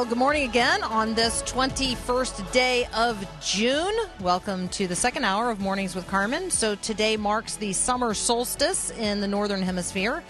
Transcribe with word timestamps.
Well, 0.00 0.08
good 0.08 0.16
morning 0.16 0.48
again 0.48 0.82
on 0.82 1.12
this 1.12 1.42
21st 1.42 2.52
day 2.52 2.86
of 2.94 3.22
June. 3.42 3.94
Welcome 4.22 4.70
to 4.70 4.86
the 4.86 4.96
second 4.96 5.24
hour 5.24 5.50
of 5.50 5.60
Mornings 5.60 5.94
with 5.94 6.06
Carmen. 6.06 6.50
So 6.50 6.74
today 6.74 7.18
marks 7.18 7.56
the 7.56 7.74
summer 7.74 8.14
solstice 8.14 8.90
in 8.92 9.20
the 9.20 9.28
northern 9.28 9.60
hemisphere 9.60 10.24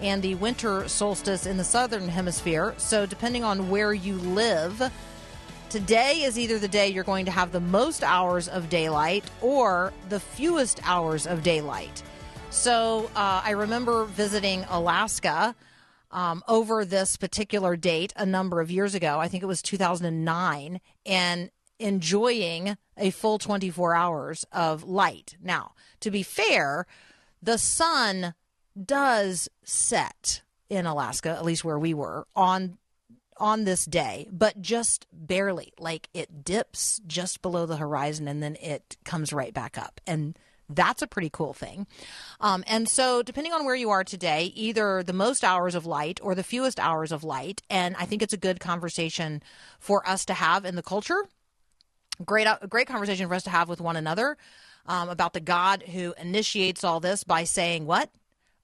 and 0.00 0.22
the 0.22 0.36
winter 0.36 0.86
solstice 0.86 1.44
in 1.44 1.56
the 1.56 1.64
southern 1.64 2.06
hemisphere. 2.08 2.72
So 2.76 3.04
depending 3.04 3.42
on 3.42 3.68
where 3.68 3.92
you 3.92 4.14
live, 4.14 4.92
today 5.70 6.22
is 6.22 6.38
either 6.38 6.60
the 6.60 6.68
day 6.68 6.86
you're 6.86 7.02
going 7.02 7.24
to 7.24 7.32
have 7.32 7.50
the 7.50 7.58
most 7.58 8.04
hours 8.04 8.46
of 8.46 8.68
daylight 8.68 9.24
or 9.42 9.92
the 10.08 10.20
fewest 10.20 10.78
hours 10.84 11.26
of 11.26 11.42
daylight. 11.42 12.00
So 12.50 13.10
uh, 13.16 13.42
I 13.44 13.50
remember 13.50 14.04
visiting 14.04 14.64
Alaska 14.70 15.56
um, 16.16 16.42
over 16.48 16.84
this 16.84 17.18
particular 17.18 17.76
date 17.76 18.14
a 18.16 18.24
number 18.24 18.62
of 18.62 18.70
years 18.70 18.94
ago. 18.94 19.20
I 19.20 19.28
think 19.28 19.42
it 19.42 19.46
was 19.46 19.60
2009, 19.60 20.80
and 21.04 21.50
enjoying 21.78 22.78
a 22.96 23.10
full 23.10 23.38
24 23.38 23.94
hours 23.94 24.46
of 24.50 24.82
light. 24.82 25.36
Now, 25.42 25.72
to 26.00 26.10
be 26.10 26.22
fair, 26.22 26.86
the 27.42 27.58
sun 27.58 28.34
does 28.82 29.50
set 29.62 30.40
in 30.70 30.86
Alaska, 30.86 31.28
at 31.28 31.44
least 31.44 31.64
where 31.64 31.78
we 31.78 31.92
were, 31.92 32.26
on 32.34 32.78
on 33.38 33.64
this 33.64 33.84
day, 33.84 34.26
but 34.32 34.62
just 34.62 35.06
barely. 35.12 35.74
Like 35.78 36.08
it 36.14 36.42
dips 36.42 37.02
just 37.06 37.42
below 37.42 37.66
the 37.66 37.76
horizon 37.76 38.26
and 38.26 38.42
then 38.42 38.56
it 38.62 38.96
comes 39.04 39.30
right 39.30 39.52
back 39.52 39.76
up. 39.76 40.00
And 40.06 40.38
that's 40.68 41.02
a 41.02 41.06
pretty 41.06 41.30
cool 41.30 41.52
thing. 41.52 41.86
Um, 42.40 42.64
and 42.66 42.88
so, 42.88 43.22
depending 43.22 43.52
on 43.52 43.64
where 43.64 43.74
you 43.74 43.90
are 43.90 44.04
today, 44.04 44.52
either 44.54 45.02
the 45.02 45.12
most 45.12 45.44
hours 45.44 45.74
of 45.74 45.86
light 45.86 46.18
or 46.22 46.34
the 46.34 46.42
fewest 46.42 46.80
hours 46.80 47.12
of 47.12 47.24
light. 47.24 47.62
And 47.70 47.96
I 47.98 48.04
think 48.04 48.22
it's 48.22 48.32
a 48.32 48.38
good 48.38 48.60
conversation 48.60 49.42
for 49.78 50.06
us 50.08 50.24
to 50.26 50.34
have 50.34 50.64
in 50.64 50.76
the 50.76 50.82
culture. 50.82 51.24
Great, 52.24 52.46
uh, 52.46 52.58
great 52.68 52.86
conversation 52.86 53.28
for 53.28 53.34
us 53.34 53.44
to 53.44 53.50
have 53.50 53.68
with 53.68 53.80
one 53.80 53.96
another 53.96 54.36
um, 54.86 55.08
about 55.08 55.32
the 55.34 55.40
God 55.40 55.82
who 55.82 56.14
initiates 56.18 56.82
all 56.82 57.00
this 57.00 57.24
by 57.24 57.44
saying, 57.44 57.86
What? 57.86 58.10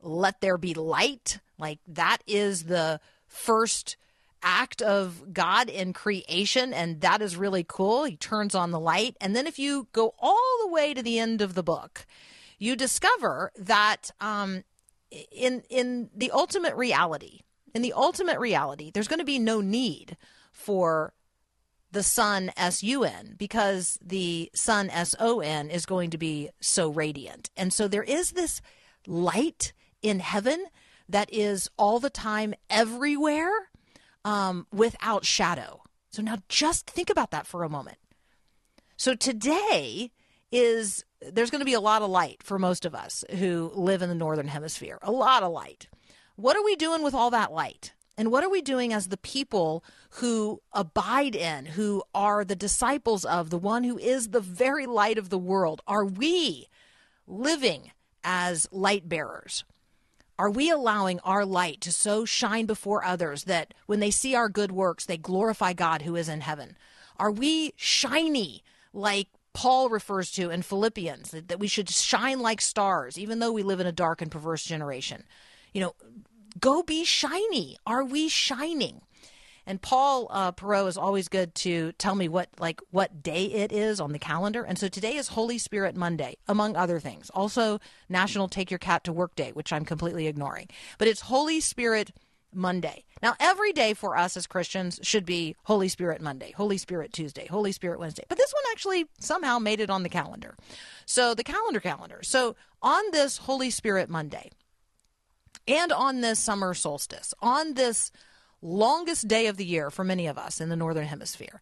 Let 0.00 0.40
there 0.40 0.58
be 0.58 0.74
light. 0.74 1.38
Like 1.58 1.78
that 1.86 2.18
is 2.26 2.64
the 2.64 3.00
first 3.28 3.96
act 4.42 4.82
of 4.82 5.32
God 5.32 5.68
in 5.68 5.92
creation, 5.92 6.72
and 6.72 7.00
that 7.00 7.22
is 7.22 7.36
really 7.36 7.64
cool. 7.66 8.04
He 8.04 8.16
turns 8.16 8.54
on 8.54 8.70
the 8.70 8.80
light. 8.80 9.16
And 9.20 9.34
then 9.34 9.46
if 9.46 9.58
you 9.58 9.88
go 9.92 10.14
all 10.18 10.58
the 10.62 10.72
way 10.72 10.94
to 10.94 11.02
the 11.02 11.18
end 11.18 11.40
of 11.40 11.54
the 11.54 11.62
book, 11.62 12.06
you 12.58 12.76
discover 12.76 13.50
that 13.56 14.10
um, 14.20 14.64
in 15.30 15.62
in 15.68 16.10
the 16.14 16.30
ultimate 16.30 16.74
reality, 16.74 17.40
in 17.74 17.82
the 17.82 17.92
ultimate 17.92 18.38
reality, 18.38 18.90
there's 18.92 19.08
going 19.08 19.18
to 19.18 19.24
be 19.24 19.38
no 19.38 19.60
need 19.60 20.16
for 20.52 21.12
the 21.90 22.02
sun 22.02 22.50
S 22.56 22.82
U 22.82 23.04
N 23.04 23.34
because 23.38 23.98
the 24.00 24.50
sun 24.54 24.88
S 24.90 25.14
O 25.18 25.40
N 25.40 25.70
is 25.70 25.86
going 25.86 26.10
to 26.10 26.18
be 26.18 26.50
so 26.60 26.88
radiant. 26.88 27.50
And 27.56 27.72
so 27.72 27.86
there 27.88 28.02
is 28.02 28.32
this 28.32 28.62
light 29.06 29.72
in 30.00 30.20
heaven 30.20 30.66
that 31.08 31.32
is 31.32 31.68
all 31.76 32.00
the 32.00 32.10
time 32.10 32.54
everywhere 32.70 33.50
um, 34.24 34.66
without 34.72 35.24
shadow. 35.24 35.82
So 36.10 36.22
now 36.22 36.38
just 36.48 36.88
think 36.88 37.10
about 37.10 37.30
that 37.30 37.46
for 37.46 37.64
a 37.64 37.68
moment. 37.68 37.98
So 38.96 39.14
today 39.14 40.10
is 40.50 41.04
there's 41.20 41.50
going 41.50 41.60
to 41.60 41.66
be 41.66 41.72
a 41.72 41.80
lot 41.80 42.02
of 42.02 42.10
light 42.10 42.42
for 42.42 42.58
most 42.58 42.84
of 42.84 42.94
us 42.94 43.24
who 43.38 43.72
live 43.74 44.02
in 44.02 44.08
the 44.08 44.14
northern 44.14 44.48
hemisphere. 44.48 44.98
A 45.02 45.10
lot 45.10 45.42
of 45.42 45.52
light. 45.52 45.88
What 46.36 46.56
are 46.56 46.64
we 46.64 46.76
doing 46.76 47.02
with 47.02 47.14
all 47.14 47.30
that 47.30 47.52
light? 47.52 47.92
And 48.18 48.30
what 48.30 48.44
are 48.44 48.50
we 48.50 48.60
doing 48.60 48.92
as 48.92 49.08
the 49.08 49.16
people 49.16 49.82
who 50.10 50.60
abide 50.72 51.34
in, 51.34 51.64
who 51.66 52.02
are 52.14 52.44
the 52.44 52.56
disciples 52.56 53.24
of 53.24 53.50
the 53.50 53.58
one 53.58 53.84
who 53.84 53.98
is 53.98 54.28
the 54.28 54.40
very 54.40 54.86
light 54.86 55.16
of 55.16 55.30
the 55.30 55.38
world? 55.38 55.80
Are 55.86 56.04
we 56.04 56.68
living 57.26 57.90
as 58.22 58.68
light 58.70 59.08
bearers? 59.08 59.64
Are 60.38 60.50
we 60.50 60.70
allowing 60.70 61.20
our 61.20 61.44
light 61.44 61.80
to 61.82 61.92
so 61.92 62.24
shine 62.24 62.66
before 62.66 63.04
others 63.04 63.44
that 63.44 63.74
when 63.86 64.00
they 64.00 64.10
see 64.10 64.34
our 64.34 64.48
good 64.48 64.72
works, 64.72 65.04
they 65.04 65.16
glorify 65.16 65.72
God 65.72 66.02
who 66.02 66.16
is 66.16 66.28
in 66.28 66.40
heaven? 66.40 66.76
Are 67.18 67.30
we 67.30 67.74
shiny 67.76 68.62
like 68.92 69.28
Paul 69.52 69.88
refers 69.90 70.30
to 70.32 70.50
in 70.50 70.62
Philippians, 70.62 71.30
that, 71.30 71.48
that 71.48 71.60
we 71.60 71.68
should 71.68 71.90
shine 71.90 72.40
like 72.40 72.60
stars, 72.60 73.18
even 73.18 73.38
though 73.38 73.52
we 73.52 73.62
live 73.62 73.80
in 73.80 73.86
a 73.86 73.92
dark 73.92 74.22
and 74.22 74.30
perverse 74.30 74.64
generation? 74.64 75.24
You 75.72 75.82
know, 75.82 75.94
go 76.58 76.82
be 76.82 77.04
shiny. 77.04 77.76
Are 77.86 78.04
we 78.04 78.28
shining? 78.28 79.02
And 79.66 79.80
Paul 79.80 80.26
uh, 80.30 80.52
Perot 80.52 80.88
is 80.88 80.96
always 80.96 81.28
good 81.28 81.54
to 81.56 81.92
tell 81.92 82.14
me 82.14 82.28
what 82.28 82.48
like 82.58 82.80
what 82.90 83.22
day 83.22 83.44
it 83.44 83.72
is 83.72 84.00
on 84.00 84.12
the 84.12 84.18
calendar. 84.18 84.64
And 84.64 84.78
so 84.78 84.88
today 84.88 85.16
is 85.16 85.28
Holy 85.28 85.58
Spirit 85.58 85.96
Monday, 85.96 86.36
among 86.48 86.76
other 86.76 86.98
things. 86.98 87.30
Also 87.30 87.80
National 88.08 88.48
Take 88.48 88.70
Your 88.70 88.78
Cat 88.78 89.04
to 89.04 89.12
Work 89.12 89.34
Day, 89.34 89.50
which 89.52 89.72
I'm 89.72 89.84
completely 89.84 90.26
ignoring. 90.26 90.68
But 90.98 91.08
it's 91.08 91.22
Holy 91.22 91.60
Spirit 91.60 92.12
Monday. 92.54 93.04
Now, 93.22 93.34
every 93.38 93.72
day 93.72 93.94
for 93.94 94.16
us 94.16 94.36
as 94.36 94.46
Christians 94.46 94.98
should 95.02 95.24
be 95.24 95.56
Holy 95.64 95.88
Spirit 95.88 96.20
Monday, 96.20 96.52
Holy 96.56 96.76
Spirit 96.76 97.12
Tuesday, 97.12 97.46
Holy 97.46 97.72
Spirit 97.72 97.98
Wednesday. 97.98 98.24
But 98.28 98.38
this 98.38 98.52
one 98.52 98.62
actually 98.72 99.06
somehow 99.20 99.58
made 99.58 99.80
it 99.80 99.90
on 99.90 100.02
the 100.02 100.08
calendar. 100.08 100.56
So 101.06 101.34
the 101.34 101.44
calendar 101.44 101.80
calendar. 101.80 102.20
So 102.22 102.56
on 102.82 103.02
this 103.12 103.38
Holy 103.38 103.70
Spirit 103.70 104.10
Monday, 104.10 104.50
and 105.68 105.92
on 105.92 106.20
this 106.20 106.40
summer 106.40 106.74
solstice, 106.74 107.32
on 107.40 107.74
this 107.74 108.10
longest 108.62 109.28
day 109.28 109.48
of 109.48 109.56
the 109.56 109.64
year 109.64 109.90
for 109.90 110.04
many 110.04 110.26
of 110.26 110.38
us 110.38 110.60
in 110.60 110.68
the 110.68 110.76
Northern 110.76 111.06
Hemisphere, 111.06 111.60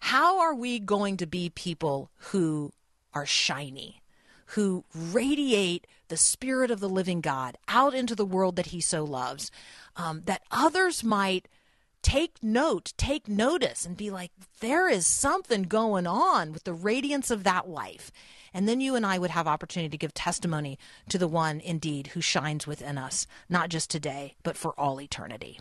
how 0.00 0.40
are 0.40 0.54
we 0.54 0.78
going 0.78 1.16
to 1.16 1.26
be 1.26 1.48
people 1.48 2.10
who 2.16 2.72
are 3.14 3.26
shiny, 3.26 4.02
who 4.46 4.84
radiate 4.94 5.86
the 6.08 6.16
Spirit 6.16 6.70
of 6.70 6.80
the 6.80 6.88
living 6.88 7.20
God 7.20 7.56
out 7.68 7.94
into 7.94 8.14
the 8.14 8.26
world 8.26 8.56
that 8.56 8.66
He 8.66 8.80
so 8.80 9.04
loves, 9.04 9.50
um, 9.96 10.22
that 10.26 10.42
others 10.50 11.02
might 11.02 11.48
take 12.02 12.42
note, 12.42 12.92
take 12.96 13.28
notice, 13.28 13.86
and 13.86 13.96
be 13.96 14.10
like, 14.10 14.32
there 14.60 14.88
is 14.88 15.06
something 15.06 15.62
going 15.62 16.06
on 16.06 16.52
with 16.52 16.64
the 16.64 16.72
radiance 16.72 17.30
of 17.30 17.44
that 17.44 17.68
life. 17.68 18.10
And 18.52 18.68
then 18.68 18.80
you 18.80 18.94
and 18.94 19.06
I 19.06 19.18
would 19.18 19.30
have 19.30 19.46
opportunity 19.46 19.90
to 19.90 19.98
give 19.98 20.12
testimony 20.12 20.78
to 21.08 21.16
the 21.16 21.28
one 21.28 21.60
indeed 21.60 22.08
who 22.08 22.20
shines 22.20 22.66
within 22.66 22.98
us, 22.98 23.26
not 23.48 23.70
just 23.70 23.88
today, 23.88 24.34
but 24.42 24.56
for 24.56 24.72
all 24.78 25.00
eternity. 25.00 25.60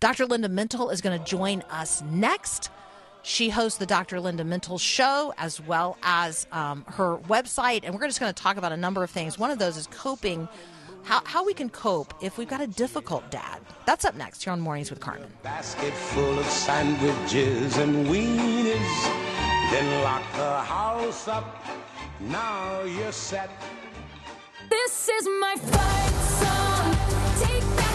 Dr. 0.00 0.24
Linda 0.24 0.48
Mintle 0.48 0.90
is 0.90 1.02
going 1.02 1.18
to 1.18 1.24
join 1.24 1.62
us 1.70 2.02
next. 2.10 2.70
She 3.22 3.50
hosts 3.50 3.78
the 3.78 3.84
Dr. 3.84 4.18
Linda 4.18 4.44
Mintle 4.44 4.80
Show 4.80 5.34
as 5.36 5.60
well 5.60 5.98
as 6.02 6.46
um, 6.52 6.86
her 6.88 7.18
website. 7.28 7.82
And 7.84 7.94
we're 7.94 8.06
just 8.06 8.18
going 8.18 8.32
to 8.32 8.42
talk 8.42 8.56
about 8.56 8.72
a 8.72 8.78
number 8.78 9.04
of 9.04 9.10
things. 9.10 9.38
One 9.38 9.50
of 9.50 9.58
those 9.58 9.76
is 9.76 9.86
coping, 9.88 10.48
how, 11.02 11.20
how 11.26 11.44
we 11.44 11.52
can 11.52 11.68
cope 11.68 12.14
if 12.22 12.38
we've 12.38 12.48
got 12.48 12.62
a 12.62 12.66
difficult 12.66 13.30
dad. 13.30 13.60
That's 13.84 14.06
up 14.06 14.14
next 14.16 14.42
here 14.42 14.54
on 14.54 14.60
Mornings 14.60 14.88
with 14.88 15.00
Carmen. 15.00 15.30
Basket 15.42 15.92
full 15.92 16.38
of 16.38 16.46
sandwiches 16.46 17.76
and 17.76 18.06
wieners. 18.06 19.04
Then 19.70 20.02
lock 20.02 20.22
the 20.32 20.60
house 20.62 21.28
up. 21.28 21.62
Now 22.20 22.84
you're 22.84 23.12
set. 23.12 23.50
This 24.70 25.10
is 25.10 25.28
my 25.40 25.56
fight 25.56 26.10
song. 26.40 27.46
Take 27.46 27.76
back 27.76 27.89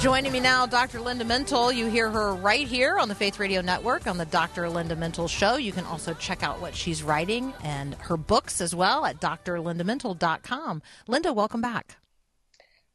Joining 0.00 0.32
me 0.32 0.40
now, 0.40 0.64
Dr. 0.64 0.98
Linda 0.98 1.26
Mintle. 1.26 1.74
You 1.74 1.84
hear 1.84 2.08
her 2.10 2.34
right 2.34 2.66
here 2.66 2.98
on 2.98 3.10
the 3.10 3.14
Faith 3.14 3.38
Radio 3.38 3.60
Network 3.60 4.06
on 4.06 4.16
the 4.16 4.24
Dr. 4.24 4.66
Linda 4.70 4.96
Mintle 4.96 5.28
Show. 5.28 5.56
You 5.56 5.72
can 5.72 5.84
also 5.84 6.14
check 6.14 6.42
out 6.42 6.58
what 6.58 6.74
she's 6.74 7.02
writing 7.02 7.52
and 7.62 7.94
her 7.96 8.16
books 8.16 8.62
as 8.62 8.74
well 8.74 9.04
at 9.04 9.20
drlindamintle.com. 9.20 10.80
Linda, 11.06 11.34
welcome 11.34 11.60
back. 11.60 11.98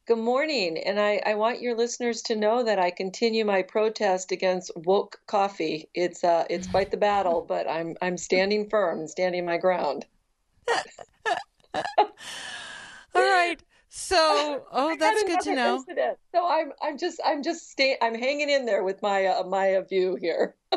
Good 0.07 0.17
morning, 0.17 0.79
and 0.79 0.99
I, 0.99 1.21
I 1.23 1.35
want 1.35 1.61
your 1.61 1.77
listeners 1.77 2.23
to 2.23 2.35
know 2.35 2.63
that 2.63 2.79
I 2.79 2.89
continue 2.89 3.45
my 3.45 3.61
protest 3.61 4.31
against 4.31 4.71
woke 4.75 5.19
coffee. 5.27 5.87
It's 5.93 6.23
uh 6.23 6.45
it's 6.49 6.65
quite 6.65 6.89
the 6.89 6.97
battle, 6.97 7.45
but 7.47 7.69
I'm 7.69 7.95
I'm 8.01 8.17
standing 8.17 8.67
firm 8.67 9.01
and 9.01 9.09
standing 9.09 9.45
my 9.45 9.57
ground. 9.57 10.07
All 11.75 11.83
right. 13.13 13.61
So, 13.97 14.61
oh, 14.73 14.93
that's 14.99 15.23
good 15.23 15.39
to 15.39 15.55
know. 15.55 15.75
Incident. 15.77 16.17
So 16.33 16.45
I'm 16.45 16.73
I'm 16.83 16.97
just 16.97 17.21
I'm 17.25 17.41
just 17.41 17.71
stay 17.71 17.95
I'm 18.01 18.13
hanging 18.13 18.49
in 18.49 18.65
there 18.65 18.83
with 18.83 19.01
my 19.01 19.27
uh, 19.27 19.43
my 19.43 19.75
uh, 19.75 19.81
view 19.83 20.17
here. 20.19 20.55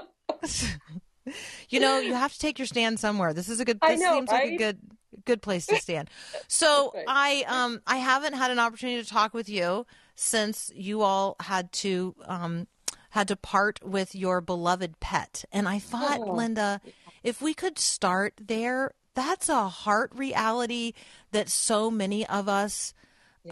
You 1.68 1.80
know, 1.80 1.98
you 1.98 2.14
have 2.14 2.32
to 2.32 2.38
take 2.38 2.58
your 2.58 2.64
stand 2.64 2.98
somewhere. 2.98 3.34
This 3.34 3.50
is 3.50 3.60
a 3.60 3.64
good. 3.64 3.78
This 3.86 4.00
know, 4.00 4.14
seems 4.14 4.30
like 4.30 4.52
a 4.52 4.56
good 4.56 4.78
good 5.26 5.42
place 5.42 5.66
to 5.66 5.76
stand. 5.76 6.08
So 6.48 6.92
Right. 6.94 7.04
I 7.06 7.44
um 7.48 7.82
I 7.86 7.96
haven't 7.96 8.32
had 8.32 8.50
an 8.50 8.58
opportunity 8.58 9.02
to 9.02 9.08
talk 9.08 9.34
with 9.34 9.48
you 9.48 9.84
since 10.14 10.72
you 10.74 11.02
all 11.02 11.36
had 11.40 11.70
to 11.72 12.14
um 12.24 12.66
had 13.10 13.28
to 13.28 13.36
part 13.36 13.80
with 13.84 14.14
your 14.14 14.40
beloved 14.40 15.00
pet, 15.00 15.44
and 15.52 15.68
I 15.68 15.80
thought, 15.80 16.20
Oh. 16.22 16.32
Linda, 16.32 16.80
if 17.22 17.42
we 17.42 17.52
could 17.52 17.78
start 17.78 18.34
there, 18.40 18.92
that's 19.14 19.50
a 19.50 19.68
heart 19.68 20.12
reality 20.14 20.92
that 21.32 21.50
so 21.50 21.90
many 21.90 22.24
of 22.26 22.48
us 22.48 22.94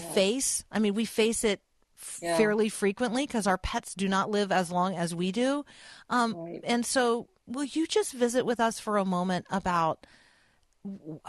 face. 0.00 0.64
I 0.70 0.78
mean, 0.78 0.94
we 0.94 1.04
face 1.04 1.44
it 1.44 1.60
Yeah. 2.20 2.36
fairly 2.36 2.68
frequently 2.68 3.26
because 3.26 3.46
our 3.46 3.58
pets 3.58 3.94
do 3.94 4.08
not 4.08 4.30
live 4.30 4.52
as 4.52 4.70
long 4.70 4.94
as 4.94 5.14
we 5.14 5.32
do. 5.32 5.64
Um, 6.10 6.34
Right. 6.34 6.60
And 6.64 6.84
so, 6.86 7.28
will 7.46 7.64
you 7.64 7.86
just 7.86 8.12
visit 8.12 8.44
with 8.44 8.60
us 8.60 8.78
for 8.80 8.96
a 8.98 9.04
moment 9.04 9.46
about 9.50 10.06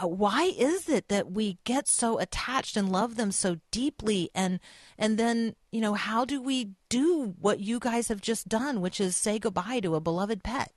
why 0.00 0.52
is 0.56 0.88
it 0.88 1.08
that 1.08 1.32
we 1.32 1.58
get 1.64 1.88
so 1.88 2.18
attached 2.18 2.76
and 2.76 2.92
love 2.92 3.16
them 3.16 3.32
so 3.32 3.56
deeply, 3.70 4.30
and 4.34 4.60
and 4.96 5.18
then 5.18 5.54
you 5.72 5.80
know 5.80 5.94
how 5.94 6.24
do 6.24 6.40
we 6.40 6.70
do 6.88 7.34
what 7.40 7.60
you 7.60 7.78
guys 7.80 8.08
have 8.08 8.20
just 8.20 8.48
done, 8.48 8.80
which 8.80 9.00
is 9.00 9.16
say 9.16 9.38
goodbye 9.38 9.80
to 9.80 9.96
a 9.96 10.00
beloved 10.00 10.44
pet? 10.44 10.72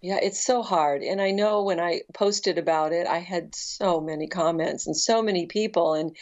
Yeah, 0.00 0.18
it's 0.20 0.44
so 0.44 0.62
hard. 0.62 1.02
And 1.02 1.20
I 1.20 1.30
know 1.30 1.62
when 1.62 1.80
I 1.80 2.02
posted 2.12 2.58
about 2.58 2.92
it, 2.92 3.06
I 3.06 3.18
had 3.18 3.54
so 3.54 4.00
many 4.00 4.26
comments 4.26 4.86
and 4.86 4.96
so 4.96 5.22
many 5.22 5.46
people 5.46 5.94
and 5.94 6.16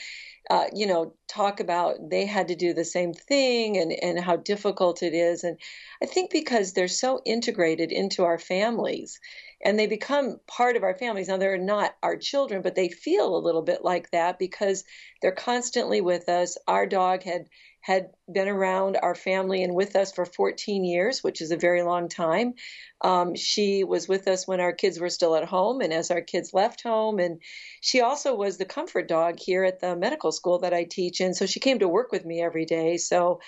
uh, 0.50 0.66
you 0.74 0.86
know, 0.86 1.14
talk 1.28 1.60
about 1.60 2.10
they 2.10 2.26
had 2.26 2.48
to 2.48 2.56
do 2.56 2.74
the 2.74 2.84
same 2.84 3.14
thing 3.14 3.78
and, 3.78 3.92
and 3.92 4.18
how 4.18 4.36
difficult 4.36 5.00
it 5.02 5.14
is. 5.14 5.44
And 5.44 5.56
I 6.02 6.06
think 6.06 6.32
because 6.32 6.72
they're 6.72 6.88
so 6.88 7.22
integrated 7.24 7.92
into 7.92 8.24
our 8.24 8.38
families 8.38 9.20
and 9.64 9.78
they 9.78 9.86
become 9.86 10.40
part 10.48 10.76
of 10.76 10.82
our 10.82 10.98
families. 10.98 11.28
Now, 11.28 11.36
they're 11.36 11.56
not 11.56 11.94
our 12.02 12.16
children, 12.16 12.62
but 12.62 12.74
they 12.74 12.88
feel 12.88 13.36
a 13.36 13.38
little 13.38 13.62
bit 13.62 13.84
like 13.84 14.10
that 14.10 14.40
because 14.40 14.82
they're 15.22 15.32
constantly 15.32 16.00
with 16.00 16.28
us. 16.28 16.58
Our 16.66 16.86
dog 16.86 17.22
had 17.22 17.46
had 17.80 18.10
been 18.30 18.48
around 18.48 18.98
our 19.02 19.14
family 19.14 19.62
and 19.62 19.74
with 19.74 19.96
us 19.96 20.12
for 20.12 20.26
14 20.26 20.84
years, 20.84 21.22
which 21.24 21.40
is 21.40 21.50
a 21.50 21.56
very 21.56 21.82
long 21.82 22.08
time. 22.08 22.54
Um, 23.02 23.34
she 23.34 23.84
was 23.84 24.06
with 24.06 24.28
us 24.28 24.46
when 24.46 24.60
our 24.60 24.72
kids 24.72 25.00
were 25.00 25.08
still 25.08 25.34
at 25.34 25.44
home 25.44 25.80
and 25.80 25.92
as 25.92 26.10
our 26.10 26.20
kids 26.20 26.52
left 26.52 26.82
home. 26.82 27.18
And 27.18 27.40
she 27.80 28.02
also 28.02 28.34
was 28.34 28.58
the 28.58 28.66
comfort 28.66 29.08
dog 29.08 29.38
here 29.38 29.64
at 29.64 29.80
the 29.80 29.96
medical 29.96 30.30
school 30.30 30.58
that 30.60 30.74
I 30.74 30.84
teach 30.84 31.20
in. 31.20 31.32
So 31.32 31.46
she 31.46 31.60
came 31.60 31.78
to 31.78 31.88
work 31.88 32.12
with 32.12 32.24
me 32.24 32.42
every 32.42 32.66
day. 32.66 32.98
So, 32.98 33.40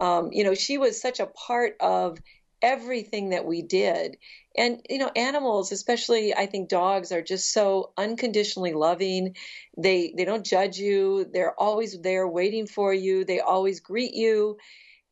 um, 0.00 0.30
you 0.32 0.42
know, 0.42 0.54
she 0.54 0.78
was 0.78 1.00
such 1.00 1.20
a 1.20 1.26
part 1.26 1.76
of 1.80 2.18
everything 2.66 3.30
that 3.30 3.46
we 3.46 3.62
did. 3.62 4.16
And, 4.58 4.80
you 4.90 4.98
know, 4.98 5.10
animals, 5.14 5.70
especially 5.70 6.34
I 6.34 6.46
think 6.46 6.68
dogs 6.68 7.12
are 7.12 7.22
just 7.22 7.52
so 7.52 7.92
unconditionally 7.96 8.72
loving. 8.72 9.36
They, 9.78 10.12
they 10.16 10.24
don't 10.24 10.44
judge 10.44 10.76
you. 10.78 11.26
They're 11.32 11.58
always 11.58 12.00
there 12.00 12.26
waiting 12.26 12.66
for 12.66 12.92
you. 12.92 13.24
They 13.24 13.38
always 13.40 13.78
greet 13.80 14.14
you. 14.14 14.56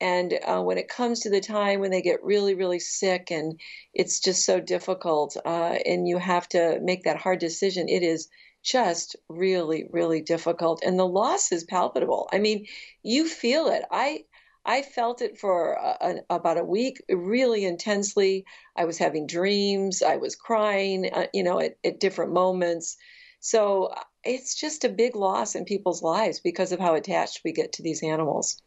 And 0.01 0.35
uh, 0.45 0.61
when 0.63 0.79
it 0.79 0.89
comes 0.89 1.21
to 1.21 1.31
the 1.31 1.41
time 1.41 1.79
when 1.79 1.93
they 1.93 2.03
get 2.03 2.25
really, 2.25 2.55
really 2.55 2.81
sick 2.81 3.31
and 3.31 3.61
it's 3.95 4.19
just 4.19 4.45
so 4.45 4.61
difficult 4.61 5.37
uh, 5.47 5.77
and 5.87 6.09
you 6.09 6.19
have 6.19 6.49
to 6.49 6.81
make 6.83 7.05
that 7.05 7.17
hard 7.17 7.39
decision, 7.39 7.89
it 7.89 8.03
is 8.03 8.29
just 8.65 9.15
really, 9.29 9.87
really 9.93 10.23
difficult. 10.23 10.83
And 10.85 10.99
the 10.99 11.07
loss 11.07 11.53
is 11.53 11.65
palpable. 11.65 12.29
I 12.33 12.39
mean, 12.39 12.67
you 13.03 13.29
feel 13.29 13.69
it. 13.69 13.85
I, 13.91 14.25
I 14.65 14.83
felt 14.83 15.23
it 15.23 15.39
for 15.39 15.73
a, 15.73 15.97
an 16.03 16.21
about 16.31 16.59
a 16.59 16.65
week, 16.65 17.03
really 17.09 17.65
intensely. 17.65 18.45
I 18.77 18.85
was 18.87 18.99
having 18.99 19.27
dreams. 19.27 20.03
I 20.03 20.17
was 20.17 20.37
crying, 20.37 21.11
uh, 21.13 21.27
you 21.33 21.43
know, 21.43 21.61
at, 21.61 21.77
at 21.85 22.01
different 22.01 22.33
moments. 22.33 22.97
So 23.41 23.85
uh, 23.87 24.01
it's 24.25 24.55
just 24.55 24.85
a 24.85 24.89
big 24.89 25.17
loss 25.17 25.55
in 25.55 25.65
people's 25.67 26.03
lives 26.03 26.41
because 26.41 26.73
of 26.73 26.81
how 26.81 26.95
attached 26.95 27.43
we 27.45 27.53
get 27.53 27.73
to 27.75 27.83
these 27.83 28.03
animals. 28.03 28.61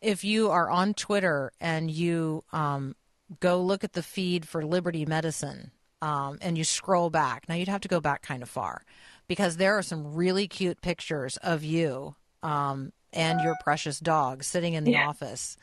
if 0.00 0.24
you 0.24 0.50
are 0.50 0.70
on 0.70 0.94
Twitter 0.94 1.52
and 1.60 1.90
you 1.90 2.44
um, 2.52 2.96
go 3.40 3.62
look 3.62 3.84
at 3.84 3.92
the 3.92 4.02
feed 4.02 4.46
for 4.46 4.64
Liberty 4.64 5.04
Medicine 5.06 5.70
um, 6.02 6.38
and 6.40 6.56
you 6.56 6.64
scroll 6.64 7.10
back, 7.10 7.48
now 7.48 7.54
you'd 7.54 7.68
have 7.68 7.82
to 7.82 7.88
go 7.88 8.00
back 8.00 8.22
kind 8.22 8.42
of 8.42 8.48
far 8.48 8.82
because 9.28 9.56
there 9.56 9.76
are 9.76 9.82
some 9.82 10.14
really 10.14 10.48
cute 10.48 10.80
pictures 10.80 11.36
of 11.38 11.62
you 11.62 12.16
um, 12.42 12.92
and 13.12 13.40
your 13.40 13.56
precious 13.62 13.98
dog 13.98 14.42
sitting 14.44 14.74
in 14.74 14.84
the 14.84 14.96
office. 14.96 15.56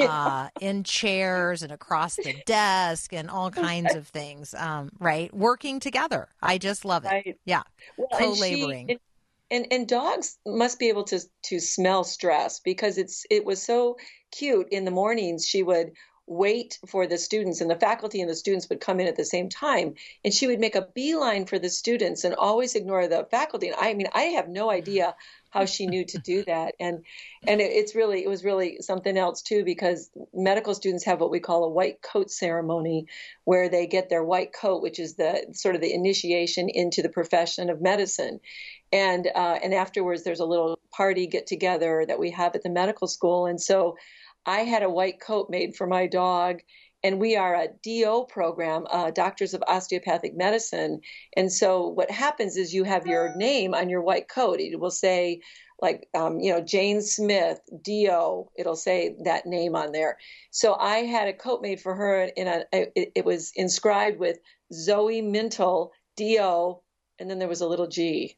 Uh, 0.00 0.48
in 0.58 0.84
chairs 0.84 1.62
and 1.62 1.70
across 1.70 2.16
the 2.16 2.32
desk 2.46 3.12
and 3.12 3.28
all 3.28 3.50
kinds 3.50 3.94
of 3.94 4.08
things, 4.08 4.54
um, 4.54 4.90
right? 4.98 5.34
Working 5.34 5.80
together. 5.80 6.28
I 6.40 6.56
just 6.56 6.86
love 6.86 7.04
it. 7.04 7.08
Right. 7.08 7.38
Yeah. 7.44 7.62
Well, 7.98 8.08
Co-laboring. 8.18 8.92
and, 8.92 8.98
and 9.50 9.66
and 9.70 9.86
dogs 9.86 10.38
must 10.46 10.78
be 10.78 10.88
able 10.88 11.04
to 11.04 11.20
to 11.44 11.60
smell 11.60 12.04
stress 12.04 12.58
because 12.60 12.96
it's 12.96 13.26
it 13.30 13.44
was 13.44 13.62
so 13.62 13.98
cute 14.30 14.68
in 14.70 14.86
the 14.86 14.90
mornings 14.90 15.46
she 15.46 15.62
would 15.62 15.92
wait 16.26 16.78
for 16.86 17.06
the 17.06 17.18
students 17.18 17.60
and 17.60 17.70
the 17.70 17.76
faculty 17.76 18.20
and 18.20 18.30
the 18.30 18.34
students 18.34 18.68
would 18.68 18.80
come 18.80 19.00
in 19.00 19.06
at 19.06 19.16
the 19.16 19.24
same 19.24 19.48
time 19.48 19.94
and 20.24 20.32
she 20.32 20.46
would 20.46 20.60
make 20.60 20.76
a 20.76 20.88
beeline 20.94 21.46
for 21.46 21.58
the 21.58 21.68
students 21.68 22.24
and 22.24 22.34
always 22.34 22.74
ignore 22.74 23.08
the 23.08 23.26
faculty. 23.30 23.68
And 23.68 23.76
i 23.80 23.94
mean 23.94 24.08
i 24.14 24.22
have 24.22 24.48
no 24.48 24.70
idea 24.70 25.14
how 25.52 25.66
she 25.66 25.86
knew 25.86 26.04
to 26.06 26.18
do 26.18 26.42
that. 26.44 26.74
And 26.80 27.04
and 27.46 27.60
it, 27.60 27.70
it's 27.70 27.94
really 27.94 28.24
it 28.24 28.28
was 28.28 28.42
really 28.42 28.78
something 28.80 29.16
else 29.16 29.42
too 29.42 29.64
because 29.64 30.10
medical 30.32 30.74
students 30.74 31.04
have 31.04 31.20
what 31.20 31.30
we 31.30 31.40
call 31.40 31.64
a 31.64 31.68
white 31.68 32.00
coat 32.00 32.30
ceremony 32.30 33.06
where 33.44 33.68
they 33.68 33.86
get 33.86 34.08
their 34.08 34.24
white 34.24 34.52
coat 34.52 34.82
which 34.82 34.98
is 34.98 35.14
the 35.14 35.46
sort 35.52 35.74
of 35.74 35.82
the 35.82 35.92
initiation 35.92 36.68
into 36.70 37.02
the 37.02 37.10
profession 37.10 37.68
of 37.68 37.82
medicine. 37.82 38.40
And 38.92 39.26
uh, 39.26 39.58
and 39.62 39.74
afterwards 39.74 40.24
there's 40.24 40.40
a 40.40 40.46
little 40.46 40.78
party 40.90 41.26
get 41.26 41.46
together 41.46 42.04
that 42.08 42.18
we 42.18 42.30
have 42.30 42.54
at 42.54 42.62
the 42.62 42.70
medical 42.70 43.06
school. 43.06 43.46
And 43.46 43.60
so 43.60 43.96
i 44.46 44.60
had 44.60 44.82
a 44.82 44.90
white 44.90 45.20
coat 45.20 45.48
made 45.50 45.74
for 45.74 45.86
my 45.86 46.06
dog 46.06 46.60
and 47.04 47.18
we 47.18 47.36
are 47.36 47.54
a 47.54 47.68
do 47.82 48.26
program 48.28 48.86
uh, 48.90 49.10
doctors 49.10 49.54
of 49.54 49.62
osteopathic 49.66 50.36
medicine. 50.36 51.00
And 51.36 51.52
so 51.52 51.88
what 51.88 52.10
happens 52.10 52.56
is 52.56 52.72
you 52.72 52.84
have 52.84 53.06
your 53.06 53.34
name 53.36 53.74
on 53.74 53.88
your 53.88 54.02
white 54.02 54.28
coat. 54.28 54.60
It 54.60 54.78
will 54.78 54.90
say 54.90 55.40
like 55.80 56.08
um, 56.14 56.38
you 56.38 56.52
know 56.52 56.60
jane 56.60 57.02
smith 57.02 57.60
do 57.82 58.46
it'll 58.56 58.76
say 58.76 59.16
that 59.24 59.46
name 59.46 59.74
on 59.74 59.92
there. 59.92 60.16
So 60.50 60.74
i 60.74 60.98
had 60.98 61.28
a 61.28 61.32
coat 61.32 61.60
made 61.60 61.80
for 61.80 61.94
her 61.94 62.30
and 62.36 62.64
it, 62.72 63.12
it 63.16 63.24
was 63.24 63.52
inscribed 63.56 64.18
with 64.18 64.38
zoe 64.72 65.22
mintle 65.22 65.90
do 66.16 66.76
and 67.18 67.28
then 67.28 67.38
there 67.38 67.48
was 67.48 67.60
a 67.60 67.68
little 67.68 67.88
g. 67.88 68.36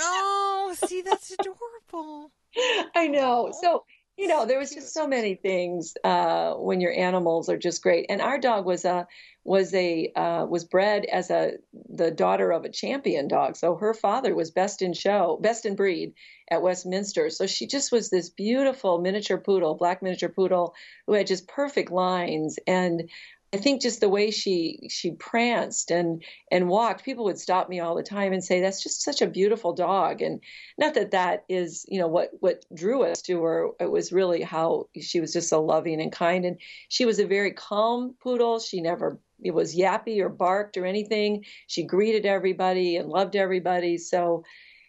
Oh, 0.00 0.74
see, 0.86 1.02
that's 1.02 1.32
adorable. 1.32 2.32
I 2.94 3.08
know. 3.08 3.52
So, 3.60 3.84
you 4.18 4.26
know, 4.26 4.44
there 4.44 4.58
was 4.58 4.72
just 4.72 4.92
so 4.92 5.06
many 5.06 5.36
things 5.36 5.94
uh, 6.02 6.54
when 6.54 6.80
your 6.80 6.92
animals 6.92 7.48
are 7.48 7.56
just 7.56 7.82
great. 7.84 8.06
And 8.08 8.20
our 8.20 8.38
dog 8.38 8.66
was 8.66 8.84
a 8.84 9.06
was 9.44 9.72
a 9.72 10.12
uh, 10.16 10.44
was 10.44 10.64
bred 10.64 11.04
as 11.04 11.30
a 11.30 11.52
the 11.88 12.10
daughter 12.10 12.50
of 12.50 12.64
a 12.64 12.68
champion 12.68 13.28
dog. 13.28 13.56
So 13.56 13.76
her 13.76 13.94
father 13.94 14.34
was 14.34 14.50
best 14.50 14.82
in 14.82 14.92
show, 14.92 15.38
best 15.40 15.64
in 15.64 15.76
breed 15.76 16.14
at 16.50 16.62
Westminster. 16.62 17.30
So 17.30 17.46
she 17.46 17.68
just 17.68 17.92
was 17.92 18.10
this 18.10 18.28
beautiful 18.28 19.00
miniature 19.00 19.38
poodle, 19.38 19.76
black 19.76 20.02
miniature 20.02 20.28
poodle, 20.28 20.74
who 21.06 21.12
had 21.12 21.28
just 21.28 21.46
perfect 21.46 21.92
lines 21.92 22.58
and. 22.66 23.08
I 23.52 23.56
think 23.56 23.80
just 23.80 24.00
the 24.00 24.10
way 24.10 24.30
she 24.30 24.88
she 24.90 25.12
pranced 25.12 25.90
and 25.90 26.22
and 26.50 26.68
walked, 26.68 27.04
people 27.04 27.24
would 27.24 27.38
stop 27.38 27.68
me 27.70 27.80
all 27.80 27.94
the 27.94 28.02
time 28.02 28.32
and 28.34 28.44
say, 28.44 28.60
"That's 28.60 28.82
just 28.82 29.02
such 29.02 29.22
a 29.22 29.26
beautiful 29.26 29.72
dog." 29.72 30.20
And 30.20 30.42
not 30.76 30.92
that 30.94 31.12
that 31.12 31.44
is 31.48 31.86
you 31.88 31.98
know 31.98 32.08
what 32.08 32.30
what 32.40 32.66
drew 32.74 33.04
us 33.04 33.22
to 33.22 33.42
her. 33.42 33.70
It 33.80 33.90
was 33.90 34.12
really 34.12 34.42
how 34.42 34.88
she 35.00 35.20
was 35.20 35.32
just 35.32 35.48
so 35.48 35.62
loving 35.64 36.00
and 36.00 36.12
kind. 36.12 36.44
And 36.44 36.60
she 36.88 37.06
was 37.06 37.18
a 37.18 37.26
very 37.26 37.52
calm 37.52 38.14
poodle. 38.22 38.58
She 38.58 38.82
never 38.82 39.18
it 39.40 39.54
was 39.54 39.74
yappy 39.74 40.20
or 40.20 40.28
barked 40.28 40.76
or 40.76 40.84
anything. 40.84 41.44
She 41.68 41.84
greeted 41.84 42.26
everybody 42.26 42.96
and 42.96 43.08
loved 43.08 43.34
everybody. 43.36 43.96
So 43.98 44.44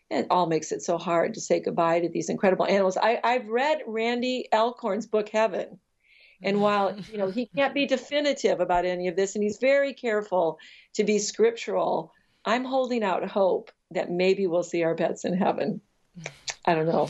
it 0.10 0.28
all 0.30 0.48
makes 0.48 0.72
it 0.72 0.82
so 0.82 0.98
hard 0.98 1.36
to 1.36 1.42
say 1.42 1.60
goodbye 1.62 2.02
to 2.02 2.10
these 2.10 2.30
incredible 2.30 2.66
animals. 2.66 2.98
I, 2.98 3.20
i've 3.24 3.48
read 3.48 3.82
Randy 3.88 4.50
Alcorn's 4.52 5.08
book 5.08 5.30
heaven 5.30 5.80
and 6.42 6.62
while 6.62 6.96
you 7.12 7.18
know 7.18 7.30
he 7.30 7.46
can't 7.46 7.74
be 7.74 7.86
definitive 7.86 8.60
about 8.60 8.86
any 8.86 9.08
of 9.08 9.16
this 9.16 9.36
and 9.36 9.44
he's 9.44 9.58
very 9.58 9.94
careful 9.94 10.60
to 10.94 11.04
be 11.04 11.20
scriptural 11.20 12.14
i'm 12.46 12.64
holding 12.64 13.04
out 13.04 13.28
hope 13.28 13.72
that 13.92 14.12
maybe 14.12 14.48
we'll 14.48 14.64
see 14.64 14.84
our 14.84 14.96
pets 14.96 15.26
in 15.26 15.34
heaven 15.34 15.82
I 16.66 16.76
don't 16.76 16.88
know. 16.88 17.10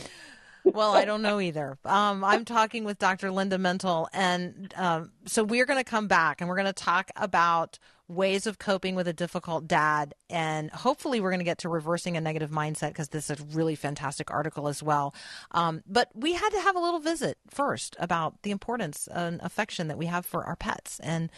Well, 0.64 0.92
I 0.92 1.04
don't 1.04 1.22
know 1.22 1.40
either. 1.40 1.78
Um, 1.84 2.24
I'm 2.24 2.44
talking 2.44 2.84
with 2.84 2.98
Dr. 2.98 3.30
Linda 3.30 3.58
Mintle, 3.58 4.08
and 4.12 4.72
um, 4.76 5.12
so 5.26 5.42
we're 5.42 5.66
going 5.66 5.78
to 5.78 5.84
come 5.84 6.06
back 6.06 6.40
and 6.40 6.48
we're 6.48 6.56
going 6.56 6.66
to 6.66 6.72
talk 6.72 7.10
about 7.16 7.78
ways 8.10 8.46
of 8.46 8.58
coping 8.58 8.96
with 8.96 9.06
a 9.06 9.12
difficult 9.12 9.68
dad, 9.68 10.14
and 10.28 10.70
hopefully 10.70 11.20
we're 11.20 11.30
going 11.30 11.40
to 11.40 11.44
get 11.44 11.58
to 11.58 11.68
reversing 11.68 12.16
a 12.16 12.20
negative 12.20 12.50
mindset 12.50 12.88
because 12.88 13.08
this 13.08 13.30
is 13.30 13.40
a 13.40 13.44
really 13.56 13.76
fantastic 13.76 14.30
article 14.30 14.68
as 14.68 14.82
well. 14.82 15.14
Um, 15.52 15.82
but 15.86 16.08
we 16.14 16.32
had 16.32 16.50
to 16.50 16.60
have 16.60 16.76
a 16.76 16.80
little 16.80 17.00
visit 17.00 17.38
first 17.48 17.96
about 17.98 18.42
the 18.42 18.50
importance 18.50 19.08
and 19.10 19.40
affection 19.42 19.88
that 19.88 19.98
we 19.98 20.06
have 20.06 20.26
for 20.26 20.44
our 20.44 20.56
pets 20.56 20.98
and 21.00 21.30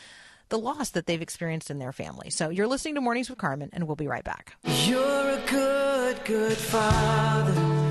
the 0.49 0.59
loss 0.59 0.91
that 0.91 1.07
they've 1.07 1.23
experienced 1.23 1.71
in 1.71 1.79
their 1.79 1.93
family. 1.93 2.31
So 2.31 2.49
you're 2.49 2.67
listening 2.67 2.95
to 2.97 3.01
Mornings 3.01 3.31
with 3.31 3.39
Carmen, 3.39 3.71
and 3.73 3.87
we'll 3.87 3.97
be 3.97 4.09
right 4.09 4.25
back. 4.25 4.57
You're 4.65 5.31
a 5.31 5.43
good, 5.47 6.25
good 6.25 6.57
father. 6.57 7.82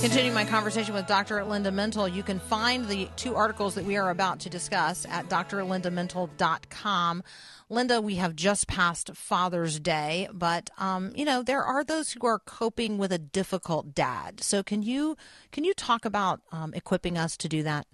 Continuing 0.00 0.34
my 0.34 0.44
conversation 0.44 0.94
with 0.94 1.06
Dr. 1.06 1.44
Linda 1.44 1.70
Mintle, 1.70 2.12
you 2.12 2.22
can 2.22 2.38
find 2.38 2.88
the 2.88 3.08
two 3.16 3.34
articles 3.34 3.74
that 3.74 3.84
we 3.84 3.96
are 3.96 4.10
about 4.10 4.40
to 4.40 4.48
discuss 4.48 5.04
at 5.10 5.28
drlindamintle.com. 5.28 7.22
Linda, 7.68 8.00
we 8.00 8.14
have 8.14 8.34
just 8.34 8.66
passed 8.66 9.14
Father's 9.14 9.78
Day, 9.78 10.28
but 10.32 10.70
um, 10.78 11.12
you 11.14 11.24
know 11.24 11.42
there 11.42 11.62
are 11.62 11.84
those 11.84 12.12
who 12.12 12.26
are 12.26 12.38
coping 12.38 12.96
with 12.96 13.12
a 13.12 13.18
difficult 13.18 13.94
dad. 13.94 14.40
So 14.40 14.62
can 14.62 14.82
you 14.82 15.16
can 15.52 15.64
you 15.64 15.74
talk 15.74 16.04
about 16.04 16.40
um, 16.52 16.72
equipping 16.74 17.18
us 17.18 17.36
to 17.36 17.48
do 17.48 17.62
that? 17.64 17.86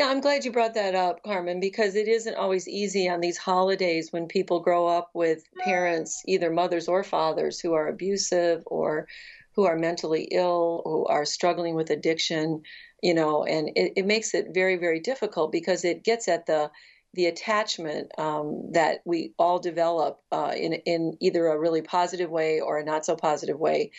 Yeah, 0.00 0.08
I'm 0.08 0.22
glad 0.22 0.46
you 0.46 0.50
brought 0.50 0.72
that 0.76 0.94
up, 0.94 1.22
Carmen, 1.22 1.60
because 1.60 1.94
it 1.94 2.08
isn't 2.08 2.34
always 2.34 2.66
easy 2.66 3.06
on 3.06 3.20
these 3.20 3.36
holidays 3.36 4.10
when 4.10 4.28
people 4.28 4.60
grow 4.60 4.86
up 4.86 5.10
with 5.12 5.44
parents, 5.58 6.22
either 6.26 6.50
mothers 6.50 6.88
or 6.88 7.04
fathers, 7.04 7.60
who 7.60 7.74
are 7.74 7.86
abusive 7.86 8.62
or 8.64 9.06
who 9.54 9.66
are 9.66 9.76
mentally 9.76 10.26
ill, 10.32 10.80
who 10.86 11.04
are 11.04 11.26
struggling 11.26 11.74
with 11.74 11.90
addiction, 11.90 12.62
you 13.02 13.12
know, 13.12 13.44
and 13.44 13.68
it, 13.76 13.92
it 13.94 14.06
makes 14.06 14.32
it 14.32 14.54
very, 14.54 14.76
very 14.76 15.00
difficult 15.00 15.52
because 15.52 15.84
it 15.84 16.02
gets 16.02 16.28
at 16.28 16.46
the 16.46 16.70
the 17.14 17.26
attachment 17.26 18.16
um, 18.18 18.72
that 18.72 19.00
we 19.04 19.32
all 19.38 19.58
develop 19.58 20.20
uh, 20.30 20.52
in 20.56 20.74
in 20.74 21.16
either 21.20 21.46
a 21.48 21.58
really 21.58 21.82
positive 21.82 22.30
way 22.30 22.60
or 22.60 22.78
a 22.78 22.84
not 22.84 23.04
so 23.04 23.16
positive 23.16 23.58
way. 23.58 23.90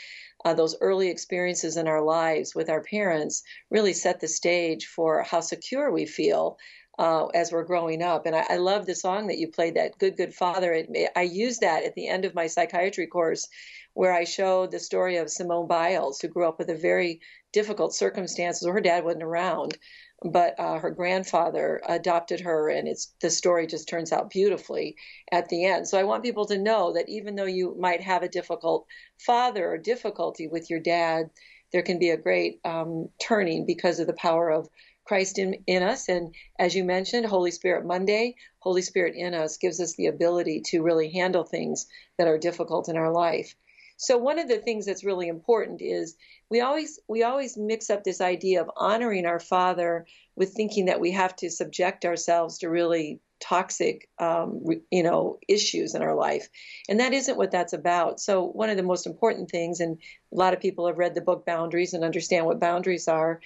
Uh, 0.43 0.53
those 0.53 0.75
early 0.81 1.09
experiences 1.09 1.77
in 1.77 1.87
our 1.87 2.01
lives 2.01 2.55
with 2.55 2.69
our 2.69 2.81
parents 2.81 3.43
really 3.69 3.93
set 3.93 4.19
the 4.19 4.27
stage 4.27 4.87
for 4.87 5.21
how 5.23 5.39
secure 5.39 5.91
we 5.91 6.05
feel 6.05 6.57
uh, 6.97 7.27
as 7.27 7.51
we're 7.51 7.63
growing 7.63 8.01
up. 8.01 8.25
And 8.25 8.35
I, 8.35 8.45
I 8.49 8.57
love 8.57 8.85
the 8.85 8.95
song 8.95 9.27
that 9.27 9.37
you 9.37 9.49
played, 9.49 9.75
that 9.75 9.97
"Good 9.97 10.17
Good 10.17 10.33
Father." 10.33 10.73
It, 10.73 11.11
I 11.15 11.23
used 11.23 11.61
that 11.61 11.83
at 11.83 11.95
the 11.95 12.07
end 12.07 12.25
of 12.25 12.35
my 12.35 12.47
psychiatry 12.47 13.07
course, 13.07 13.47
where 13.93 14.13
I 14.13 14.23
showed 14.23 14.71
the 14.71 14.79
story 14.79 15.17
of 15.17 15.29
Simone 15.29 15.67
Biles, 15.67 16.21
who 16.21 16.27
grew 16.27 16.47
up 16.47 16.59
with 16.59 16.69
a 16.69 16.75
very 16.75 17.19
difficult 17.51 17.93
circumstances. 17.93 18.65
Or 18.65 18.73
her 18.73 18.81
dad 18.81 19.03
wasn't 19.03 19.23
around, 19.23 19.77
but 20.23 20.59
uh, 20.59 20.77
her 20.77 20.91
grandfather 20.91 21.81
adopted 21.87 22.41
her, 22.41 22.69
and 22.69 22.87
it's 22.87 23.13
the 23.21 23.29
story 23.29 23.65
just 23.65 23.89
turns 23.89 24.11
out 24.11 24.29
beautifully 24.29 24.95
at 25.31 25.49
the 25.49 25.65
end. 25.65 25.87
So 25.87 25.97
I 25.97 26.03
want 26.03 26.23
people 26.23 26.45
to 26.45 26.57
know 26.57 26.93
that 26.93 27.09
even 27.09 27.35
though 27.35 27.45
you 27.45 27.75
might 27.79 28.01
have 28.01 28.21
a 28.21 28.29
difficult 28.29 28.85
father 29.17 29.67
or 29.67 29.77
difficulty 29.77 30.47
with 30.47 30.69
your 30.69 30.79
dad, 30.79 31.31
there 31.71 31.81
can 31.81 31.97
be 31.97 32.09
a 32.09 32.17
great 32.17 32.59
um, 32.63 33.09
turning 33.19 33.65
because 33.65 33.99
of 33.99 34.07
the 34.07 34.13
power 34.13 34.49
of 34.51 34.69
Christ 35.05 35.39
in, 35.39 35.55
in 35.65 35.81
us. 35.81 36.07
And 36.07 36.35
as 36.59 36.75
you 36.75 36.83
mentioned, 36.83 37.25
Holy 37.25 37.51
Spirit 37.51 37.85
Monday, 37.85 38.35
Holy 38.59 38.81
Spirit 38.81 39.15
in 39.15 39.33
us 39.33 39.57
gives 39.57 39.79
us 39.79 39.95
the 39.95 40.05
ability 40.07 40.61
to 40.67 40.83
really 40.83 41.11
handle 41.11 41.43
things 41.43 41.87
that 42.17 42.27
are 42.27 42.37
difficult 42.37 42.89
in 42.89 42.97
our 42.97 43.11
life. 43.11 43.55
So 44.01 44.17
one 44.17 44.39
of 44.39 44.47
the 44.47 44.57
things 44.57 44.87
that's 44.87 45.03
really 45.03 45.27
important 45.27 45.79
is 45.79 46.15
we 46.49 46.59
always 46.61 46.99
we 47.07 47.21
always 47.21 47.55
mix 47.55 47.91
up 47.91 48.03
this 48.03 48.19
idea 48.19 48.59
of 48.59 48.71
honoring 48.75 49.27
our 49.27 49.39
father 49.39 50.07
with 50.35 50.53
thinking 50.53 50.85
that 50.85 50.99
we 50.99 51.11
have 51.11 51.35
to 51.35 51.51
subject 51.51 52.03
ourselves 52.03 52.57
to 52.59 52.69
really 52.69 53.19
toxic 53.39 54.09
um, 54.17 54.63
you 54.89 55.03
know 55.03 55.37
issues 55.47 55.93
in 55.93 56.01
our 56.01 56.15
life. 56.15 56.49
And 56.89 56.99
that 56.99 57.13
isn't 57.13 57.37
what 57.37 57.51
that's 57.51 57.73
about. 57.73 58.19
So 58.19 58.43
one 58.43 58.71
of 58.71 58.77
the 58.77 58.81
most 58.81 59.05
important 59.05 59.51
things 59.51 59.79
and 59.79 59.99
a 60.33 60.35
lot 60.35 60.55
of 60.55 60.59
people 60.59 60.87
have 60.87 60.97
read 60.97 61.13
the 61.13 61.21
book 61.21 61.45
boundaries 61.45 61.93
and 61.93 62.03
understand 62.03 62.47
what 62.47 62.59
boundaries 62.59 63.07
are 63.07 63.39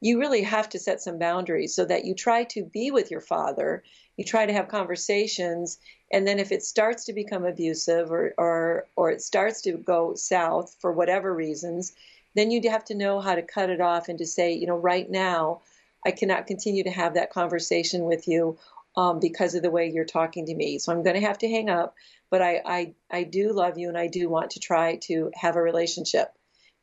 you 0.00 0.20
really 0.20 0.42
have 0.42 0.68
to 0.70 0.78
set 0.78 1.02
some 1.02 1.18
boundaries 1.18 1.74
so 1.74 1.84
that 1.84 2.04
you 2.04 2.14
try 2.14 2.44
to 2.44 2.64
be 2.64 2.90
with 2.90 3.10
your 3.10 3.20
father. 3.20 3.82
You 4.16 4.24
try 4.24 4.46
to 4.46 4.52
have 4.52 4.68
conversations 4.68 5.78
and 6.12 6.26
then 6.26 6.38
if 6.38 6.52
it 6.52 6.62
starts 6.62 7.04
to 7.04 7.12
become 7.12 7.44
abusive 7.44 8.10
or 8.10 8.34
or 8.38 8.86
or 8.96 9.10
it 9.10 9.22
starts 9.22 9.62
to 9.62 9.72
go 9.72 10.14
south 10.14 10.76
for 10.80 10.92
whatever 10.92 11.34
reasons 11.34 11.92
then 12.34 12.50
you 12.50 12.70
have 12.70 12.84
to 12.84 12.94
know 12.94 13.20
how 13.20 13.34
to 13.34 13.42
cut 13.42 13.70
it 13.70 13.80
off 13.80 14.08
and 14.08 14.18
to 14.18 14.26
say 14.26 14.52
you 14.52 14.66
know 14.66 14.76
right 14.76 15.10
now 15.10 15.60
i 16.06 16.10
cannot 16.10 16.46
continue 16.46 16.84
to 16.84 16.90
have 16.90 17.14
that 17.14 17.32
conversation 17.32 18.04
with 18.04 18.28
you 18.28 18.58
um, 18.96 19.20
because 19.20 19.54
of 19.54 19.62
the 19.62 19.70
way 19.70 19.88
you're 19.88 20.04
talking 20.04 20.46
to 20.46 20.54
me 20.54 20.78
so 20.78 20.92
i'm 20.92 21.02
going 21.02 21.20
to 21.20 21.26
have 21.26 21.38
to 21.38 21.48
hang 21.48 21.68
up 21.68 21.94
but 22.30 22.42
I, 22.42 22.62
I 22.64 22.94
i 23.10 23.22
do 23.24 23.52
love 23.52 23.78
you 23.78 23.88
and 23.88 23.98
i 23.98 24.06
do 24.06 24.28
want 24.28 24.52
to 24.52 24.60
try 24.60 24.96
to 25.02 25.30
have 25.34 25.56
a 25.56 25.62
relationship 25.62 26.32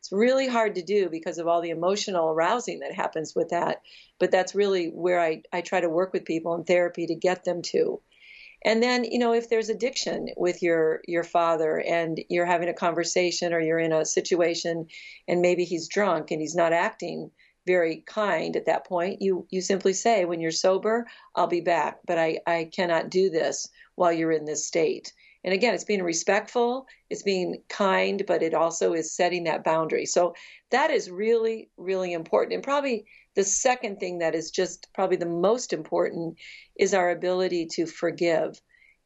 it's 0.05 0.11
really 0.11 0.47
hard 0.47 0.75
to 0.75 0.83
do 0.83 1.09
because 1.09 1.39
of 1.39 1.47
all 1.47 1.61
the 1.61 1.71
emotional 1.71 2.29
arousing 2.29 2.81
that 2.81 2.93
happens 2.93 3.33
with 3.33 3.49
that. 3.49 3.81
But 4.19 4.29
that's 4.29 4.53
really 4.53 4.89
where 4.89 5.19
I, 5.19 5.41
I 5.51 5.61
try 5.61 5.81
to 5.81 5.89
work 5.89 6.13
with 6.13 6.25
people 6.25 6.53
in 6.53 6.63
therapy 6.63 7.07
to 7.07 7.15
get 7.15 7.43
them 7.43 7.63
to. 7.73 7.99
And 8.65 8.81
then, 8.81 9.03
you 9.03 9.19
know, 9.19 9.33
if 9.33 9.47
there's 9.47 9.69
addiction 9.69 10.29
with 10.35 10.63
your 10.63 11.01
your 11.07 11.23
father 11.23 11.79
and 11.79 12.19
you're 12.29 12.47
having 12.47 12.67
a 12.67 12.73
conversation 12.73 13.53
or 13.53 13.59
you're 13.61 13.79
in 13.79 13.93
a 13.93 14.03
situation 14.03 14.87
and 15.27 15.41
maybe 15.41 15.65
he's 15.65 15.87
drunk 15.87 16.31
and 16.31 16.41
he's 16.41 16.55
not 16.55 16.73
acting 16.73 17.29
very 17.67 18.03
kind 18.07 18.55
at 18.55 18.65
that 18.65 18.87
point, 18.87 19.21
you 19.21 19.47
you 19.51 19.61
simply 19.61 19.93
say, 19.93 20.25
when 20.25 20.41
you're 20.41 20.51
sober, 20.51 21.05
I'll 21.35 21.47
be 21.47 21.61
back, 21.61 21.99
but 22.07 22.17
I, 22.17 22.39
I 22.47 22.69
cannot 22.73 23.11
do 23.11 23.29
this 23.29 23.69
while 23.93 24.11
you're 24.11 24.31
in 24.31 24.45
this 24.45 24.67
state. 24.67 25.13
And 25.43 25.53
again, 25.53 25.75
it's 25.75 25.83
being 25.83 26.01
respectful, 26.01 26.87
it's 27.11 27.21
being 27.21 27.61
kind, 27.69 28.23
but 28.25 28.41
it 28.41 28.55
also 28.55 28.93
is 28.93 29.15
setting 29.15 29.43
that 29.43 29.63
boundary. 29.63 30.07
So 30.07 30.33
that 30.71 30.89
is 30.89 31.11
really, 31.11 31.69
really 31.77 32.13
important. 32.13 32.55
And 32.55 32.63
probably 32.63 33.05
the 33.35 33.43
second 33.43 33.99
thing 33.99 34.19
that 34.19 34.35
is 34.35 34.51
just 34.51 34.87
probably 34.93 35.17
the 35.17 35.25
most 35.25 35.73
important 35.73 36.37
is 36.77 36.93
our 36.93 37.11
ability 37.11 37.67
to 37.73 37.85
forgive 37.85 38.59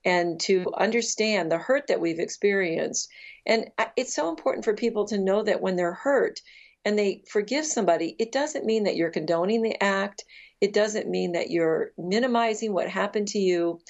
and 0.06 0.40
to 0.40 0.72
understand 0.78 1.52
the 1.52 1.58
hurt 1.58 1.88
that 1.88 2.00
we've 2.00 2.20
experienced. 2.20 3.10
And 3.46 3.70
it's 3.98 4.16
so 4.16 4.30
important 4.30 4.64
for 4.64 4.74
people 4.74 5.06
to 5.08 5.18
know 5.18 5.44
that 5.44 5.62
when 5.62 5.76
they're 5.76 5.94
hurt 5.94 6.40
and 6.86 6.98
they 6.98 7.24
forgive 7.30 7.66
somebody, 7.66 8.16
it 8.20 8.32
doesn't 8.32 8.66
mean 8.66 8.84
that 8.86 8.96
you're 8.96 9.10
condoning 9.10 9.62
the 9.62 9.82
act. 9.84 10.24
It 10.62 10.74
doesn't 10.74 11.10
mean 11.10 11.34
that 11.34 11.50
you're 11.50 11.92
minimizing 11.98 12.74
what 12.74 12.90
happened 12.90 13.28
to 13.30 13.40
you 13.40 13.82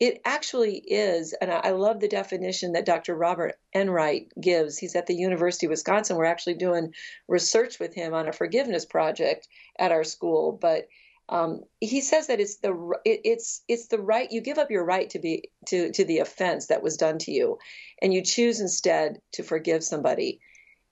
it 0.00 0.20
actually 0.24 0.76
is, 0.76 1.34
and 1.34 1.50
I 1.52 1.70
love 1.70 2.00
the 2.00 2.08
definition 2.08 2.72
that 2.72 2.84
Dr. 2.84 3.14
Robert 3.14 3.54
Enright 3.72 4.28
gives. 4.40 4.76
He's 4.76 4.96
at 4.96 5.06
the 5.06 5.14
University 5.14 5.66
of 5.66 5.70
Wisconsin. 5.70 6.16
We're 6.16 6.24
actually 6.24 6.54
doing 6.54 6.92
research 7.28 7.78
with 7.78 7.94
him 7.94 8.12
on 8.12 8.28
a 8.28 8.32
forgiveness 8.32 8.84
project 8.84 9.46
at 9.78 9.92
our 9.92 10.04
school, 10.04 10.58
but 10.60 10.88
um, 11.28 11.62
he 11.80 12.00
says 12.00 12.26
that 12.26 12.40
it's 12.40 12.56
the 12.56 12.72
it, 13.04 13.20
it's 13.24 13.62
it's 13.66 13.86
the 13.86 14.00
right 14.00 14.30
you 14.30 14.40
give 14.42 14.58
up 14.58 14.70
your 14.70 14.84
right 14.84 15.08
to 15.10 15.18
be 15.18 15.44
to 15.68 15.90
to 15.92 16.04
the 16.04 16.18
offense 16.18 16.66
that 16.66 16.82
was 16.82 16.96
done 16.96 17.18
to 17.20 17.32
you, 17.32 17.58
and 18.02 18.12
you 18.12 18.22
choose 18.22 18.60
instead 18.60 19.20
to 19.32 19.42
forgive 19.42 19.82
somebody, 19.82 20.40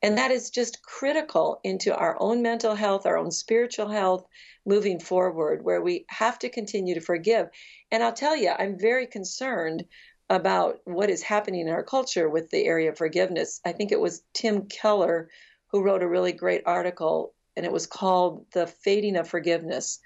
and 0.02 0.18
that 0.18 0.30
is 0.30 0.50
just 0.50 0.82
critical 0.82 1.60
into 1.62 1.94
our 1.96 2.16
own 2.20 2.42
mental 2.42 2.74
health, 2.74 3.06
our 3.06 3.16
own 3.16 3.30
spiritual 3.30 3.88
health, 3.88 4.26
moving 4.66 4.98
forward, 4.98 5.64
where 5.64 5.80
we 5.80 6.04
have 6.08 6.38
to 6.40 6.48
continue 6.48 6.94
to 6.94 7.00
forgive. 7.00 7.48
And 7.90 8.02
I'll 8.02 8.12
tell 8.12 8.36
you, 8.36 8.50
I'm 8.50 8.78
very 8.78 9.06
concerned 9.06 9.84
about 10.28 10.80
what 10.84 11.10
is 11.10 11.22
happening 11.22 11.60
in 11.60 11.72
our 11.72 11.82
culture 11.82 12.28
with 12.28 12.50
the 12.50 12.64
area 12.64 12.90
of 12.90 12.98
forgiveness. 12.98 13.60
I 13.64 13.72
think 13.72 13.92
it 13.92 14.00
was 14.00 14.22
Tim 14.32 14.66
Keller 14.66 15.28
who 15.68 15.82
wrote 15.82 16.02
a 16.02 16.08
really 16.08 16.32
great 16.32 16.62
article, 16.66 17.34
and 17.56 17.64
it 17.64 17.72
was 17.72 17.86
called 17.86 18.46
The 18.52 18.66
Fading 18.66 19.16
of 19.16 19.28
Forgiveness. 19.28 20.00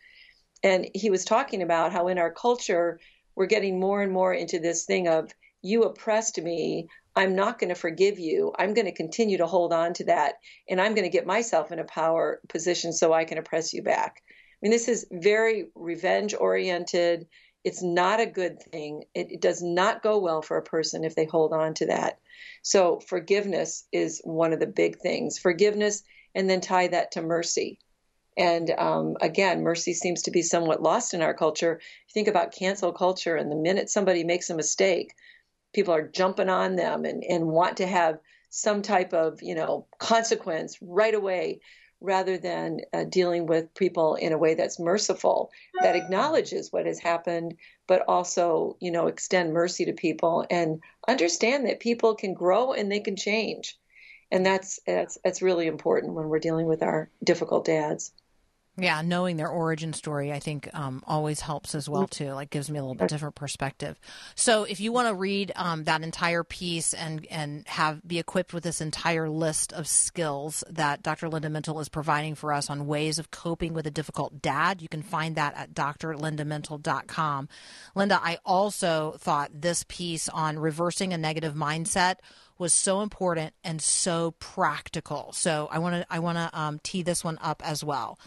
And 0.63 0.89
he 0.95 1.11
was 1.11 1.25
talking 1.25 1.63
about 1.63 1.93
how 1.93 2.09
in 2.09 2.19
our 2.19 2.33
culture, 2.33 3.01
we're 3.35 3.47
getting 3.47 3.79
more 3.79 4.03
and 4.03 4.13
more 4.13 4.33
into 4.33 4.59
this 4.59 4.85
thing 4.85 5.09
of, 5.09 5.33
you 5.63 5.83
oppressed 5.83 6.41
me. 6.41 6.89
I'm 7.17 7.35
not 7.35 7.59
going 7.59 7.71
to 7.71 7.75
forgive 7.75 8.19
you. 8.19 8.53
I'm 8.59 8.75
going 8.75 8.85
to 8.85 8.93
continue 8.93 9.39
to 9.39 9.47
hold 9.47 9.73
on 9.73 9.95
to 9.95 10.05
that. 10.05 10.35
And 10.69 10.81
I'm 10.81 10.95
going 10.95 11.05
to 11.05 11.17
get 11.17 11.27
myself 11.27 11.73
in 11.73 11.79
a 11.79 11.85
power 11.85 12.41
position 12.49 12.93
so 12.93 13.15
I 13.15 13.25
can 13.25 13.39
oppress 13.39 13.73
you 13.73 13.83
back. 13.83 14.23
I 14.29 14.59
mean, 14.61 14.71
this 14.71 14.87
is 14.87 15.07
very 15.11 15.69
revenge 15.75 16.35
oriented. 16.39 17.27
It's 17.65 17.83
not 17.83 18.21
a 18.21 18.27
good 18.27 18.63
thing. 18.63 19.05
It, 19.15 19.33
it, 19.33 19.41
does 19.41 19.63
not 19.63 20.03
go 20.03 20.19
well 20.19 20.43
for 20.43 20.59
a 20.59 20.63
person 20.63 21.05
if 21.05 21.15
they 21.15 21.25
hold 21.25 21.53
on 21.53 21.75
to 21.75 21.87
that. 21.87 22.21
So, 22.63 23.01
forgiveness 23.01 23.87
is 23.93 24.21
one 24.23 24.53
of 24.53 24.61
the 24.61 24.67
big 24.67 24.99
things. 25.01 25.39
Forgiveness, 25.39 26.03
and 26.35 26.49
then 26.49 26.61
tie 26.61 26.89
that 26.89 27.13
to 27.13 27.23
mercy. 27.23 27.79
And 28.37 28.71
um, 28.71 29.17
again, 29.21 29.63
mercy 29.63 29.95
seems 29.95 30.23
to 30.23 30.31
be 30.31 30.43
somewhat 30.43 30.83
lost 30.83 31.15
in 31.15 31.23
our 31.23 31.35
culture. 31.35 31.81
Think 32.13 32.29
about 32.29 32.55
cancel 32.55 32.93
culture, 32.93 33.37
and 33.37 33.51
the 33.51 33.57
minute 33.57 33.91
somebody 33.91 34.25
makes 34.25 34.51
a 34.51 34.55
mistake, 34.55 35.13
people 35.77 35.95
are 35.95 36.09
jumping 36.09 36.49
on 36.49 36.75
them 36.75 37.05
and, 37.05 37.23
and 37.23 37.47
want 37.47 37.77
to 37.77 37.87
have 37.87 38.19
some 38.49 38.81
type 38.81 39.13
of, 39.13 39.43
you 39.43 39.55
know, 39.55 39.87
consequence 39.99 40.79
right 40.81 41.15
away 41.15 41.61
rather 42.01 42.39
than 42.39 42.81
uh, 42.95 43.05
dealing 43.05 43.45
with 43.45 43.75
people 43.75 44.15
in 44.15 44.33
a 44.33 44.39
way 44.39 44.55
that's 44.55 44.81
merciful, 44.81 45.51
that 45.83 45.95
acknowledges 45.95 46.73
what 46.73 46.87
has 46.87 46.99
happened, 46.99 47.55
but 47.87 48.03
also, 48.09 48.77
you 48.81 48.91
know, 48.91 49.07
extend 49.07 49.53
mercy 49.53 49.85
to 49.85 49.93
people 49.93 50.47
and 50.51 50.81
understand 51.07 51.67
that 51.67 51.79
people 51.79 52.15
can 52.15 52.33
grow 52.33 52.73
and 52.73 52.91
they 52.91 53.01
can 53.01 53.17
change. 53.17 53.79
And 54.31 54.45
that's 54.47 54.81
that's 54.87 55.19
that's 55.23 55.43
really 55.43 55.67
important 55.67 56.15
when 56.15 56.29
we're 56.29 56.39
dealing 56.39 56.67
with 56.67 56.83
our 56.83 57.11
difficult 57.23 57.67
dads. 57.67 58.13
Yeah, 58.79 59.01
knowing 59.01 59.39
their 59.39 59.49
origin 59.49 59.95
story, 59.95 60.35
I 60.35 60.39
think, 60.39 60.69
um, 60.75 61.03
always 61.07 61.41
helps 61.41 61.75
as 61.75 61.89
well 61.89 62.07
too. 62.07 62.33
Like, 62.33 62.51
gives 62.51 62.71
me 62.71 62.79
a 62.79 62.83
little 62.83 62.95
bit 62.95 63.09
different 63.09 63.35
perspective. 63.35 63.99
So, 64.35 64.65
if 64.65 64.81
you 64.81 64.93
want 64.93 65.09
to 65.09 65.15
read 65.15 65.51
um, 65.57 65.85
that 65.85 66.03
entire 66.03 66.45
piece 66.45 66.93
and 66.93 67.27
and 67.31 67.67
have 67.69 68.07
be 68.07 68.19
equipped 68.19 68.53
with 68.53 68.65
this 68.65 68.83
entire 68.83 69.31
list 69.31 69.73
of 69.73 69.89
skills 69.89 70.63
that 70.69 71.03
Dr. 71.03 71.31
Linda 71.31 71.49
Mintle 71.49 71.81
is 71.81 71.89
providing 71.89 72.35
for 72.35 72.53
us 72.53 72.69
on 72.69 72.87
ways 72.87 73.19
of 73.19 73.31
coping 73.31 73.73
with 73.73 73.87
a 73.87 73.91
difficult 73.91 74.43
dad, 74.43 74.83
you 74.83 74.89
can 74.89 75.03
find 75.03 75.37
that 75.37 75.55
at 75.57 75.73
drlindamintle.com. 75.73 77.49
Linda, 77.95 78.21
I 78.23 78.39
also 78.45 79.17
thought 79.19 79.51
this 79.55 79.87
piece 79.89 80.29
on 80.29 80.59
reversing 80.59 81.15
a 81.15 81.19
negative 81.19 81.55
mindset 81.55 82.17
was 82.59 82.75
so 82.75 83.01
important 83.01 83.55
and 83.65 83.81
so 83.81 84.33
practical. 84.33 85.33
So, 85.33 85.67
I 85.73 85.79
want 85.79 85.95
to 85.95 86.07
I 86.11 86.19
want 86.19 86.37
to 86.37 86.61
um, 86.61 86.79
tee 86.83 87.01
this 87.01 87.25
one 87.25 87.39
up 87.41 87.63
as 87.65 87.83
well 87.83 88.19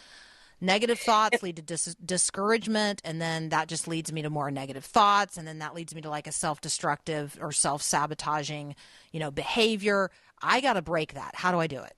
negative 0.60 0.98
thoughts 0.98 1.42
lead 1.42 1.56
to 1.56 1.62
dis- 1.62 1.96
discouragement 2.04 3.00
and 3.04 3.20
then 3.20 3.48
that 3.50 3.68
just 3.68 3.88
leads 3.88 4.12
me 4.12 4.22
to 4.22 4.30
more 4.30 4.50
negative 4.50 4.84
thoughts 4.84 5.36
and 5.36 5.46
then 5.46 5.58
that 5.58 5.74
leads 5.74 5.94
me 5.94 6.00
to 6.00 6.10
like 6.10 6.26
a 6.26 6.32
self-destructive 6.32 7.38
or 7.40 7.52
self-sabotaging 7.52 8.74
you 9.12 9.20
know 9.20 9.30
behavior. 9.30 10.10
I 10.42 10.60
got 10.60 10.74
to 10.74 10.82
break 10.82 11.14
that. 11.14 11.34
How 11.34 11.52
do 11.52 11.58
i 11.58 11.66
do 11.66 11.80
it 11.80 11.94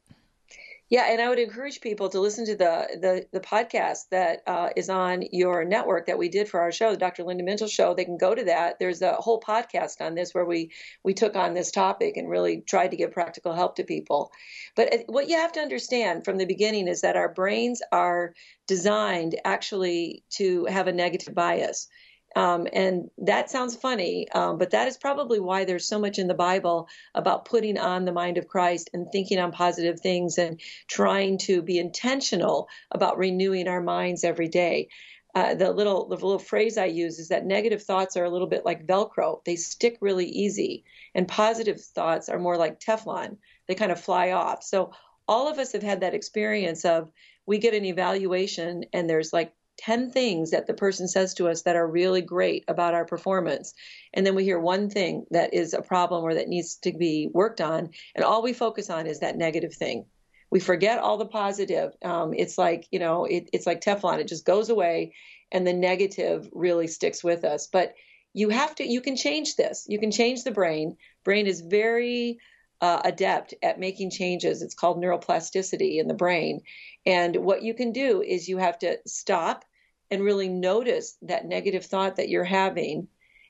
Yeah, 0.93 1.07
and 1.09 1.23
I 1.23 1.31
would 1.31 1.39
encourage 1.39 1.81
people 1.81 2.11
to 2.11 2.21
listen 2.21 2.45
to 2.45 2.55
the 2.55 2.87
the, 3.01 3.27
the 3.33 3.41
podcast 3.41 4.11
that 4.11 4.43
uh, 4.47 4.69
is 4.77 4.91
on 4.91 5.23
your 5.33 5.65
network 5.65 6.05
that 6.05 6.19
we 6.19 6.29
did 6.29 6.51
for 6.51 6.61
our 6.61 6.71
show, 6.71 6.91
the 6.91 6.99
Dr. 6.99 7.25
Linda 7.25 7.43
Mintle 7.43 7.71
Show. 7.71 7.95
They 7.95 8.05
can 8.05 8.19
go 8.19 8.35
to 8.35 8.45
that. 8.45 8.79
There's 8.79 9.01
a 9.01 9.15
whole 9.15 9.41
podcast 9.41 10.03
on 10.03 10.15
this 10.15 10.35
where 10.35 10.45
we 10.45 10.71
we 11.03 11.15
took 11.15 11.35
on 11.35 11.55
this 11.55 11.71
topic 11.71 12.19
and 12.19 12.29
really 12.29 12.61
tried 12.61 12.91
to 12.91 12.99
give 12.99 13.11
practical 13.11 13.55
help 13.55 13.77
to 13.77 13.85
people. 13.85 14.33
But 14.77 14.93
uh, 14.93 14.99
what 15.07 15.31
you 15.31 15.37
have 15.37 15.53
to 15.53 15.61
understand 15.61 16.27
from 16.27 16.37
the 16.37 16.45
beginning 16.45 16.89
is 16.89 17.01
that 17.01 17.17
our 17.17 17.33
brains 17.33 17.81
are 17.91 18.35
designed 18.67 19.41
actually 19.47 20.25
to 20.33 20.67
have 20.67 20.89
a 20.89 20.93
negative 20.93 21.35
bias. 21.35 21.89
Um, 22.35 22.67
and 22.73 23.11
that 23.19 23.51
sounds 23.51 23.77
funny, 23.77 24.29
um, 24.31 24.59
but 24.59 24.71
that 24.71 24.89
is 24.89 24.97
probably 24.97 25.39
why 25.39 25.65
there's 25.65 25.87
so 25.87 25.99
much 25.99 26.19
in 26.19 26.29
the 26.29 26.35
Bible 26.35 26.89
about 27.15 27.45
putting 27.45 27.79
on 27.79 28.05
the 28.05 28.13
mind 28.13 28.39
of 28.39 28.49
Christ 28.49 28.91
and 28.95 29.07
thinking 29.13 29.39
on 29.39 29.53
positive 29.53 30.01
things 30.01 30.39
and 30.39 30.61
trying 30.89 31.39
to 31.39 31.63
be 31.63 31.79
intentional 31.79 32.69
about 32.91 33.19
renewing 33.19 33.69
our 33.69 33.83
minds 33.83 34.25
every 34.25 34.49
day. 34.49 34.89
Uh, 35.35 35.55
the 35.55 35.73
little 35.73 36.09
the 36.09 36.15
little 36.15 36.39
phrase 36.39 36.77
I 36.77 36.87
use 36.87 37.19
is 37.19 37.29
that 37.29 37.47
negative 37.47 37.83
thoughts 37.83 38.17
are 38.17 38.25
a 38.25 38.31
little 38.31 38.47
bit 38.47 38.67
like 38.67 38.87
Velcro; 38.87 39.43
they 39.45 39.57
stick 39.57 39.97
really 40.01 40.27
easy, 40.27 40.85
and 41.15 41.27
positive 41.27 41.81
thoughts 41.81 42.29
are 42.29 42.39
more 42.39 42.59
like 42.59 42.81
Teflon; 42.81 43.39
they 43.67 43.75
kind 43.75 43.93
of 43.93 44.01
fly 44.01 44.33
off. 44.33 44.63
So 44.63 44.93
all 45.27 45.49
of 45.49 45.59
us 45.59 45.73
have 45.73 45.83
had 45.83 46.01
that 46.01 46.15
experience 46.15 46.85
of 46.85 47.11
we 47.47 47.59
get 47.59 47.75
an 47.75 47.85
evaluation 47.85 48.85
and 48.93 49.09
there's 49.09 49.33
like 49.33 49.53
10 49.79 50.11
things 50.11 50.51
that 50.51 50.67
the 50.67 50.75
person 50.75 51.09
says 51.09 51.35
to 51.35 51.49
us 51.49 51.63
that 51.63 51.77
are 51.77 51.87
really 51.87 52.23
great 52.23 52.65
about 52.69 52.95
our 52.95 53.05
performance. 53.05 53.75
And 54.13 54.25
then 54.27 54.35
we 54.35 54.45
hear 54.45 54.59
one 54.59 54.91
thing 54.91 55.27
that 55.31 55.55
is 55.55 55.75
a 55.75 55.83
problem 55.83 56.25
or 56.25 56.35
that 56.35 56.49
needs 56.49 56.77
to 56.83 56.93
be 56.93 57.29
worked 57.33 57.61
on. 57.61 57.91
And 58.15 58.25
all 58.25 58.43
we 58.43 58.53
focus 58.53 58.91
on 58.91 59.07
is 59.07 59.21
that 59.21 59.37
negative 59.37 59.75
thing. 59.75 60.07
We 60.51 60.61
forget 60.61 60.99
all 60.99 61.17
the 61.17 61.27
positive. 61.27 61.93
Um, 62.05 62.35
it's 62.35 62.59
like, 62.59 62.87
you 62.91 62.99
know, 62.99 63.25
it, 63.25 63.49
it's 63.53 63.67
like 63.67 63.81
Teflon. 63.81 64.19
It 64.19 64.29
just 64.29 64.45
goes 64.45 64.69
away 64.69 65.15
and 65.51 65.67
the 65.67 65.73
negative 65.73 66.49
really 66.53 66.87
sticks 66.87 67.25
with 67.25 67.45
us. 67.45 67.67
But 67.67 67.95
you 68.35 68.51
have 68.51 68.75
to, 68.77 68.85
you 68.85 69.01
can 69.01 69.17
change 69.17 69.57
this. 69.57 69.87
You 69.89 69.99
can 69.99 70.11
change 70.11 70.45
the 70.45 70.51
brain. 70.51 70.97
Brain 71.25 71.47
is 71.47 71.61
very 71.61 72.39
uh, 72.83 73.01
adept 73.05 73.55
at 73.63 73.79
making 73.79 74.11
changes. 74.11 74.61
It's 74.61 74.75
called 74.75 75.01
neuroplasticity 75.01 76.01
in 76.01 76.09
the 76.09 76.15
brain. 76.15 76.63
And 77.07 77.37
what 77.37 77.63
you 77.63 77.75
can 77.75 77.93
do 77.93 78.21
is 78.23 78.49
you 78.49 78.59
have 78.59 78.81
to 78.81 78.99
stop 79.07 79.65
and 80.11 80.23
really 80.23 80.49
notice 80.49 81.17
that 81.23 81.47
negative 81.47 81.87
thought 81.87 82.17
that 82.17 82.29
you're 82.29 82.45
having. 82.45 83.07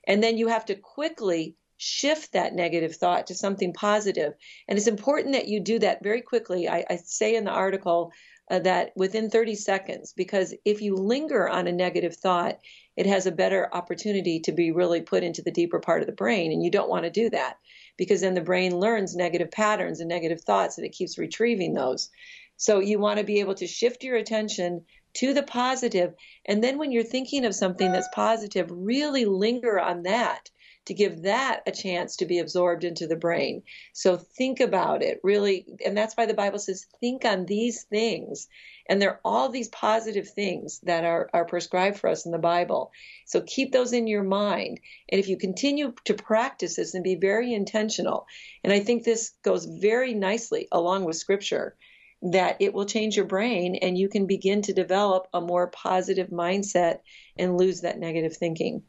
And 0.07 0.23
then 0.23 0.37
you 0.37 0.47
have 0.49 0.65
to 0.65 0.75
quickly 0.75 1.55
shift 1.77 2.33
that 2.33 2.53
negative 2.53 2.95
thought 2.95 3.27
to 3.27 3.35
something 3.35 3.73
positive. 3.73 4.33
And 4.67 4.77
it's 4.77 4.87
important 4.87 5.33
that 5.33 5.47
you 5.47 5.59
do 5.59 5.79
that 5.79 6.03
very 6.03 6.21
quickly. 6.21 6.69
I, 6.69 6.85
I 6.87 6.97
say 6.97 7.35
in 7.35 7.43
the 7.43 7.51
article 7.51 8.11
uh, 8.51 8.59
that 8.59 8.91
within 8.95 9.31
30 9.31 9.55
seconds, 9.55 10.13
because 10.15 10.53
if 10.63 10.79
you 10.81 10.95
linger 10.95 11.49
on 11.49 11.65
a 11.65 11.71
negative 11.71 12.15
thought, 12.15 12.59
it 12.95 13.07
has 13.07 13.25
a 13.25 13.31
better 13.31 13.67
opportunity 13.73 14.41
to 14.41 14.51
be 14.51 14.71
really 14.71 15.01
put 15.01 15.23
into 15.23 15.41
the 15.41 15.51
deeper 15.51 15.79
part 15.79 16.01
of 16.01 16.07
the 16.07 16.13
brain. 16.13 16.51
And 16.51 16.63
you 16.63 16.69
don't 16.69 16.89
want 16.89 17.05
to 17.05 17.09
do 17.09 17.31
that 17.31 17.57
because 17.97 18.21
then 18.21 18.33
the 18.33 18.41
brain 18.41 18.77
learns 18.77 19.15
negative 19.15 19.51
patterns 19.51 19.99
and 19.99 20.09
negative 20.09 20.41
thoughts 20.41 20.77
and 20.77 20.85
it 20.85 20.93
keeps 20.93 21.17
retrieving 21.17 21.73
those. 21.73 22.09
So 22.57 22.79
you 22.79 22.99
want 22.99 23.19
to 23.19 23.25
be 23.25 23.39
able 23.39 23.55
to 23.55 23.67
shift 23.67 24.03
your 24.03 24.15
attention 24.15 24.85
to 25.15 25.33
the 25.33 25.43
positive, 25.43 26.13
And 26.45 26.63
then 26.63 26.77
when 26.77 26.91
you're 26.91 27.03
thinking 27.03 27.45
of 27.45 27.53
something 27.53 27.91
that's 27.91 28.09
positive, 28.13 28.67
really 28.71 29.25
linger 29.25 29.79
on 29.79 30.03
that 30.03 30.49
to 30.85 30.93
give 30.93 31.23
that 31.23 31.61
a 31.65 31.71
chance 31.71 32.17
to 32.17 32.25
be 32.25 32.39
absorbed 32.39 32.83
into 32.83 33.07
the 33.07 33.15
brain. 33.15 33.63
So 33.93 34.17
think 34.17 34.59
about 34.59 35.01
it 35.01 35.19
really. 35.23 35.65
And 35.85 35.97
that's 35.97 36.15
why 36.15 36.25
the 36.25 36.33
Bible 36.33 36.59
says, 36.59 36.85
think 36.99 37.25
on 37.25 37.45
these 37.45 37.83
things. 37.83 38.47
And 38.87 39.01
there 39.01 39.11
are 39.11 39.21
all 39.23 39.49
these 39.49 39.69
positive 39.69 40.29
things 40.29 40.79
that 40.83 41.05
are, 41.05 41.29
are 41.33 41.45
prescribed 41.45 41.97
for 41.97 42.09
us 42.09 42.25
in 42.25 42.33
the 42.33 42.37
Bible. 42.37 42.91
So 43.25 43.41
keep 43.41 43.71
those 43.71 43.93
in 43.93 44.07
your 44.07 44.23
mind. 44.23 44.81
And 45.09 45.19
if 45.19 45.29
you 45.29 45.37
continue 45.37 45.93
to 46.05 46.13
practice 46.13 46.75
this 46.75 46.93
and 46.93 47.03
be 47.03 47.15
very 47.15 47.53
intentional, 47.53 48.27
and 48.63 48.73
I 48.73 48.81
think 48.81 49.03
this 49.03 49.31
goes 49.43 49.65
very 49.65 50.13
nicely 50.13 50.67
along 50.71 51.05
with 51.05 51.15
scripture, 51.15 51.77
that 52.23 52.57
it 52.59 52.73
will 52.73 52.85
change 52.85 53.15
your 53.17 53.25
brain 53.25 53.75
and 53.75 53.97
you 53.97 54.07
can 54.07 54.27
begin 54.27 54.61
to 54.63 54.73
develop 54.73 55.27
a 55.33 55.41
more 55.41 55.67
positive 55.67 56.29
mindset 56.29 56.99
and 57.37 57.57
lose 57.57 57.81
that 57.81 57.99
negative 57.99 58.35
thinking. 58.35 58.83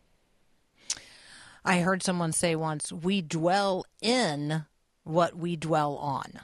I 1.64 1.80
heard 1.80 2.02
someone 2.02 2.32
say 2.32 2.56
once, 2.56 2.92
we 2.92 3.22
dwell 3.22 3.86
in 4.02 4.64
what 5.04 5.36
we 5.36 5.56
dwell 5.56 5.96
on. 5.96 6.40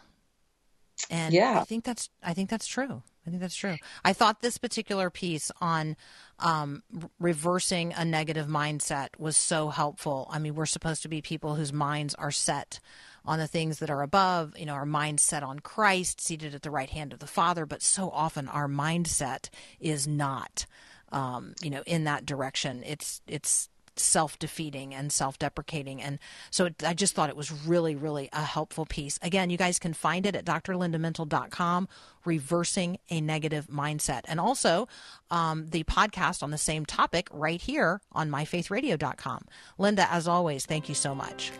And 1.08 1.34
Yeah. 1.34 1.60
I 1.60 1.64
think 1.64 1.84
that's 1.84 2.10
I 2.22 2.34
think 2.34 2.50
that's 2.50 2.66
true. 2.66 3.02
I 3.26 3.30
think 3.30 3.42
that's 3.42 3.56
true. 3.56 3.76
I 4.04 4.12
thought 4.12 4.40
this 4.40 4.58
particular 4.58 5.10
piece 5.10 5.50
on 5.60 5.96
um, 6.38 6.82
reversing 7.18 7.92
a 7.92 8.04
negative 8.04 8.46
mindset 8.46 9.08
was 9.18 9.36
so 9.36 9.68
helpful. 9.68 10.26
I 10.30 10.38
mean, 10.38 10.54
we're 10.54 10.66
supposed 10.66 11.02
to 11.02 11.08
be 11.08 11.20
people 11.20 11.54
whose 11.54 11.72
minds 11.72 12.14
are 12.14 12.30
set 12.30 12.80
on 13.24 13.38
the 13.38 13.46
things 13.46 13.78
that 13.78 13.90
are 13.90 14.02
above, 14.02 14.58
you 14.58 14.64
know, 14.64 14.72
our 14.72 14.86
minds 14.86 15.22
set 15.22 15.42
on 15.42 15.58
Christ, 15.58 16.20
seated 16.20 16.54
at 16.54 16.62
the 16.62 16.70
right 16.70 16.88
hand 16.88 17.12
of 17.12 17.18
the 17.18 17.26
Father, 17.26 17.66
but 17.66 17.82
so 17.82 18.10
often 18.10 18.48
our 18.48 18.66
mindset 18.66 19.50
is 19.78 20.08
not, 20.08 20.64
um, 21.12 21.54
you 21.62 21.68
know, 21.68 21.82
in 21.86 22.04
that 22.04 22.24
direction. 22.24 22.82
It's, 22.86 23.20
it's, 23.26 23.68
self-defeating 23.96 24.94
and 24.94 25.12
self-deprecating. 25.12 26.00
And 26.02 26.18
so 26.50 26.66
it, 26.66 26.82
i 26.84 26.94
just 26.94 27.14
thought 27.14 27.28
it 27.28 27.36
was 27.36 27.50
really 27.66 27.94
really 27.94 28.28
a 28.32 28.42
helpful 28.42 28.86
piece. 28.86 29.18
Again 29.22 29.50
you 29.50 29.56
guys 29.56 29.78
can 29.78 29.92
find 29.94 30.26
it 30.26 30.34
at 30.36 30.44
drlindamintle.com 30.44 31.88
reversing 32.24 32.98
a 33.10 33.20
negative 33.20 33.68
mindset. 33.68 34.22
And 34.26 34.40
also 34.40 34.88
um, 35.30 35.68
the 35.70 35.84
podcast 35.84 36.42
on 36.42 36.50
the 36.50 36.58
same 36.58 36.84
topic 36.84 37.28
right 37.32 37.60
here 37.60 38.00
on 38.12 38.30
myfaithradio.com 38.30 39.44
linda 39.78 40.10
as 40.12 40.28
always 40.28 40.66
thank 40.66 40.88
you 40.88 40.94
so 40.94 41.14
much. 41.14 41.52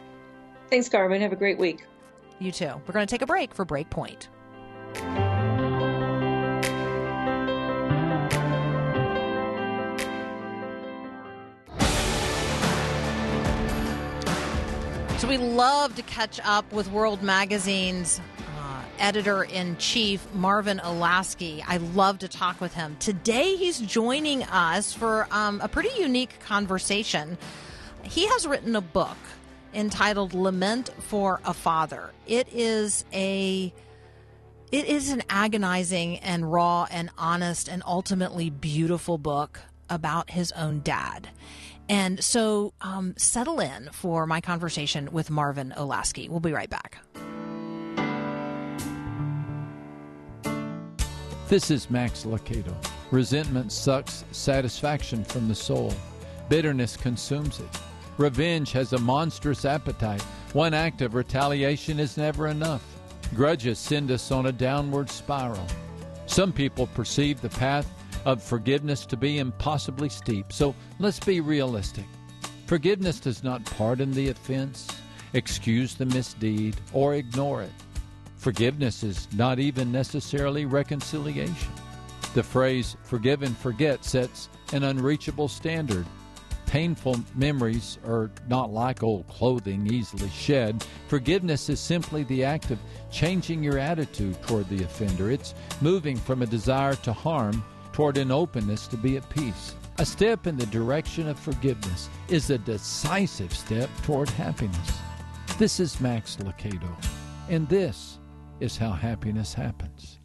Thanks, 0.70 0.88
Carmen. 0.88 1.20
Have 1.20 1.32
a 1.32 1.36
great 1.36 1.58
week. 1.58 1.84
you 2.38 2.52
too. 2.52 2.72
We're 2.86 2.92
going 2.92 3.06
to 3.06 3.10
take 3.10 3.22
a 3.22 3.26
break 3.26 3.54
for 3.54 3.66
breakpoint 3.66 4.28
So 15.20 15.28
we 15.28 15.36
love 15.36 15.96
to 15.96 16.02
catch 16.02 16.40
up 16.44 16.72
with 16.72 16.90
World 16.90 17.22
Magazine's 17.22 18.22
uh, 18.58 18.82
editor 18.98 19.44
in 19.44 19.76
chief, 19.76 20.26
Marvin 20.32 20.78
Olasky. 20.78 21.62
I 21.68 21.76
love 21.76 22.20
to 22.20 22.28
talk 22.28 22.58
with 22.58 22.72
him. 22.72 22.96
Today, 23.00 23.54
he's 23.54 23.80
joining 23.80 24.44
us 24.44 24.94
for 24.94 25.28
um, 25.30 25.60
a 25.60 25.68
pretty 25.68 25.90
unique 26.00 26.40
conversation. 26.40 27.36
He 28.02 28.28
has 28.28 28.46
written 28.46 28.74
a 28.74 28.80
book 28.80 29.18
entitled 29.74 30.32
Lament 30.32 30.88
for 31.00 31.42
a 31.44 31.52
Father. 31.52 32.12
It 32.26 32.48
is 32.50 33.04
a 33.12 33.74
it 34.72 34.86
is 34.86 35.10
an 35.10 35.22
agonizing 35.28 36.16
and 36.20 36.50
raw 36.50 36.86
and 36.90 37.10
honest 37.18 37.68
and 37.68 37.82
ultimately 37.86 38.48
beautiful 38.48 39.18
book 39.18 39.60
about 39.90 40.30
his 40.30 40.50
own 40.52 40.80
dad. 40.80 41.28
And 41.90 42.22
so 42.22 42.72
um, 42.82 43.14
settle 43.18 43.58
in 43.58 43.90
for 43.92 44.24
my 44.24 44.40
conversation 44.40 45.10
with 45.10 45.28
Marvin 45.28 45.74
Olasky. 45.76 46.28
We'll 46.28 46.38
be 46.38 46.52
right 46.52 46.70
back. 46.70 46.98
This 51.48 51.68
is 51.68 51.90
Max 51.90 52.24
Lucado. 52.24 52.72
Resentment 53.10 53.72
sucks 53.72 54.24
satisfaction 54.30 55.24
from 55.24 55.48
the 55.48 55.54
soul. 55.56 55.92
Bitterness 56.48 56.96
consumes 56.96 57.58
it. 57.58 57.80
Revenge 58.18 58.70
has 58.70 58.92
a 58.92 58.98
monstrous 58.98 59.64
appetite. 59.64 60.22
One 60.52 60.74
act 60.74 61.02
of 61.02 61.16
retaliation 61.16 61.98
is 61.98 62.16
never 62.16 62.46
enough. 62.46 62.84
Grudges 63.34 63.80
send 63.80 64.12
us 64.12 64.30
on 64.30 64.46
a 64.46 64.52
downward 64.52 65.10
spiral. 65.10 65.66
Some 66.26 66.52
people 66.52 66.86
perceive 66.86 67.40
the 67.40 67.48
path 67.48 67.92
of 68.24 68.42
forgiveness 68.42 69.06
to 69.06 69.16
be 69.16 69.38
impossibly 69.38 70.08
steep, 70.08 70.52
so 70.52 70.74
let's 70.98 71.20
be 71.20 71.40
realistic. 71.40 72.04
Forgiveness 72.66 73.18
does 73.20 73.42
not 73.42 73.64
pardon 73.64 74.12
the 74.12 74.28
offense, 74.28 74.86
excuse 75.32 75.94
the 75.94 76.06
misdeed, 76.06 76.76
or 76.92 77.14
ignore 77.14 77.62
it. 77.62 77.72
Forgiveness 78.36 79.02
is 79.02 79.28
not 79.34 79.58
even 79.58 79.92
necessarily 79.92 80.64
reconciliation. 80.64 81.72
The 82.32 82.42
phrase 82.42 82.96
forgive 83.02 83.42
and 83.42 83.56
forget 83.56 84.04
sets 84.04 84.48
an 84.72 84.84
unreachable 84.84 85.48
standard. 85.48 86.06
Painful 86.66 87.16
memories 87.34 87.98
are 88.06 88.30
not 88.48 88.72
like 88.72 89.02
old 89.02 89.26
clothing 89.26 89.92
easily 89.92 90.30
shed. 90.30 90.84
Forgiveness 91.08 91.68
is 91.68 91.80
simply 91.80 92.22
the 92.22 92.44
act 92.44 92.70
of 92.70 92.78
changing 93.10 93.64
your 93.64 93.78
attitude 93.78 94.40
toward 94.42 94.68
the 94.68 94.84
offender. 94.84 95.32
It's 95.32 95.54
moving 95.80 96.16
from 96.16 96.42
a 96.42 96.46
desire 96.46 96.94
to 96.94 97.12
harm 97.12 97.64
toward 98.00 98.16
an 98.16 98.30
openness 98.30 98.86
to 98.86 98.96
be 98.96 99.18
at 99.18 99.28
peace. 99.28 99.74
A 99.98 100.06
step 100.06 100.46
in 100.46 100.56
the 100.56 100.64
direction 100.64 101.28
of 101.28 101.38
forgiveness 101.38 102.08
is 102.28 102.48
a 102.48 102.56
decisive 102.56 103.52
step 103.52 103.90
toward 104.04 104.30
happiness. 104.30 104.98
This 105.58 105.78
is 105.80 106.00
Max 106.00 106.36
Lucado, 106.36 106.90
and 107.50 107.68
this 107.68 108.18
is 108.58 108.78
how 108.78 108.92
happiness 108.92 109.52
happens. 109.52 110.18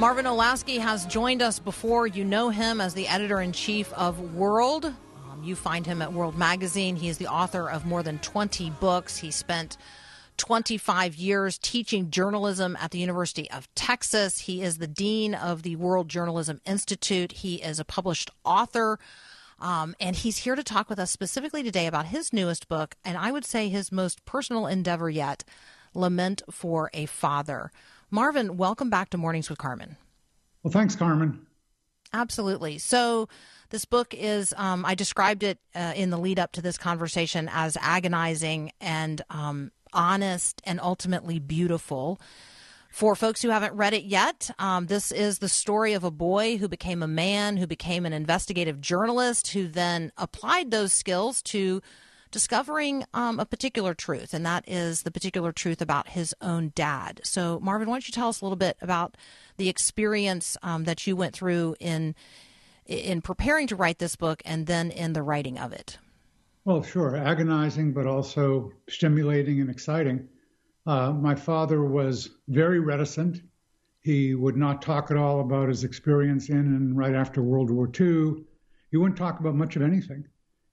Marvin 0.00 0.24
Olasky 0.24 0.78
has 0.78 1.04
joined 1.04 1.42
us 1.42 1.58
before. 1.58 2.06
You 2.06 2.24
know 2.24 2.48
him 2.48 2.80
as 2.80 2.94
the 2.94 3.06
editor 3.06 3.38
in 3.38 3.52
chief 3.52 3.92
of 3.92 4.34
World. 4.34 4.86
Um, 4.86 5.42
you 5.42 5.54
find 5.54 5.84
him 5.84 6.00
at 6.00 6.14
World 6.14 6.38
Magazine. 6.38 6.96
He 6.96 7.10
is 7.10 7.18
the 7.18 7.26
author 7.26 7.68
of 7.68 7.84
more 7.84 8.02
than 8.02 8.18
20 8.20 8.70
books. 8.80 9.18
He 9.18 9.30
spent 9.30 9.76
25 10.38 11.16
years 11.16 11.58
teaching 11.58 12.10
journalism 12.10 12.78
at 12.80 12.92
the 12.92 12.98
University 12.98 13.50
of 13.50 13.68
Texas. 13.74 14.38
He 14.38 14.62
is 14.62 14.78
the 14.78 14.86
dean 14.86 15.34
of 15.34 15.64
the 15.64 15.76
World 15.76 16.08
Journalism 16.08 16.62
Institute. 16.64 17.32
He 17.32 17.56
is 17.56 17.78
a 17.78 17.84
published 17.84 18.30
author. 18.42 18.98
Um, 19.58 19.94
and 20.00 20.16
he's 20.16 20.38
here 20.38 20.54
to 20.54 20.64
talk 20.64 20.88
with 20.88 20.98
us 20.98 21.10
specifically 21.10 21.62
today 21.62 21.86
about 21.86 22.06
his 22.06 22.32
newest 22.32 22.68
book, 22.68 22.94
and 23.04 23.18
I 23.18 23.32
would 23.32 23.44
say 23.44 23.68
his 23.68 23.92
most 23.92 24.24
personal 24.24 24.66
endeavor 24.66 25.10
yet 25.10 25.44
Lament 25.94 26.42
for 26.50 26.90
a 26.94 27.06
Father. 27.06 27.70
Marvin, 28.10 28.56
welcome 28.56 28.90
back 28.90 29.10
to 29.10 29.18
Mornings 29.18 29.48
with 29.48 29.58
Carmen. 29.58 29.96
Well, 30.62 30.72
thanks, 30.72 30.96
Carmen. 30.96 31.46
Absolutely. 32.12 32.78
So, 32.78 33.28
this 33.70 33.84
book 33.84 34.14
is, 34.14 34.52
um, 34.56 34.84
I 34.84 34.96
described 34.96 35.44
it 35.44 35.58
uh, 35.76 35.92
in 35.94 36.10
the 36.10 36.18
lead 36.18 36.40
up 36.40 36.52
to 36.52 36.62
this 36.62 36.76
conversation 36.76 37.48
as 37.52 37.76
agonizing 37.80 38.72
and 38.80 39.22
um, 39.30 39.70
honest 39.92 40.60
and 40.64 40.80
ultimately 40.80 41.38
beautiful. 41.38 42.20
For 42.90 43.14
folks 43.14 43.40
who 43.40 43.50
haven't 43.50 43.74
read 43.74 43.94
it 43.94 44.02
yet, 44.02 44.50
um, 44.58 44.86
this 44.86 45.12
is 45.12 45.38
the 45.38 45.48
story 45.48 45.92
of 45.92 46.02
a 46.02 46.10
boy 46.10 46.56
who 46.56 46.66
became 46.66 47.04
a 47.04 47.08
man, 47.08 47.56
who 47.56 47.68
became 47.68 48.04
an 48.04 48.12
investigative 48.12 48.80
journalist, 48.80 49.52
who 49.52 49.68
then 49.68 50.10
applied 50.16 50.72
those 50.72 50.92
skills 50.92 51.40
to 51.42 51.80
discovering 52.30 53.04
um, 53.14 53.40
a 53.40 53.46
particular 53.46 53.94
truth, 53.94 54.32
and 54.34 54.44
that 54.46 54.64
is 54.68 55.02
the 55.02 55.10
particular 55.10 55.52
truth 55.52 55.80
about 55.82 56.08
his 56.08 56.34
own 56.40 56.72
dad. 56.74 57.20
So, 57.24 57.60
Marvin, 57.60 57.88
why 57.88 57.94
don't 57.94 58.08
you 58.08 58.12
tell 58.12 58.28
us 58.28 58.40
a 58.40 58.44
little 58.44 58.56
bit 58.56 58.76
about 58.80 59.16
the 59.56 59.68
experience 59.68 60.56
um, 60.62 60.84
that 60.84 61.06
you 61.06 61.16
went 61.16 61.34
through 61.34 61.76
in 61.80 62.14
in 62.86 63.22
preparing 63.22 63.68
to 63.68 63.76
write 63.76 63.98
this 63.98 64.16
book, 64.16 64.42
and 64.44 64.66
then 64.66 64.90
in 64.90 65.12
the 65.12 65.22
writing 65.22 65.58
of 65.58 65.72
it? 65.72 65.98
Well, 66.64 66.82
sure, 66.82 67.16
agonizing, 67.16 67.92
but 67.92 68.06
also 68.06 68.72
stimulating 68.88 69.60
and 69.60 69.70
exciting. 69.70 70.28
Uh, 70.86 71.12
my 71.12 71.34
father 71.34 71.84
was 71.84 72.30
very 72.48 72.80
reticent. 72.80 73.40
He 74.00 74.34
would 74.34 74.56
not 74.56 74.82
talk 74.82 75.10
at 75.10 75.16
all 75.16 75.40
about 75.40 75.68
his 75.68 75.84
experience 75.84 76.48
in 76.48 76.56
and 76.56 76.96
right 76.96 77.14
after 77.14 77.42
World 77.42 77.70
War 77.70 77.88
II. 77.88 78.44
He 78.90 78.96
wouldn't 78.96 79.18
talk 79.18 79.40
about 79.40 79.54
much 79.54 79.76
of 79.76 79.82
anything. 79.82 80.24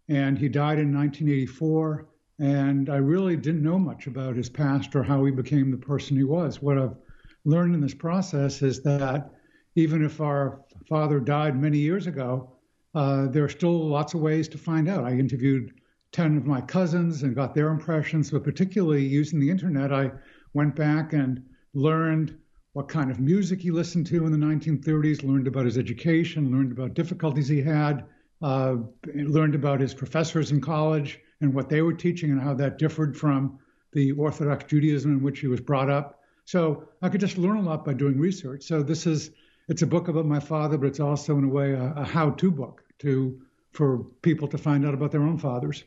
And 0.09 0.37
he 0.37 0.47
died 0.47 0.79
in 0.79 0.93
1984. 0.93 2.07
And 2.39 2.89
I 2.89 2.97
really 2.97 3.35
didn't 3.35 3.63
know 3.63 3.79
much 3.79 4.07
about 4.07 4.35
his 4.35 4.49
past 4.49 4.95
or 4.95 5.03
how 5.03 5.25
he 5.25 5.31
became 5.31 5.71
the 5.71 5.77
person 5.77 6.17
he 6.17 6.23
was. 6.23 6.61
What 6.61 6.77
I've 6.77 6.95
learned 7.45 7.73
in 7.73 7.81
this 7.81 7.93
process 7.93 8.61
is 8.61 8.83
that 8.83 9.31
even 9.75 10.03
if 10.03 10.21
our 10.21 10.61
father 10.87 11.19
died 11.19 11.59
many 11.59 11.77
years 11.77 12.07
ago, 12.07 12.51
uh, 12.95 13.27
there 13.27 13.43
are 13.43 13.49
still 13.49 13.89
lots 13.89 14.13
of 14.13 14.21
ways 14.21 14.47
to 14.49 14.57
find 14.57 14.87
out. 14.89 15.03
I 15.03 15.11
interviewed 15.11 15.73
10 16.13 16.37
of 16.37 16.45
my 16.45 16.61
cousins 16.61 17.23
and 17.23 17.35
got 17.35 17.53
their 17.53 17.69
impressions, 17.69 18.31
but 18.31 18.43
particularly 18.43 19.05
using 19.05 19.39
the 19.39 19.49
internet, 19.49 19.93
I 19.93 20.11
went 20.53 20.75
back 20.75 21.13
and 21.13 21.43
learned 21.73 22.37
what 22.73 22.87
kind 22.87 23.11
of 23.11 23.19
music 23.19 23.61
he 23.61 23.71
listened 23.71 24.07
to 24.07 24.25
in 24.25 24.31
the 24.31 24.37
1930s, 24.37 25.23
learned 25.23 25.47
about 25.47 25.65
his 25.65 25.77
education, 25.77 26.51
learned 26.51 26.71
about 26.71 26.93
difficulties 26.93 27.47
he 27.47 27.61
had, 27.61 28.05
uh, 28.41 28.75
learned 29.13 29.55
about 29.55 29.79
his 29.79 29.93
professors 29.93 30.51
in 30.51 30.61
college 30.61 31.19
and 31.41 31.53
what 31.53 31.69
they 31.69 31.81
were 31.81 31.93
teaching 31.93 32.31
and 32.31 32.41
how 32.41 32.53
that 32.53 32.77
differed 32.77 33.17
from 33.17 33.59
the 33.93 34.11
Orthodox 34.11 34.65
Judaism 34.65 35.11
in 35.11 35.23
which 35.23 35.39
he 35.39 35.47
was 35.47 35.59
brought 35.59 35.89
up. 35.89 36.21
So 36.45 36.87
I 37.01 37.09
could 37.09 37.21
just 37.21 37.37
learn 37.37 37.57
a 37.57 37.61
lot 37.61 37.83
by 37.83 37.93
doing 37.93 38.19
research. 38.19 38.63
So 38.63 38.83
this 38.83 39.05
is 39.05 39.31
it's 39.67 39.81
a 39.81 39.87
book 39.87 40.07
about 40.07 40.25
my 40.25 40.39
father, 40.39 40.77
but 40.77 40.87
it's 40.87 40.99
also 40.99 41.37
in 41.37 41.43
a 41.43 41.49
way 41.49 41.73
a, 41.73 41.93
a 41.97 42.03
how-to 42.05 42.51
book 42.51 42.83
to 42.99 43.41
for 43.71 43.99
people 44.21 44.47
to 44.47 44.57
find 44.57 44.85
out 44.85 44.93
about 44.93 45.11
their 45.11 45.23
own 45.23 45.37
fathers. 45.37 45.83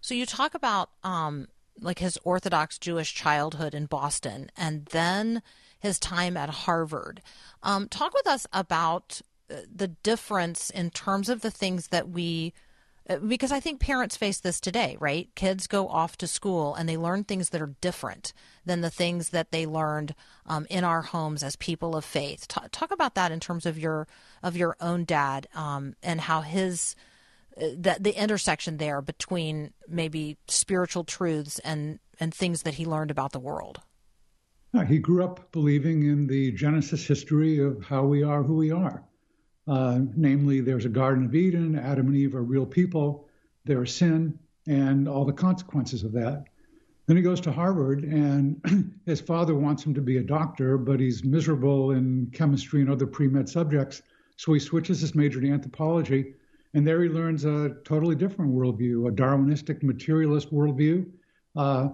So 0.00 0.14
you 0.14 0.24
talk 0.24 0.54
about 0.54 0.90
um, 1.04 1.48
like 1.80 1.98
his 1.98 2.18
Orthodox 2.24 2.78
Jewish 2.78 3.14
childhood 3.14 3.74
in 3.74 3.86
Boston, 3.86 4.50
and 4.56 4.86
then 4.86 5.42
his 5.78 5.98
time 5.98 6.36
at 6.36 6.50
Harvard. 6.50 7.22
Um, 7.62 7.88
talk 7.88 8.14
with 8.14 8.26
us 8.26 8.46
about 8.52 9.20
the 9.74 9.88
difference 9.88 10.70
in 10.70 10.90
terms 10.90 11.28
of 11.28 11.40
the 11.40 11.50
things 11.50 11.88
that 11.88 12.08
we. 12.08 12.52
uh, 13.08 13.16
Because 13.18 13.52
I 13.52 13.60
think 13.60 13.80
parents 13.80 14.16
face 14.16 14.40
this 14.40 14.60
today, 14.60 14.96
right? 15.00 15.28
Kids 15.34 15.66
go 15.66 15.88
off 15.88 16.16
to 16.18 16.26
school 16.26 16.74
and 16.74 16.88
they 16.88 16.96
learn 16.96 17.24
things 17.24 17.50
that 17.50 17.62
are 17.62 17.74
different 17.80 18.32
than 18.64 18.80
the 18.80 18.90
things 18.90 19.30
that 19.30 19.50
they 19.50 19.66
learned 19.66 20.14
um, 20.46 20.66
in 20.70 20.84
our 20.84 21.02
homes 21.02 21.42
as 21.42 21.56
people 21.56 21.96
of 21.96 22.04
faith. 22.04 22.46
Ta 22.48 22.68
talk 22.70 22.90
about 22.90 23.14
that 23.14 23.32
in 23.32 23.40
terms 23.40 23.66
of 23.66 23.78
your 23.78 24.06
of 24.42 24.56
your 24.56 24.76
own 24.80 25.04
dad 25.04 25.48
um, 25.54 25.94
and 26.02 26.20
how 26.20 26.40
his 26.42 26.94
the 27.56 27.96
the 28.00 28.14
intersection 28.22 28.76
there 28.76 29.02
between 29.02 29.72
maybe 29.88 30.36
spiritual 30.46 31.04
truths 31.04 31.58
and 31.60 31.98
and 32.20 32.34
things 32.34 32.62
that 32.62 32.74
he 32.74 32.84
learned 32.86 33.10
about 33.10 33.32
the 33.32 33.40
world. 33.40 33.80
Uh, 34.72 34.84
He 34.84 34.98
grew 34.98 35.24
up 35.24 35.50
believing 35.52 36.04
in 36.04 36.26
the 36.28 36.52
Genesis 36.52 37.04
history 37.04 37.58
of 37.58 37.82
how 37.84 38.04
we 38.04 38.22
are 38.22 38.42
who 38.42 38.54
we 38.54 38.70
are. 38.70 39.02
Uh, 39.70 40.00
namely, 40.16 40.60
there's 40.60 40.84
a 40.84 40.88
Garden 40.88 41.26
of 41.26 41.34
Eden, 41.36 41.78
Adam 41.78 42.08
and 42.08 42.16
Eve 42.16 42.34
are 42.34 42.42
real 42.42 42.66
people, 42.66 43.28
there's 43.64 43.94
sin, 43.94 44.36
and 44.66 45.08
all 45.08 45.24
the 45.24 45.32
consequences 45.32 46.02
of 46.02 46.10
that. 46.10 46.44
Then 47.06 47.16
he 47.16 47.22
goes 47.22 47.40
to 47.42 47.52
Harvard, 47.52 48.02
and 48.02 48.60
his 49.06 49.20
father 49.20 49.54
wants 49.54 49.84
him 49.84 49.94
to 49.94 50.00
be 50.00 50.16
a 50.16 50.24
doctor, 50.24 50.76
but 50.76 50.98
he's 50.98 51.22
miserable 51.22 51.92
in 51.92 52.28
chemistry 52.32 52.80
and 52.80 52.90
other 52.90 53.06
pre 53.06 53.28
med 53.28 53.48
subjects. 53.48 54.02
So 54.36 54.52
he 54.52 54.58
switches 54.58 55.00
his 55.00 55.14
major 55.14 55.40
to 55.40 55.48
anthropology, 55.48 56.34
and 56.74 56.84
there 56.84 57.00
he 57.04 57.08
learns 57.08 57.44
a 57.44 57.76
totally 57.84 58.16
different 58.16 58.52
worldview, 58.52 59.06
a 59.06 59.12
Darwinistic 59.12 59.84
materialist 59.84 60.52
worldview. 60.52 61.08
Uh, 61.54 61.90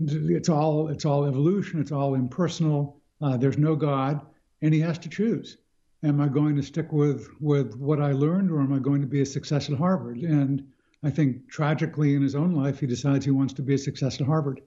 it's 0.00 0.48
all 0.48 0.88
it's 0.88 1.04
all 1.04 1.26
evolution. 1.26 1.78
It's 1.78 1.92
all 1.92 2.14
impersonal. 2.14 3.02
Uh, 3.20 3.36
there's 3.36 3.58
no 3.58 3.76
God, 3.76 4.22
and 4.62 4.72
he 4.72 4.80
has 4.80 4.98
to 5.00 5.10
choose: 5.10 5.58
Am 6.02 6.20
I 6.20 6.28
going 6.28 6.54
to 6.56 6.62
stick 6.62 6.92
with 6.92 7.28
with 7.40 7.74
what 7.76 8.00
I 8.00 8.12
learned, 8.12 8.50
or 8.50 8.60
am 8.60 8.72
I 8.72 8.78
going 8.78 9.00
to 9.00 9.06
be 9.06 9.20
a 9.20 9.26
success 9.26 9.68
at 9.68 9.76
Harvard? 9.76 10.18
And 10.18 10.66
I 11.02 11.10
think 11.10 11.48
tragically 11.48 12.14
in 12.14 12.22
his 12.22 12.34
own 12.34 12.54
life, 12.54 12.80
he 12.80 12.86
decides 12.86 13.24
he 13.24 13.30
wants 13.30 13.54
to 13.54 13.62
be 13.62 13.74
a 13.74 13.78
success 13.78 14.20
at 14.20 14.26
Harvard. 14.26 14.60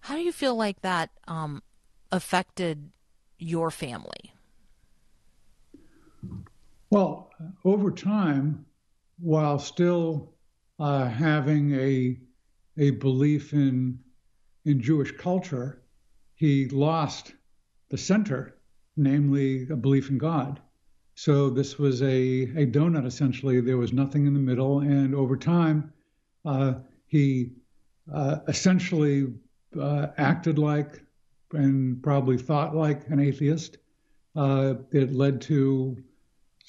How 0.00 0.14
do 0.14 0.22
you 0.22 0.32
feel 0.32 0.54
like 0.54 0.80
that 0.82 1.10
um, 1.26 1.62
affected 2.12 2.90
your 3.38 3.70
family? 3.70 4.32
Well, 6.90 7.30
over 7.64 7.90
time, 7.90 8.64
while 9.18 9.58
still 9.58 10.34
uh, 10.78 11.08
having 11.08 11.74
a 11.74 12.18
a 12.78 12.90
belief 12.92 13.52
in 13.52 13.98
in 14.64 14.80
Jewish 14.80 15.12
culture, 15.12 15.82
he 16.34 16.68
lost 16.68 17.32
the 17.88 17.98
center, 17.98 18.57
namely 18.98 19.66
a 19.70 19.76
belief 19.76 20.10
in 20.10 20.18
God. 20.18 20.60
So 21.14 21.50
this 21.50 21.78
was 21.78 22.02
a, 22.02 22.42
a 22.42 22.66
donut 22.66 23.06
essentially. 23.06 23.60
There 23.60 23.76
was 23.76 23.92
nothing 23.92 24.26
in 24.26 24.34
the 24.34 24.40
middle, 24.40 24.80
and 24.80 25.14
over 25.14 25.36
time, 25.36 25.92
uh, 26.44 26.74
he 27.06 27.52
uh, 28.12 28.38
essentially 28.46 29.32
uh, 29.78 30.08
acted 30.16 30.58
like 30.58 31.02
and 31.52 32.02
probably 32.02 32.38
thought 32.38 32.74
like 32.74 33.08
an 33.08 33.20
atheist. 33.20 33.78
Uh, 34.36 34.74
it 34.92 35.12
led 35.12 35.40
to 35.42 35.96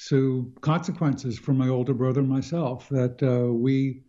to 0.08 0.52
consequences 0.62 1.38
for 1.38 1.54
my 1.54 1.68
older 1.68 1.94
brother 1.94 2.22
and 2.22 2.30
myself 2.30 2.88
that 2.90 3.22
uh, 3.22 3.52
we 3.52 4.02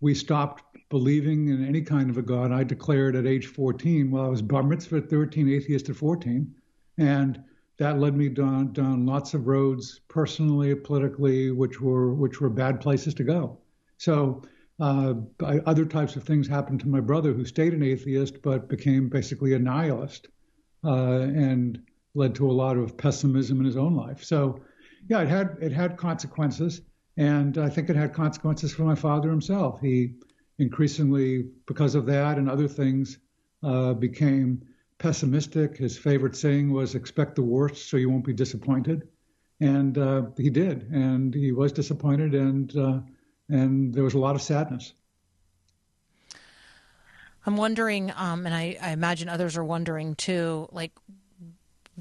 we 0.00 0.14
stopped 0.14 0.62
believing 0.90 1.48
in 1.48 1.64
any 1.64 1.80
kind 1.80 2.10
of 2.10 2.18
a 2.18 2.22
God. 2.22 2.52
I 2.52 2.64
declared 2.64 3.16
at 3.16 3.26
age 3.26 3.46
14, 3.46 4.10
well, 4.10 4.24
I 4.24 4.28
was 4.28 4.42
bar 4.42 4.62
mitzvah 4.62 4.98
at 4.98 5.10
13, 5.10 5.48
atheist 5.48 5.88
at 5.88 5.96
14, 5.96 6.54
and 6.98 7.42
that 7.80 7.98
led 7.98 8.14
me 8.16 8.28
down 8.28 8.72
down 8.72 9.06
lots 9.06 9.34
of 9.34 9.48
roads, 9.48 10.00
personally, 10.08 10.74
politically, 10.74 11.50
which 11.50 11.80
were 11.80 12.14
which 12.14 12.40
were 12.40 12.50
bad 12.50 12.80
places 12.80 13.14
to 13.14 13.24
go. 13.24 13.58
So. 13.98 14.42
Uh, 14.82 15.12
other 15.66 15.84
types 15.84 16.16
of 16.16 16.24
things 16.24 16.48
happened 16.48 16.80
to 16.80 16.88
my 16.88 17.00
brother, 17.00 17.34
who 17.34 17.44
stayed 17.44 17.74
an 17.74 17.82
atheist 17.82 18.40
but 18.40 18.66
became 18.66 19.10
basically 19.10 19.52
a 19.52 19.58
nihilist, 19.58 20.28
uh, 20.84 21.20
and 21.46 21.82
led 22.14 22.34
to 22.34 22.50
a 22.50 22.56
lot 22.64 22.78
of 22.78 22.96
pessimism 22.96 23.58
in 23.60 23.66
his 23.66 23.76
own 23.76 23.94
life. 23.94 24.24
So, 24.24 24.58
yeah, 25.10 25.20
it 25.20 25.28
had 25.28 25.58
it 25.60 25.70
had 25.70 25.98
consequences, 25.98 26.80
and 27.18 27.58
I 27.58 27.68
think 27.68 27.90
it 27.90 27.96
had 27.96 28.14
consequences 28.14 28.72
for 28.72 28.84
my 28.84 28.94
father 28.94 29.28
himself. 29.28 29.82
He 29.82 30.14
increasingly, 30.58 31.50
because 31.66 31.94
of 31.94 32.06
that 32.06 32.38
and 32.38 32.48
other 32.48 32.68
things, 32.68 33.18
uh, 33.62 33.92
became 33.92 34.62
pessimistic. 35.00 35.76
His 35.76 35.98
favorite 35.98 36.36
saying 36.36 36.72
was 36.72 36.94
"Expect 36.94 37.34
the 37.34 37.42
worst, 37.42 37.88
so 37.88 37.96
you 37.96 38.08
won't 38.08 38.24
be 38.24 38.32
disappointed," 38.32 39.08
and 39.58 39.98
uh, 39.98 40.26
he 40.36 40.50
did, 40.50 40.88
and 40.92 41.34
he 41.34 41.50
was 41.50 41.72
disappointed, 41.72 42.34
and 42.34 42.76
uh, 42.76 43.00
and 43.48 43.92
there 43.92 44.04
was 44.04 44.14
a 44.14 44.18
lot 44.18 44.36
of 44.36 44.42
sadness. 44.42 44.92
I'm 47.46 47.56
wondering, 47.56 48.12
um, 48.16 48.46
and 48.46 48.54
I, 48.54 48.76
I 48.80 48.90
imagine 48.90 49.28
others 49.28 49.56
are 49.56 49.64
wondering 49.64 50.14
too, 50.14 50.68
like 50.70 50.92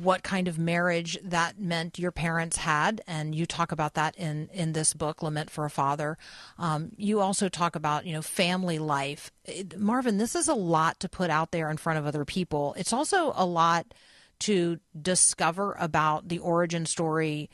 what 0.01 0.23
kind 0.23 0.47
of 0.47 0.57
marriage 0.57 1.17
that 1.23 1.59
meant 1.59 1.99
your 1.99 2.11
parents 2.11 2.57
had, 2.57 3.01
and 3.05 3.35
you 3.35 3.45
talk 3.45 3.71
about 3.71 3.95
that 3.95 4.15
in 4.15 4.49
in 4.53 4.73
this 4.73 4.93
book, 4.93 5.21
Lament 5.21 5.49
for 5.49 5.65
a 5.65 5.69
Father. 5.69 6.17
Um, 6.57 6.91
you 6.95 7.19
also 7.19 7.49
talk 7.49 7.75
about 7.75 8.05
you 8.05 8.13
know 8.13 8.21
family 8.21 8.79
life. 8.79 9.31
It, 9.45 9.77
Marvin, 9.77 10.17
this 10.17 10.35
is 10.35 10.47
a 10.47 10.53
lot 10.53 10.99
to 11.01 11.09
put 11.09 11.29
out 11.29 11.51
there 11.51 11.69
in 11.69 11.77
front 11.77 11.99
of 11.99 12.05
other 12.05 12.23
people. 12.23 12.75
It's 12.77 12.93
also 12.93 13.33
a 13.35 13.45
lot 13.45 13.93
to 14.39 14.79
discover 14.99 15.75
about 15.79 16.29
the 16.29 16.39
origin 16.39 16.85
story. 16.85 17.49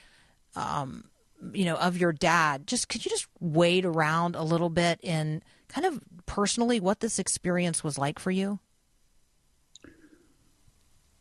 Um, 0.55 1.05
you 1.53 1.65
know, 1.65 1.75
of 1.75 1.97
your 1.97 2.13
dad. 2.13 2.65
Just 2.65 2.89
could 2.89 3.05
you 3.05 3.11
just 3.11 3.27
wade 3.39 3.85
around 3.85 4.35
a 4.35 4.43
little 4.43 4.69
bit 4.69 4.99
in 5.03 5.43
kind 5.67 5.85
of 5.85 5.99
personally 6.25 6.79
what 6.79 7.01
this 7.01 7.19
experience 7.19 7.83
was 7.83 7.97
like 7.97 8.19
for 8.19 8.31
you? 8.31 8.59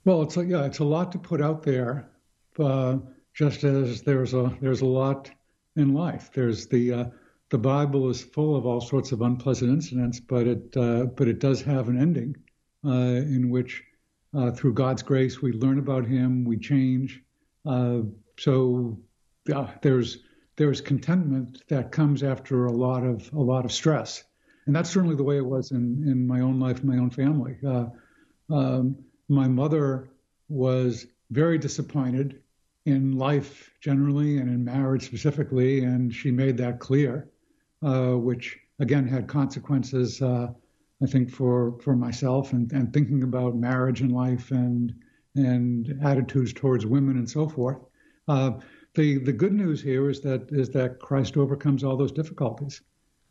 Well, 0.04 0.22
it's 0.22 0.36
a, 0.36 0.44
yeah, 0.44 0.64
it's 0.64 0.80
a 0.80 0.84
lot 0.84 1.12
to 1.12 1.18
put 1.18 1.40
out 1.40 1.62
there. 1.62 2.10
Uh, 2.58 2.98
just 3.32 3.64
as 3.64 4.02
there's 4.02 4.32
a 4.32 4.56
there's 4.60 4.80
a 4.80 4.86
lot 4.86 5.30
in 5.76 5.92
life. 5.92 6.30
There's 6.32 6.66
the 6.66 6.92
uh, 6.92 7.04
the 7.50 7.58
Bible 7.58 8.10
is 8.10 8.22
full 8.22 8.54
of 8.54 8.66
all 8.66 8.80
sorts 8.80 9.12
of 9.12 9.22
unpleasant 9.22 9.70
incidents, 9.70 10.20
but 10.20 10.46
it 10.46 10.76
uh, 10.76 11.04
but 11.06 11.26
it 11.26 11.40
does 11.40 11.62
have 11.62 11.88
an 11.88 12.00
ending 12.00 12.36
uh, 12.84 12.90
in 12.90 13.50
which, 13.50 13.82
uh, 14.36 14.50
through 14.52 14.74
God's 14.74 15.02
grace, 15.02 15.42
we 15.42 15.52
learn 15.52 15.78
about 15.78 16.06
Him, 16.06 16.44
we 16.44 16.58
change. 16.58 17.22
Uh, 17.66 18.02
so 18.38 18.98
there's 19.82 20.18
there's 20.56 20.80
contentment 20.80 21.62
that 21.68 21.90
comes 21.90 22.22
after 22.22 22.66
a 22.66 22.72
lot 22.72 23.04
of 23.04 23.32
a 23.32 23.40
lot 23.40 23.64
of 23.64 23.72
stress, 23.72 24.22
and 24.66 24.76
that's 24.76 24.90
certainly 24.90 25.16
the 25.16 25.24
way 25.24 25.38
it 25.38 25.46
was 25.46 25.72
in 25.72 26.04
in 26.06 26.26
my 26.26 26.40
own 26.40 26.60
life, 26.60 26.84
my 26.84 26.98
own 26.98 27.10
family. 27.10 27.56
Um, 28.50 28.96
my 29.28 29.48
mother 29.48 30.08
was 30.48 31.06
very 31.30 31.58
disappointed 31.58 32.40
in 32.86 33.16
life 33.16 33.70
generally 33.80 34.38
and 34.38 34.48
in 34.48 34.64
marriage 34.64 35.04
specifically, 35.06 35.84
and 35.84 36.12
she 36.14 36.30
made 36.30 36.56
that 36.58 36.78
clear, 36.78 37.30
uh, 37.82 38.12
which 38.12 38.58
again 38.78 39.06
had 39.08 39.26
consequences, 39.26 40.20
uh, 40.20 40.48
I 41.02 41.06
think, 41.06 41.30
for 41.30 41.78
for 41.80 41.96
myself 41.96 42.52
and, 42.52 42.70
and 42.72 42.92
thinking 42.92 43.22
about 43.22 43.56
marriage 43.56 44.00
and 44.00 44.12
life 44.12 44.50
and 44.50 44.94
and 45.34 45.98
attitudes 46.02 46.52
towards 46.52 46.86
women 46.86 47.16
and 47.16 47.28
so 47.28 47.48
forth. 47.48 47.78
Uh, 48.28 48.52
the 48.94 49.18
the 49.18 49.32
good 49.32 49.52
news 49.52 49.82
here 49.82 50.10
is 50.10 50.20
that 50.20 50.48
is 50.50 50.68
that 50.70 51.00
Christ 51.00 51.36
overcomes 51.36 51.82
all 51.82 51.96
those 51.96 52.12
difficulties. 52.12 52.82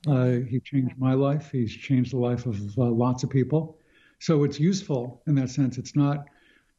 Uh, 0.08 0.39
he 0.49 0.60
changed 0.60 0.97
my 0.97 1.13
life. 1.13 1.51
He's 1.51 1.73
changed 1.73 2.12
the 2.12 2.17
life 2.17 2.45
of 2.45 2.77
uh, 2.77 2.84
lots 2.84 3.23
of 3.23 3.29
people. 3.29 3.77
So 4.23 4.45
it's 4.45 4.57
useful 4.57 5.21
in 5.27 5.36
that 5.36 5.49
sense. 5.49 5.77
It's 5.77 5.97
not 5.97 6.27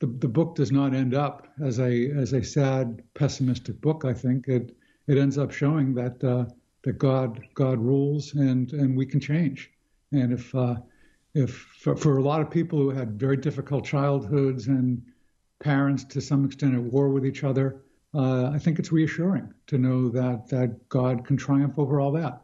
the, 0.01 0.07
the 0.07 0.29
book 0.29 0.55
does 0.55 0.73
not 0.73 0.95
end 0.95 1.13
up 1.13 1.47
as 1.63 1.79
a 1.79 2.11
as 2.13 2.33
a 2.33 2.43
sad, 2.43 3.03
pessimistic 3.13 3.83
book. 3.83 4.07
I 4.07 4.15
think 4.15 4.49
it 4.49 4.75
it 5.09 5.19
ends 5.19 5.37
up 5.37 5.53
showing 5.53 5.93
that 5.93 6.25
uh, 6.25 6.47
that 6.85 6.95
God 6.95 7.43
God 7.53 7.79
rules 7.81 8.33
and 8.33 8.73
and 8.73 8.97
we 8.97 9.05
can 9.05 9.21
change. 9.21 9.71
And 10.11 10.33
if 10.33 10.55
uh, 10.55 10.77
if 11.35 11.55
for, 11.55 11.95
for 11.95 12.17
a 12.17 12.23
lot 12.23 12.41
of 12.41 12.51
people 12.51 12.79
who 12.79 12.89
had 12.89 13.21
very 13.21 13.37
difficult 13.37 13.85
childhoods 13.85 14.69
and 14.69 15.03
parents 15.61 16.03
to 16.05 16.23
some 16.23 16.47
extent 16.47 16.75
at 16.75 16.81
war 16.81 17.11
with 17.11 17.27
each 17.27 17.45
other, 17.45 17.83
uh, 18.15 18.53
I 18.55 18.59
think 18.59 18.79
it's 18.79 18.91
reassuring 18.91 19.53
to 19.67 19.77
know 19.77 20.09
that 20.09 20.49
that 20.49 20.89
God 20.89 21.27
can 21.27 21.37
triumph 21.37 21.75
over 21.79 22.01
all 22.01 22.13
that. 22.13 22.44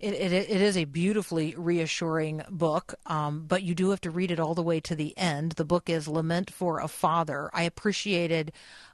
It, 0.00 0.14
it, 0.14 0.32
it 0.32 0.60
is 0.60 0.76
a 0.76 0.84
beautifully 0.84 1.54
reassuring 1.56 2.42
book, 2.50 2.94
um, 3.06 3.44
but 3.46 3.62
you 3.62 3.74
do 3.74 3.90
have 3.90 4.00
to 4.02 4.10
read 4.10 4.30
it 4.30 4.40
all 4.40 4.54
the 4.54 4.62
way 4.62 4.80
to 4.80 4.94
the 4.94 5.16
end. 5.16 5.52
The 5.52 5.64
book 5.64 5.88
is 5.88 6.08
Lament 6.08 6.50
for 6.50 6.80
a 6.80 6.88
Father. 6.88 7.50
I 7.52 7.62
appreciated 7.62 8.52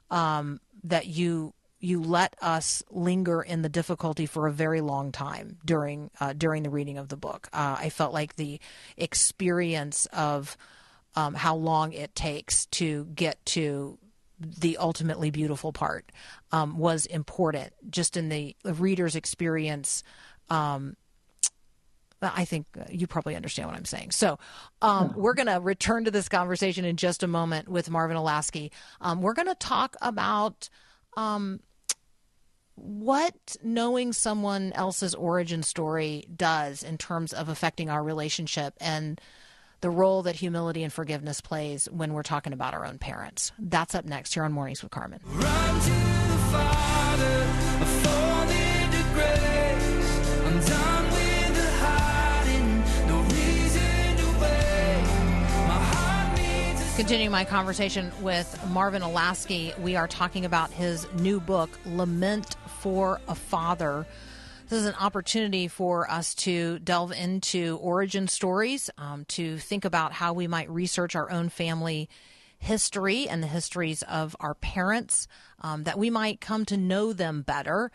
um, 0.09 0.59
that 0.83 1.07
you 1.07 1.53
you 1.83 1.99
let 1.99 2.35
us 2.41 2.83
linger 2.91 3.41
in 3.41 3.63
the 3.63 3.69
difficulty 3.69 4.27
for 4.27 4.45
a 4.45 4.51
very 4.51 4.81
long 4.81 5.11
time 5.11 5.57
during 5.65 6.11
uh, 6.19 6.33
during 6.33 6.63
the 6.63 6.69
reading 6.69 6.97
of 6.97 7.09
the 7.09 7.17
book. 7.17 7.49
Uh, 7.51 7.75
I 7.79 7.89
felt 7.89 8.13
like 8.13 8.35
the 8.35 8.59
experience 8.97 10.05
of 10.13 10.55
um, 11.15 11.33
how 11.33 11.55
long 11.55 11.91
it 11.91 12.15
takes 12.15 12.67
to 12.67 13.05
get 13.15 13.43
to 13.47 13.97
the 14.39 14.77
ultimately 14.77 15.29
beautiful 15.29 15.71
part 15.71 16.11
um, 16.51 16.77
was 16.77 17.05
important, 17.07 17.73
just 17.89 18.17
in 18.17 18.29
the 18.29 18.55
reader's 18.63 19.15
experience. 19.15 20.03
Um, 20.51 20.95
I 22.21 22.45
think 22.45 22.67
you 22.89 23.07
probably 23.07 23.35
understand 23.35 23.67
what 23.67 23.77
I'm 23.77 23.85
saying. 23.85 24.11
So, 24.11 24.37
um, 24.81 25.13
we're 25.15 25.33
going 25.33 25.47
to 25.47 25.59
return 25.59 26.05
to 26.05 26.11
this 26.11 26.29
conversation 26.29 26.85
in 26.85 26.97
just 26.97 27.23
a 27.23 27.27
moment 27.27 27.67
with 27.67 27.89
Marvin 27.89 28.15
Olasky. 28.15 28.69
Um, 28.99 29.21
we're 29.21 29.33
going 29.33 29.47
to 29.47 29.55
talk 29.55 29.95
about 30.01 30.69
um, 31.17 31.61
what 32.75 33.57
knowing 33.63 34.13
someone 34.13 34.71
else's 34.73 35.15
origin 35.15 35.63
story 35.63 36.25
does 36.35 36.83
in 36.83 36.97
terms 36.97 37.33
of 37.33 37.49
affecting 37.49 37.89
our 37.89 38.03
relationship 38.03 38.75
and 38.79 39.19
the 39.81 39.89
role 39.89 40.21
that 40.23 40.35
humility 40.35 40.83
and 40.83 40.93
forgiveness 40.93 41.41
plays 41.41 41.87
when 41.91 42.13
we're 42.13 42.21
talking 42.21 42.53
about 42.53 42.75
our 42.75 42.85
own 42.85 42.99
parents. 42.99 43.51
That's 43.57 43.95
up 43.95 44.05
next 44.05 44.35
here 44.35 44.43
on 44.43 44.51
Mornings 44.51 44.83
with 44.83 44.91
Carmen. 44.91 45.21
Continuing 57.01 57.31
my 57.31 57.45
conversation 57.45 58.11
with 58.21 58.63
Marvin 58.67 59.01
Olasky, 59.01 59.75
we 59.79 59.95
are 59.95 60.07
talking 60.07 60.45
about 60.45 60.69
his 60.69 61.11
new 61.13 61.39
book, 61.39 61.71
Lament 61.83 62.57
for 62.79 63.19
a 63.27 63.33
Father. 63.33 64.05
This 64.69 64.81
is 64.81 64.85
an 64.85 64.93
opportunity 64.99 65.67
for 65.67 66.09
us 66.11 66.35
to 66.35 66.77
delve 66.77 67.11
into 67.11 67.79
origin 67.81 68.27
stories, 68.27 68.91
um, 68.99 69.25
to 69.29 69.57
think 69.57 69.83
about 69.83 70.13
how 70.13 70.33
we 70.33 70.45
might 70.45 70.69
research 70.69 71.15
our 71.15 71.31
own 71.31 71.49
family 71.49 72.07
history 72.59 73.27
and 73.27 73.41
the 73.41 73.47
histories 73.47 74.03
of 74.03 74.35
our 74.39 74.53
parents, 74.53 75.27
um, 75.59 75.85
that 75.85 75.97
we 75.97 76.11
might 76.11 76.39
come 76.39 76.65
to 76.65 76.77
know 76.77 77.13
them 77.13 77.41
better, 77.41 77.91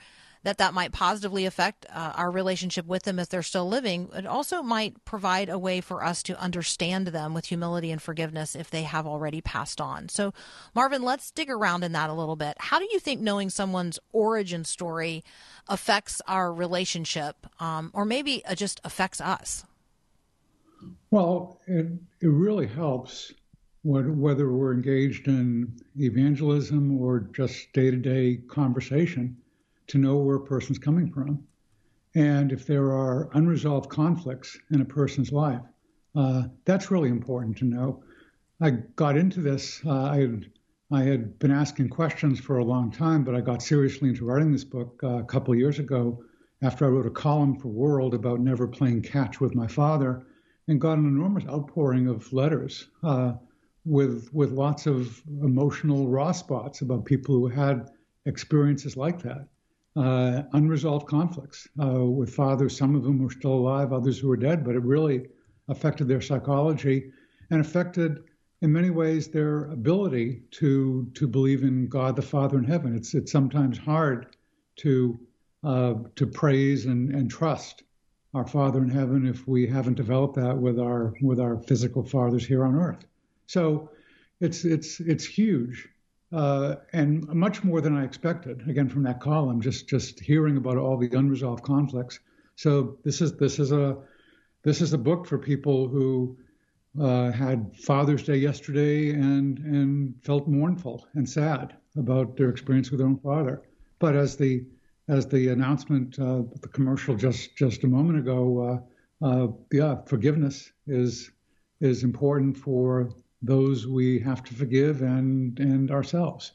that 0.46 0.58
that 0.58 0.72
might 0.72 0.92
positively 0.92 1.44
affect 1.44 1.86
uh, 1.92 2.12
our 2.14 2.30
relationship 2.30 2.86
with 2.86 3.02
them 3.02 3.18
if 3.18 3.28
they're 3.28 3.42
still 3.42 3.68
living. 3.68 4.08
It 4.14 4.26
also 4.26 4.62
might 4.62 5.04
provide 5.04 5.48
a 5.48 5.58
way 5.58 5.80
for 5.80 6.04
us 6.04 6.22
to 6.22 6.40
understand 6.40 7.08
them 7.08 7.34
with 7.34 7.46
humility 7.46 7.90
and 7.90 8.00
forgiveness 8.00 8.54
if 8.54 8.70
they 8.70 8.84
have 8.84 9.08
already 9.08 9.40
passed 9.40 9.80
on. 9.80 10.08
So, 10.08 10.32
Marvin, 10.72 11.02
let's 11.02 11.32
dig 11.32 11.50
around 11.50 11.82
in 11.82 11.90
that 11.92 12.10
a 12.10 12.12
little 12.12 12.36
bit. 12.36 12.54
How 12.60 12.78
do 12.78 12.86
you 12.92 13.00
think 13.00 13.20
knowing 13.20 13.50
someone's 13.50 13.98
origin 14.12 14.62
story 14.62 15.24
affects 15.66 16.22
our 16.28 16.52
relationship, 16.52 17.48
um, 17.58 17.90
or 17.92 18.04
maybe 18.04 18.44
just 18.54 18.80
affects 18.84 19.20
us? 19.20 19.64
Well, 21.10 21.58
it, 21.66 21.88
it 22.20 22.28
really 22.28 22.68
helps 22.68 23.32
whether 23.82 24.52
we're 24.52 24.74
engaged 24.74 25.26
in 25.26 25.72
evangelism 25.98 27.00
or 27.00 27.26
just 27.32 27.72
day 27.72 27.90
to 27.90 27.96
day 27.96 28.36
conversation 28.46 29.36
to 29.88 29.98
know 29.98 30.16
where 30.16 30.36
a 30.36 30.44
person's 30.44 30.78
coming 30.78 31.10
from. 31.10 31.44
And 32.14 32.52
if 32.52 32.66
there 32.66 32.92
are 32.92 33.28
unresolved 33.34 33.90
conflicts 33.90 34.58
in 34.70 34.80
a 34.80 34.84
person's 34.84 35.32
life, 35.32 35.62
uh, 36.14 36.44
that's 36.64 36.90
really 36.90 37.10
important 37.10 37.58
to 37.58 37.64
know. 37.64 38.02
I 38.60 38.70
got 38.70 39.18
into 39.18 39.40
this, 39.40 39.82
uh, 39.84 40.04
I, 40.04 40.20
had, 40.20 40.50
I 40.90 41.02
had 41.02 41.38
been 41.38 41.50
asking 41.50 41.90
questions 41.90 42.40
for 42.40 42.58
a 42.58 42.64
long 42.64 42.90
time, 42.90 43.22
but 43.22 43.34
I 43.34 43.42
got 43.42 43.62
seriously 43.62 44.08
into 44.08 44.24
writing 44.24 44.50
this 44.50 44.64
book 44.64 45.00
uh, 45.02 45.18
a 45.18 45.24
couple 45.24 45.54
years 45.54 45.78
ago 45.78 46.24
after 46.62 46.86
I 46.86 46.88
wrote 46.88 47.06
a 47.06 47.10
column 47.10 47.58
for 47.58 47.68
World 47.68 48.14
about 48.14 48.40
never 48.40 48.66
playing 48.66 49.02
catch 49.02 49.40
with 49.40 49.54
my 49.54 49.66
father 49.66 50.26
and 50.68 50.80
got 50.80 50.98
an 50.98 51.06
enormous 51.06 51.44
outpouring 51.46 52.08
of 52.08 52.32
letters 52.32 52.88
uh, 53.02 53.34
with 53.84 54.28
with 54.32 54.50
lots 54.50 54.86
of 54.86 55.22
emotional 55.42 56.08
raw 56.08 56.32
spots 56.32 56.80
about 56.80 57.04
people 57.04 57.34
who 57.36 57.46
had 57.46 57.88
experiences 58.24 58.96
like 58.96 59.22
that, 59.22 59.46
uh, 59.96 60.42
unresolved 60.52 61.06
conflicts 61.06 61.66
uh, 61.82 62.04
with 62.04 62.34
fathers. 62.34 62.76
Some 62.76 62.94
of 62.94 63.02
them 63.02 63.18
were 63.18 63.30
still 63.30 63.54
alive, 63.54 63.92
others 63.92 64.18
who 64.18 64.28
were 64.28 64.36
dead, 64.36 64.64
but 64.64 64.74
it 64.74 64.82
really 64.82 65.26
affected 65.68 66.06
their 66.06 66.20
psychology 66.20 67.10
and 67.50 67.60
affected, 67.60 68.24
in 68.62 68.72
many 68.72 68.90
ways, 68.90 69.28
their 69.28 69.66
ability 69.70 70.42
to 70.52 71.10
to 71.14 71.26
believe 71.26 71.62
in 71.62 71.88
God 71.88 72.16
the 72.16 72.22
Father 72.22 72.58
in 72.58 72.64
heaven. 72.64 72.94
It's 72.94 73.14
it's 73.14 73.32
sometimes 73.32 73.78
hard 73.78 74.36
to 74.76 75.18
uh, 75.64 75.94
to 76.16 76.26
praise 76.26 76.86
and, 76.86 77.14
and 77.14 77.30
trust 77.30 77.82
our 78.34 78.46
Father 78.46 78.82
in 78.82 78.90
heaven 78.90 79.26
if 79.26 79.48
we 79.48 79.66
haven't 79.66 79.94
developed 79.94 80.36
that 80.36 80.56
with 80.56 80.78
our 80.78 81.14
with 81.22 81.40
our 81.40 81.58
physical 81.62 82.02
fathers 82.02 82.46
here 82.46 82.64
on 82.64 82.74
earth. 82.74 83.06
So 83.46 83.90
it's 84.40 84.64
it's 84.64 85.00
it's 85.00 85.24
huge 85.24 85.88
uh, 86.36 86.76
and 86.92 87.26
much 87.28 87.64
more 87.64 87.80
than 87.80 87.96
I 87.96 88.04
expected. 88.04 88.68
Again, 88.68 88.90
from 88.90 89.02
that 89.04 89.20
column, 89.20 89.62
just 89.62 89.88
just 89.88 90.20
hearing 90.20 90.58
about 90.58 90.76
all 90.76 90.98
the 90.98 91.08
unresolved 91.08 91.64
conflicts. 91.64 92.20
So 92.56 92.98
this 93.04 93.22
is 93.22 93.36
this 93.38 93.58
is 93.58 93.72
a 93.72 93.96
this 94.62 94.82
is 94.82 94.92
a 94.92 94.98
book 94.98 95.26
for 95.26 95.38
people 95.38 95.88
who 95.88 96.36
uh, 97.00 97.30
had 97.32 97.74
Father's 97.78 98.22
Day 98.22 98.36
yesterday 98.36 99.10
and 99.12 99.58
and 99.60 100.14
felt 100.22 100.46
mournful 100.46 101.08
and 101.14 101.26
sad 101.26 101.74
about 101.96 102.36
their 102.36 102.50
experience 102.50 102.90
with 102.90 103.00
their 103.00 103.08
own 103.08 103.18
father. 103.18 103.62
But 103.98 104.14
as 104.14 104.36
the 104.36 104.66
as 105.08 105.26
the 105.26 105.48
announcement, 105.48 106.18
uh, 106.18 106.42
the 106.60 106.68
commercial 106.68 107.16
just 107.16 107.56
just 107.56 107.82
a 107.84 107.88
moment 107.88 108.18
ago, 108.18 108.82
uh, 109.22 109.26
uh, 109.26 109.48
yeah, 109.72 110.02
forgiveness 110.04 110.70
is 110.86 111.30
is 111.80 112.04
important 112.04 112.58
for 112.58 113.10
those 113.46 113.86
we 113.86 114.18
have 114.20 114.42
to 114.44 114.54
forgive 114.54 115.02
and 115.02 115.58
and 115.58 115.90
ourselves. 115.90 116.52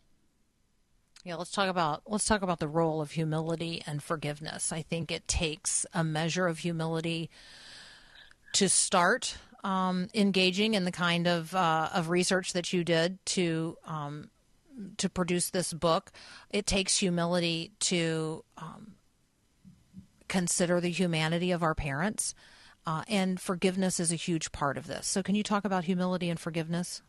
Yeah, 1.23 1.35
let's 1.35 1.51
talk 1.51 1.69
about 1.69 2.03
let's 2.07 2.25
talk 2.25 2.41
about 2.41 2.59
the 2.59 2.67
role 2.67 3.01
of 3.01 3.11
humility 3.11 3.83
and 3.85 4.01
forgiveness. 4.01 4.71
I 4.71 4.81
think 4.81 5.11
it 5.11 5.27
takes 5.27 5.85
a 5.93 6.03
measure 6.03 6.47
of 6.47 6.59
humility 6.59 7.29
to 8.53 8.67
start 8.67 9.37
um, 9.63 10.07
engaging 10.13 10.73
in 10.73 10.83
the 10.85 10.91
kind 10.91 11.27
of 11.27 11.53
uh, 11.55 11.89
of 11.93 12.09
research 12.09 12.53
that 12.53 12.73
you 12.73 12.83
did 12.83 13.23
to 13.27 13.77
um, 13.85 14.29
to 14.97 15.09
produce 15.09 15.51
this 15.51 15.73
book. 15.73 16.11
It 16.49 16.65
takes 16.65 16.97
humility 16.97 17.71
to 17.81 18.43
um, 18.57 18.93
consider 20.27 20.79
the 20.79 20.89
humanity 20.89 21.51
of 21.51 21.61
our 21.61 21.75
parents. 21.75 22.33
Uh, 22.85 23.03
and 23.07 23.39
forgiveness 23.39 23.99
is 23.99 24.11
a 24.11 24.15
huge 24.15 24.51
part 24.51 24.77
of 24.77 24.87
this. 24.87 25.05
So, 25.05 25.21
can 25.21 25.35
you 25.35 25.43
talk 25.43 25.65
about 25.65 25.83
humility 25.83 26.29
and 26.29 26.39
forgiveness? 26.39 27.03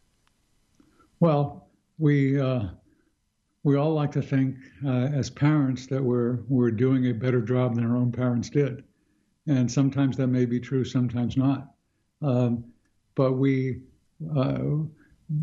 Well, 1.19 1.69
we 1.99 2.39
uh, 2.39 2.65
we 3.65 3.77
all 3.77 3.95
like 3.95 4.13
to 4.13 4.23
think 4.23 4.57
uh, 4.85 5.09
as 5.15 5.31
parents 5.31 5.87
that 5.87 6.03
we're 6.03 6.41
we're 6.49 6.71
doing 6.71 7.07
a 7.07 7.15
better 7.15 7.41
job 7.41 7.77
than 7.77 7.87
our 7.87 7.97
own 7.97 8.13
parents 8.13 8.51
did, 8.51 8.85
and 9.47 9.71
sometimes 9.71 10.17
that 10.19 10.27
may 10.27 10.45
be 10.45 10.61
true, 10.61 10.85
sometimes 10.85 11.37
not. 11.37 11.75
Um, 12.21 12.65
but 13.15 13.33
we, 13.33 13.83
uh, 14.37 14.59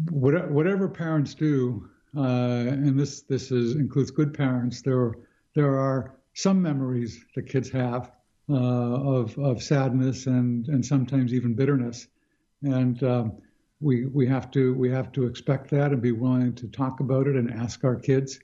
what, 0.10 0.50
whatever 0.52 0.88
parents 0.88 1.34
do, 1.34 1.90
uh, 2.16 2.22
and 2.22 3.00
this 3.00 3.22
this 3.22 3.52
is 3.52 3.76
includes 3.76 4.12
good 4.12 4.34
parents. 4.34 4.82
There 4.82 5.14
there 5.56 5.78
are 5.80 6.16
some 6.34 6.62
memories 6.62 7.26
that 7.36 7.44
kids 7.44 7.70
have 7.72 8.12
uh, 8.50 8.54
of 8.54 9.38
of 9.38 9.62
sadness 9.62 10.28
and 10.28 10.68
and 10.68 10.86
sometimes 10.86 11.34
even 11.34 11.54
bitterness, 11.54 12.08
and 12.64 13.02
um, 13.04 13.38
we 13.80 14.06
we 14.06 14.28
have 14.28 14.52
to 14.52 14.74
we 14.74 14.90
have 14.90 15.12
to 15.14 15.26
expect 15.26 15.70
that 15.72 15.92
and 15.92 16.02
be 16.02 16.12
willing 16.12 16.54
to 16.56 16.68
talk 16.68 17.00
about 17.00 17.28
it 17.28 17.36
and 17.36 17.52
ask 17.52 17.84
our 17.84 17.96
kids, 17.96 18.40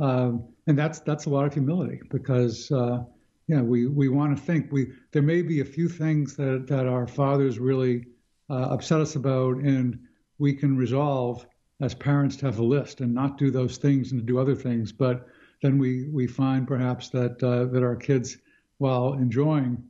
um, 0.00 0.44
and 0.66 0.78
that's 0.78 1.00
that's 1.00 1.26
a 1.26 1.30
lot 1.30 1.46
of 1.46 1.54
humility 1.54 2.00
because. 2.10 2.70
Uh, 2.70 3.04
yeah, 3.48 3.60
we, 3.60 3.86
we 3.86 4.08
want 4.08 4.36
to 4.36 4.42
think 4.42 4.72
we 4.72 4.88
there 5.12 5.22
may 5.22 5.40
be 5.40 5.60
a 5.60 5.64
few 5.64 5.88
things 5.88 6.34
that, 6.34 6.66
that 6.66 6.86
our 6.88 7.06
fathers 7.06 7.60
really 7.60 8.06
uh, 8.50 8.54
upset 8.70 9.00
us 9.00 9.14
about, 9.14 9.58
and 9.58 9.98
we 10.38 10.52
can 10.52 10.76
resolve 10.76 11.46
as 11.80 11.94
parents 11.94 12.36
to 12.36 12.46
have 12.46 12.58
a 12.58 12.64
list 12.64 13.00
and 13.00 13.14
not 13.14 13.38
do 13.38 13.50
those 13.50 13.76
things 13.76 14.12
and 14.12 14.20
to 14.20 14.26
do 14.26 14.38
other 14.38 14.54
things. 14.54 14.92
But 14.92 15.26
then 15.62 15.78
we, 15.78 16.08
we 16.08 16.26
find 16.26 16.66
perhaps 16.66 17.10
that 17.10 17.42
uh, 17.42 17.66
that 17.66 17.82
our 17.82 17.96
kids, 17.96 18.36
while 18.78 19.14
enjoying 19.14 19.82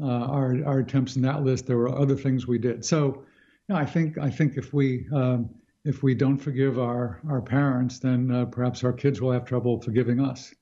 uh, 0.00 0.06
our 0.06 0.64
our 0.64 0.78
attempts 0.80 1.16
in 1.16 1.22
that 1.22 1.42
list, 1.42 1.66
there 1.66 1.76
were 1.76 1.96
other 1.96 2.16
things 2.16 2.46
we 2.46 2.58
did. 2.58 2.84
So, 2.84 3.24
you 3.68 3.74
know, 3.74 3.76
I 3.76 3.84
think 3.84 4.18
I 4.18 4.30
think 4.30 4.56
if 4.56 4.72
we 4.72 5.06
um, 5.12 5.50
if 5.84 6.02
we 6.02 6.14
don't 6.14 6.38
forgive 6.38 6.78
our 6.78 7.20
our 7.28 7.40
parents, 7.40 7.98
then 7.98 8.30
uh, 8.30 8.44
perhaps 8.46 8.84
our 8.84 8.92
kids 8.92 9.20
will 9.20 9.32
have 9.32 9.44
trouble 9.44 9.80
forgiving 9.80 10.20
us. 10.20 10.54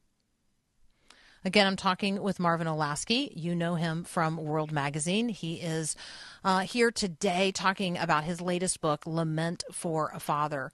Again, 1.42 1.66
I'm 1.66 1.76
talking 1.76 2.20
with 2.20 2.38
Marvin 2.38 2.66
Olasky. 2.66 3.32
You 3.34 3.54
know 3.54 3.74
him 3.74 4.04
from 4.04 4.36
World 4.36 4.72
Magazine. 4.72 5.30
He 5.30 5.54
is 5.54 5.96
uh, 6.44 6.60
here 6.60 6.90
today 6.90 7.50
talking 7.50 7.96
about 7.96 8.24
his 8.24 8.42
latest 8.42 8.82
book, 8.82 9.06
Lament 9.06 9.64
for 9.72 10.10
a 10.14 10.20
Father. 10.20 10.70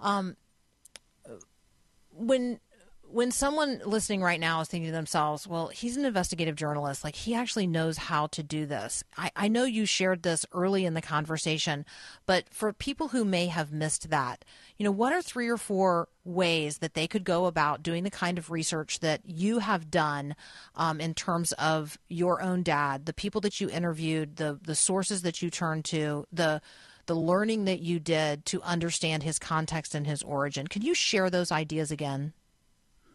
Um, 0.00 0.36
when 2.10 2.58
when 3.14 3.30
someone 3.30 3.80
listening 3.86 4.22
right 4.22 4.40
now 4.40 4.60
is 4.60 4.66
thinking 4.66 4.88
to 4.88 4.92
themselves, 4.92 5.46
well, 5.46 5.68
he's 5.68 5.96
an 5.96 6.04
investigative 6.04 6.56
journalist, 6.56 7.04
like 7.04 7.14
he 7.14 7.32
actually 7.32 7.68
knows 7.68 7.96
how 7.96 8.26
to 8.26 8.42
do 8.42 8.66
this. 8.66 9.04
I, 9.16 9.30
I 9.36 9.46
know 9.46 9.62
you 9.62 9.86
shared 9.86 10.24
this 10.24 10.44
early 10.52 10.84
in 10.84 10.94
the 10.94 11.00
conversation, 11.00 11.86
but 12.26 12.52
for 12.52 12.72
people 12.72 13.08
who 13.08 13.24
may 13.24 13.46
have 13.46 13.72
missed 13.72 14.10
that, 14.10 14.44
you 14.78 14.84
know, 14.84 14.90
what 14.90 15.12
are 15.12 15.22
three 15.22 15.48
or 15.48 15.56
four 15.56 16.08
ways 16.24 16.78
that 16.78 16.94
they 16.94 17.06
could 17.06 17.22
go 17.22 17.46
about 17.46 17.84
doing 17.84 18.02
the 18.02 18.10
kind 18.10 18.36
of 18.36 18.50
research 18.50 18.98
that 18.98 19.20
you 19.24 19.60
have 19.60 19.92
done 19.92 20.34
um, 20.74 21.00
in 21.00 21.14
terms 21.14 21.52
of 21.52 21.96
your 22.08 22.42
own 22.42 22.64
dad, 22.64 23.06
the 23.06 23.12
people 23.12 23.40
that 23.42 23.60
you 23.60 23.70
interviewed, 23.70 24.36
the 24.36 24.58
the 24.60 24.74
sources 24.74 25.22
that 25.22 25.40
you 25.40 25.50
turned 25.50 25.84
to, 25.84 26.26
the 26.32 26.60
the 27.06 27.14
learning 27.14 27.64
that 27.66 27.78
you 27.78 28.00
did 28.00 28.44
to 28.46 28.60
understand 28.62 29.22
his 29.22 29.38
context 29.38 29.94
and 29.94 30.04
his 30.04 30.24
origin. 30.24 30.66
Can 30.66 30.82
you 30.82 30.94
share 30.94 31.30
those 31.30 31.52
ideas 31.52 31.92
again? 31.92 32.32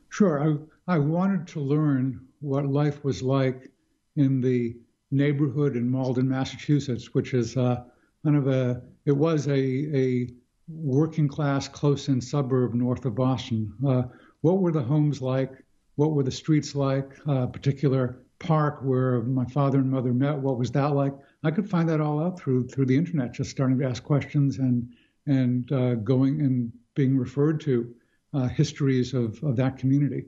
Sure. 0.09 0.59
I, 0.87 0.95
I 0.95 0.99
wanted 0.99 1.47
to 1.49 1.59
learn 1.59 2.25
what 2.41 2.65
life 2.65 3.03
was 3.03 3.21
like 3.21 3.71
in 4.15 4.41
the 4.41 4.75
neighborhood 5.11 5.75
in 5.75 5.89
Malden, 5.89 6.27
Massachusetts, 6.27 7.13
which 7.13 7.33
is 7.33 7.55
uh, 7.57 7.83
kind 8.23 8.35
of 8.35 8.47
a, 8.47 8.81
it 9.05 9.11
was 9.11 9.47
a, 9.47 9.53
a 9.53 10.29
working 10.67 11.27
class 11.27 11.67
close 11.67 12.07
in 12.09 12.21
suburb 12.21 12.73
north 12.73 13.05
of 13.05 13.15
Boston. 13.15 13.73
Uh, 13.87 14.03
what 14.41 14.59
were 14.59 14.71
the 14.71 14.81
homes 14.81 15.21
like? 15.21 15.51
What 15.95 16.11
were 16.11 16.23
the 16.23 16.31
streets 16.31 16.75
like? 16.75 17.11
A 17.27 17.31
uh, 17.31 17.47
particular 17.47 18.23
park 18.39 18.79
where 18.83 19.21
my 19.23 19.45
father 19.45 19.79
and 19.79 19.91
mother 19.91 20.13
met, 20.13 20.37
what 20.37 20.57
was 20.57 20.71
that 20.71 20.95
like? 20.95 21.13
I 21.43 21.51
could 21.51 21.69
find 21.69 21.89
that 21.89 22.01
all 22.01 22.21
out 22.21 22.39
through 22.39 22.67
through 22.67 22.85
the 22.85 22.95
internet, 22.97 23.33
just 23.33 23.51
starting 23.51 23.77
to 23.79 23.85
ask 23.85 24.03
questions 24.03 24.59
and 24.59 24.93
and 25.25 25.71
uh, 25.71 25.95
going 25.95 26.41
and 26.41 26.71
being 26.95 27.17
referred 27.17 27.59
to 27.61 27.93
uh, 28.33 28.47
histories 28.47 29.13
of, 29.13 29.41
of 29.43 29.55
that 29.55 29.77
community. 29.77 30.25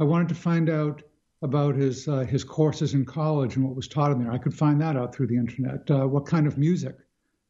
I 0.00 0.04
wanted 0.04 0.28
to 0.28 0.34
find 0.34 0.68
out 0.68 1.02
about 1.42 1.74
his 1.74 2.08
uh, 2.08 2.20
his 2.20 2.42
courses 2.42 2.94
in 2.94 3.04
college 3.04 3.56
and 3.56 3.64
what 3.64 3.76
was 3.76 3.86
taught 3.86 4.12
in 4.12 4.22
there. 4.22 4.32
I 4.32 4.38
could 4.38 4.54
find 4.54 4.80
that 4.80 4.96
out 4.96 5.14
through 5.14 5.26
the 5.26 5.36
internet. 5.36 5.90
Uh, 5.90 6.06
what 6.06 6.26
kind 6.26 6.46
of 6.46 6.56
music 6.56 6.96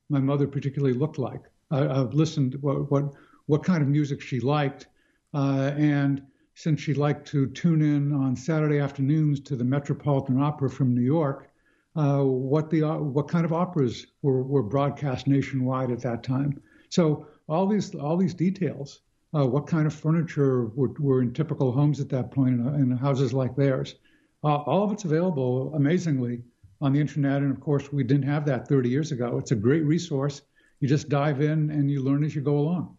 my 0.09 0.21
mother 0.21 0.47
particularly 0.47 0.95
looked 0.95 1.19
like. 1.19 1.43
I, 1.71 1.79
have 1.79 2.15
listened 2.15 2.57
what 2.61 2.91
what 2.91 3.15
what 3.47 3.63
kind 3.63 3.83
of 3.83 3.89
music 3.89 4.21
she 4.21 4.41
liked, 4.41 4.87
uh, 5.33 5.73
and 5.77 6.23
since 6.55 6.81
she 6.81 6.95
liked 6.95 7.27
to 7.29 7.47
tune 7.49 7.83
in 7.83 8.13
on 8.13 8.37
Saturday 8.37 8.79
afternoons 8.79 9.41
to 9.41 9.57
the 9.57 9.65
Metropolitan 9.65 10.41
Opera 10.41 10.71
from 10.71 10.95
New 10.95 11.03
York, 11.03 11.51
uh, 11.97 12.23
what 12.23 12.71
the 12.71 12.83
what 12.83 13.29
kind 13.29 13.45
of 13.45 13.53
operas 13.53 14.07
were, 14.23 14.43
were 14.43 14.63
broadcast 14.63 15.27
nationwide 15.27 15.91
at 15.91 16.01
that 16.01 16.23
time. 16.23 16.61
So 16.89 17.27
all 17.49 17.67
these 17.67 17.95
all 17.95 18.17
these 18.17 18.35
details, 18.35 19.01
uh, 19.35 19.47
what 19.47 19.67
kind 19.67 19.87
of 19.87 19.95
furniture 19.95 20.67
were, 20.67 20.93
were 20.99 21.23
in 21.23 21.33
typical 21.33 21.73
homes 21.73 22.01
at 22.01 22.09
that 22.09 22.31
point 22.31 22.61
in, 22.61 22.97
houses 22.97 23.33
like 23.33 23.57
theirs, 23.57 23.97
uh, 24.45 24.57
all 24.57 24.85
of 24.85 24.93
it's 24.93 25.05
available 25.05 25.75
amazingly 25.75 26.43
on 26.81 26.93
the 26.93 27.01
internet. 27.01 27.43
And 27.43 27.51
of 27.51 27.61
course, 27.61 27.93
we 27.93 28.05
didn't 28.05 28.29
have 28.29 28.45
that 28.47 28.69
30 28.69 28.89
years 28.89 29.11
ago. 29.13 29.39
It's 29.39 29.51
a 29.51 29.57
great 29.57 29.85
resource. 29.85 30.43
You 30.81 30.89
just 30.89 31.09
dive 31.09 31.41
in 31.41 31.71
and 31.71 31.91
you 31.91 32.03
learn 32.03 32.25
as 32.25 32.35
you 32.35 32.43
go 32.43 32.59
along. 32.59 32.97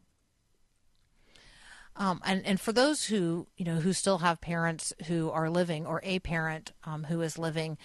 Um, 1.97 2.19
and, 2.25 2.45
and 2.45 2.59
for 2.59 2.73
those 2.73 3.05
who 3.05 3.47
you 3.55 3.63
know 3.63 3.75
who 3.75 3.93
still 3.93 4.17
have 4.17 4.41
parents 4.41 4.91
who 5.07 5.29
are 5.29 5.49
living 5.49 5.85
or 5.85 6.01
a 6.03 6.19
parent 6.19 6.73
um, 6.83 7.05
who 7.05 7.21
is 7.21 7.37
living, 7.37 7.77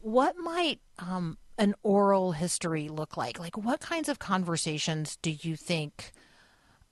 what 0.00 0.38
might 0.38 0.80
um, 0.98 1.36
an 1.58 1.74
oral 1.82 2.32
history 2.32 2.88
look 2.88 3.18
like? 3.18 3.38
Like, 3.38 3.58
what 3.58 3.80
kinds 3.80 4.08
of 4.08 4.18
conversations 4.18 5.18
do 5.20 5.30
you 5.30 5.54
think? 5.54 6.12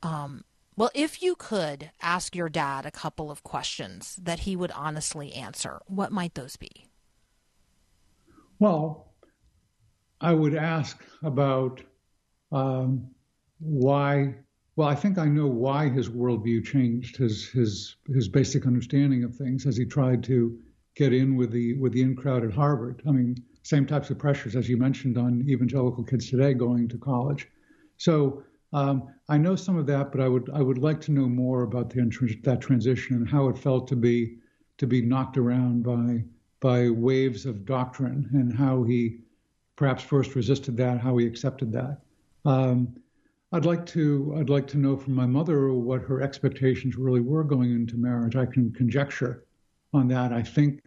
Um, 0.02 0.44
well, 0.78 0.90
if 0.94 1.20
you 1.20 1.34
could 1.34 1.90
ask 2.00 2.36
your 2.36 2.48
dad 2.48 2.86
a 2.86 2.92
couple 2.92 3.32
of 3.32 3.42
questions 3.42 4.16
that 4.22 4.40
he 4.40 4.54
would 4.54 4.70
honestly 4.70 5.32
answer, 5.32 5.80
what 5.86 6.12
might 6.12 6.34
those 6.34 6.54
be? 6.54 6.86
Well, 8.60 9.12
I 10.20 10.32
would 10.32 10.54
ask 10.54 11.02
about 11.24 11.82
um, 12.52 13.10
why. 13.58 14.36
Well, 14.76 14.86
I 14.86 14.94
think 14.94 15.18
I 15.18 15.26
know 15.26 15.48
why 15.48 15.88
his 15.88 16.08
worldview 16.08 16.64
changed, 16.64 17.16
his 17.16 17.48
his 17.48 17.96
his 18.06 18.28
basic 18.28 18.64
understanding 18.64 19.24
of 19.24 19.34
things 19.34 19.66
as 19.66 19.76
he 19.76 19.84
tried 19.84 20.22
to 20.24 20.56
get 20.94 21.12
in 21.12 21.36
with 21.36 21.50
the 21.50 21.74
with 21.74 21.92
the 21.92 22.02
in 22.02 22.14
crowd 22.14 22.44
at 22.44 22.52
Harvard. 22.52 23.02
I 23.04 23.10
mean, 23.10 23.36
same 23.64 23.84
types 23.84 24.10
of 24.10 24.18
pressures 24.18 24.54
as 24.54 24.68
you 24.68 24.76
mentioned 24.76 25.18
on 25.18 25.44
evangelical 25.48 26.04
kids 26.04 26.30
today 26.30 26.54
going 26.54 26.88
to 26.90 26.98
college. 26.98 27.48
So 27.96 28.44
um, 28.72 29.08
I 29.28 29.38
know 29.38 29.56
some 29.56 29.76
of 29.76 29.86
that, 29.86 30.12
but 30.12 30.20
I 30.20 30.28
would 30.28 30.50
I 30.52 30.60
would 30.60 30.78
like 30.78 31.00
to 31.02 31.12
know 31.12 31.28
more 31.28 31.62
about 31.62 31.90
the 31.90 32.38
that 32.42 32.60
transition 32.60 33.16
and 33.16 33.28
how 33.28 33.48
it 33.48 33.58
felt 33.58 33.88
to 33.88 33.96
be 33.96 34.38
to 34.78 34.86
be 34.86 35.02
knocked 35.02 35.38
around 35.38 35.82
by 35.82 36.24
by 36.60 36.90
waves 36.90 37.46
of 37.46 37.64
doctrine 37.64 38.28
and 38.32 38.52
how 38.56 38.82
he 38.82 39.20
perhaps 39.76 40.02
first 40.02 40.34
resisted 40.34 40.76
that, 40.76 41.00
how 41.00 41.16
he 41.16 41.26
accepted 41.26 41.72
that. 41.72 42.00
Um, 42.44 42.96
I'd 43.52 43.64
like 43.64 43.86
to 43.86 44.34
I'd 44.36 44.50
like 44.50 44.66
to 44.68 44.78
know 44.78 44.96
from 44.96 45.14
my 45.14 45.26
mother 45.26 45.72
what 45.72 46.02
her 46.02 46.20
expectations 46.20 46.96
really 46.96 47.20
were 47.20 47.44
going 47.44 47.72
into 47.72 47.96
marriage. 47.96 48.36
I 48.36 48.44
can 48.44 48.72
conjecture 48.72 49.46
on 49.94 50.08
that. 50.08 50.32
I 50.32 50.42
think 50.42 50.82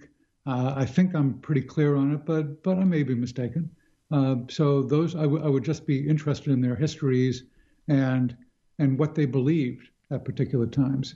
uh, 0.45 0.73
I 0.75 0.86
think 0.86 1.15
I'm 1.15 1.39
pretty 1.39 1.61
clear 1.61 1.95
on 1.95 2.13
it, 2.13 2.25
but 2.25 2.61
but 2.61 2.77
I 2.77 2.84
may 2.84 3.01
be 3.01 3.15
mistaken. 3.15 3.71
Uh, 4.11 4.36
so 4.49 4.84
those 4.84 5.15
I, 5.15 5.23
w- 5.23 5.43
I 5.43 5.47
would 5.47 5.63
just 5.63 5.88
be 5.88 6.07
interested 6.07 6.51
in 6.51 6.61
their 6.61 6.75
histories 6.75 7.45
and 7.88 8.36
and 8.79 8.97
what 8.97 9.15
they 9.15 9.25
believed 9.25 9.89
at 10.09 10.25
particular 10.25 10.67
times. 10.67 11.15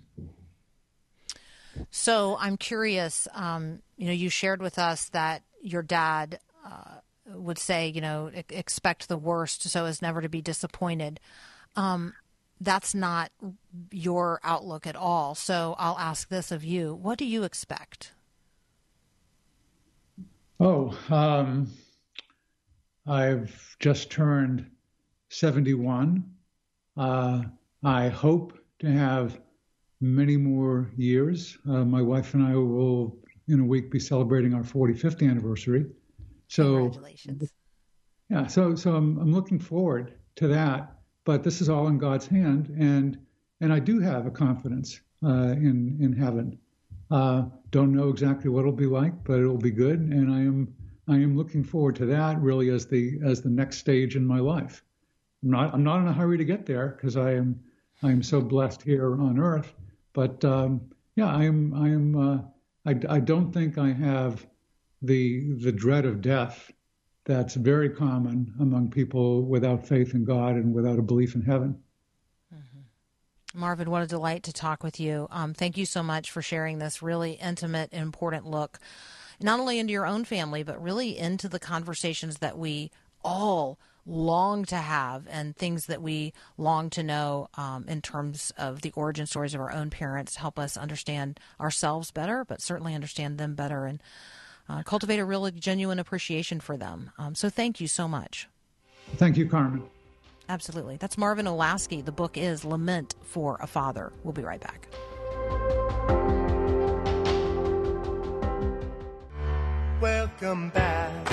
So 1.89 2.38
I'm 2.39 2.57
curious. 2.57 3.28
Um, 3.34 3.82
you 3.97 4.07
know, 4.07 4.13
you 4.13 4.30
shared 4.30 4.61
with 4.61 4.80
us 4.80 5.09
that 5.09 5.43
your 5.61 5.82
dad 5.82 6.39
uh, 6.66 6.99
would 7.28 7.57
say, 7.57 7.88
you 7.88 8.01
know, 8.01 8.32
e- 8.36 8.43
expect 8.49 9.07
the 9.07 9.18
worst 9.18 9.63
so 9.63 9.86
as 9.86 10.01
never 10.01 10.22
to 10.22 10.30
be 10.30 10.41
disappointed. 10.41 11.20
Um, 11.76 12.13
that's 12.61 12.95
not 12.95 13.32
your 13.91 14.39
outlook 14.43 14.88
at 14.88 14.95
all. 14.95 15.36
So 15.36 15.76
I'll 15.78 15.97
ask 15.97 16.30
this 16.30 16.51
of 16.51 16.63
you: 16.63 16.93
What 16.93 17.18
do 17.18 17.26
you 17.26 17.43
expect? 17.43 18.11
Oh, 20.59 20.97
um, 21.09 21.70
I've 23.05 23.76
just 23.80 24.09
turned 24.09 24.70
71. 25.30 26.24
Uh, 26.98 27.43
I 27.84 28.10
hope 28.10 28.58
to 28.80 28.88
have 28.88 29.39
many 30.02 30.38
more 30.38 30.91
years. 30.96 31.58
Uh, 31.68 31.84
my 31.86 32.02
wife 32.02 32.34
and 32.34 32.43
I 32.43 32.56
will, 32.56 33.18
in 33.48 33.60
a 33.60 33.66
week, 33.66 33.91
be 33.91 34.00
celebrating 34.00 34.54
our 34.54 34.64
45th 34.64 35.28
anniversary. 35.28 35.86
So, 36.48 36.89
Congratulations. 36.89 37.54
yeah, 38.30 38.48
so 38.48 38.76
so 38.76 38.96
I'm 38.96 39.18
I'm 39.18 39.34
looking 39.34 39.60
forward 39.60 40.14
to 40.36 40.48
that. 40.50 40.91
But 41.26 41.43
this 41.43 41.60
is 41.60 41.70
all 41.70 41.88
in 41.88 41.98
God's 41.98 42.28
hand, 42.28 42.68
and 42.78 43.18
and 43.62 43.74
I 43.74 43.80
do 43.80 44.00
have 44.00 44.28
a 44.28 44.32
confidence 44.32 45.02
uh, 45.24 45.54
in 45.54 45.98
in 46.00 46.14
heaven. 46.14 46.58
Uh, 47.10 47.46
don't 47.72 47.93
know 47.93 48.10
exactly 48.10 48.50
what 48.50 48.62
it'll 48.62 48.72
be 48.72 48.86
like, 48.86 49.24
but 49.24 49.39
it'll 49.39 49.58
be 49.58 49.72
good, 49.72 50.00
and 50.00 50.32
I 50.32 50.39
am 50.39 50.74
I 51.08 51.16
am 51.16 51.36
looking 51.36 51.64
forward 51.64 51.96
to 51.98 52.06
that 52.08 52.39
really 52.41 52.70
as 52.70 52.86
the 52.86 53.20
as 53.24 53.41
the 53.41 53.50
next 53.50 53.80
stage 53.80 54.16
in 54.16 54.26
my 54.26 54.39
life. 54.39 54.84
I'm 55.46 55.52
not 55.52 55.74
I'm 55.74 55.84
not 55.84 56.00
in 56.00 56.08
a 56.08 56.14
hurry 56.14 56.39
to 56.39 56.43
get 56.43 56.66
there 56.66 56.98
because 56.98 57.16
I 57.16 57.34
am 57.34 57.60
I 58.02 58.12
am 58.12 58.24
so 58.24 58.41
blessed 58.41 58.82
here 58.82 59.14
on 59.22 59.39
earth. 59.39 59.74
But 60.14 60.43
um, 60.43 60.82
yeah, 61.16 61.28
I 61.28 61.43
am 61.43 61.74
I 61.76 61.89
am 61.89 62.16
uh, 62.16 62.41
I, 62.86 63.16
I 63.16 63.20
don't 63.20 63.52
think 63.52 63.78
I 63.78 63.91
have 63.93 64.46
the 65.04 65.54
the 65.58 65.72
dread 65.72 66.06
of 66.06 66.22
death 66.22 66.72
that's 67.26 67.54
very 67.54 67.89
common 67.89 68.54
among 68.60 68.89
people 68.89 69.43
without 69.43 69.88
faith 69.88 70.16
in 70.16 70.26
God 70.26 70.56
and 70.56 70.74
without 70.74 70.98
a 70.98 71.04
belief 71.04 71.36
in 71.36 71.41
heaven. 71.43 71.80
Marvin, 73.54 73.89
what 73.89 74.02
a 74.02 74.08
delight 74.08 74.43
to 74.43 74.54
talk 74.54 74.84
with 74.84 75.00
you. 75.00 75.28
Um, 75.32 75.54
thank 75.54 75.78
you 75.78 75.86
so 75.86 76.04
much 76.04 76.30
for 76.30 76.41
sharing 76.41 76.80
this 76.80 77.02
really 77.02 77.34
intimate, 77.34 77.93
important 77.93 78.46
look, 78.46 78.80
not 79.39 79.62
only 79.62 79.80
into 79.80 79.93
your 79.93 80.06
own 80.06 80.26
family, 80.26 80.62
but 80.62 80.82
really 80.84 81.18
into 81.18 81.48
the 81.48 81.60
conversations 81.60 82.39
that 82.39 82.58
we 82.58 82.91
all 83.24 83.80
long 84.06 84.66
to 84.66 84.76
have 84.76 85.28
and 85.30 85.56
things 85.56 85.88
that 85.88 86.01
we 86.01 86.34
long 86.58 86.89
to 86.91 87.03
know 87.03 87.49
um, 87.56 87.86
in 87.88 88.01
terms 88.01 88.51
of 88.58 88.82
the 88.82 88.91
origin 88.95 89.26
stories 89.26 89.53
of 89.53 89.62
our 89.62 89.72
own 89.72 89.89
parents 89.89 90.36
help 90.36 90.60
us 90.60 90.78
understand 90.78 91.39
ourselves 91.60 92.12
better, 92.12 92.45
but 92.45 92.62
certainly 92.62 92.93
understand 92.93 93.38
them 93.38 93.56
better 93.56 93.86
and 93.86 94.01
uh, 94.70 94.84
cultivate 94.84 95.20
a 95.20 95.26
real 95.26 95.49
genuine 95.51 95.99
appreciation 95.99 96.60
for 96.60 96.78
them. 96.78 97.12
Um, 97.18 97.36
so 97.36 97.49
thank 97.49 97.80
you 97.80 97.88
so 97.88 98.08
much. 98.08 98.47
Thank 99.16 99.38
you, 99.38 99.47
Carmen. 99.47 99.84
Absolutely. 100.49 100.97
That's 100.97 101.18
Marvin 101.18 101.45
Olasky. 101.45 102.03
The 102.03 102.12
book 102.12 102.38
is 102.38 102.64
Lament 102.64 103.16
for 103.24 103.58
a 103.62 103.68
Father. 103.68 104.12
We'll 104.24 104.34
be 104.34 104.43
right 104.43 104.62
back. 104.62 104.88
Welcome 110.01 110.70
back. 110.70 111.25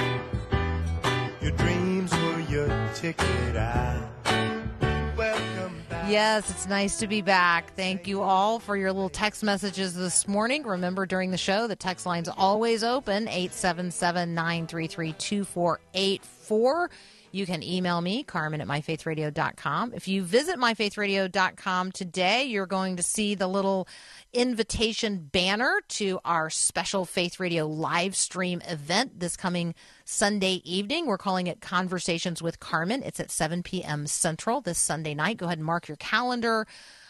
Your 1.43 1.51
dreams 1.53 2.13
were 2.13 2.41
your 2.49 2.69
ticket 2.95 3.57
out. 3.57 4.09
Yes, 6.09 6.51
it's 6.51 6.69
nice 6.69 6.99
to 6.99 7.09
be 7.09 7.21
back. 7.21 7.75
Thank 7.75 8.07
you 8.07 8.23
all 8.23 8.61
for 8.61 8.77
your 8.77 8.93
little 8.93 9.09
text 9.09 9.43
messages 9.43 9.95
this 9.95 10.29
morning. 10.29 10.63
Remember, 10.63 11.05
during 11.05 11.31
the 11.33 11.39
show, 11.39 11.67
the 11.67 11.75
text 11.75 12.07
line's 12.07 12.29
always 12.29 12.85
open 12.85 13.27
877 13.27 14.35
933 14.35 15.15
2484. 15.15 16.91
You 17.33 17.47
can 17.47 17.63
email 17.63 18.01
me, 18.01 18.25
Carmen 18.25 18.61
at 18.61 18.69
myfaithradio.com. 18.69 19.95
If 19.95 20.07
you 20.07 20.23
visit 20.23 20.59
myfaithradio.com 20.59 21.93
today, 21.93 22.45
you're 22.45 22.67
going 22.67 22.97
to 22.97 23.03
see 23.03 23.35
the 23.35 23.49
little 23.49 23.89
invitation 24.35 25.31
banner 25.33 25.81
to 25.89 26.21
our 26.27 26.51
special 26.51 27.07
Faith 27.07 27.41
Radio 27.41 27.67
live 27.67 28.15
stream 28.15 28.61
event 28.69 29.19
this 29.19 29.37
coming 29.37 29.75
Sunday 30.05 30.61
evening. 30.65 31.07
We're 31.07 31.17
calling 31.17 31.47
it 31.47 31.63
Conversations 31.63 32.43
with 32.43 32.61
Carmen. 32.61 33.03
It's 33.03 33.19
at 33.19 33.31
7 33.31 33.63
p.m. 33.63 34.07
Central 34.07 34.61
this 34.61 34.79
Sunday 34.79 35.15
night. 35.15 35.39
Go 35.39 35.47
ahead 35.47 35.59
and 35.59 35.65
mark 35.65 35.89
your 35.89 35.97
calendar. 35.97 36.67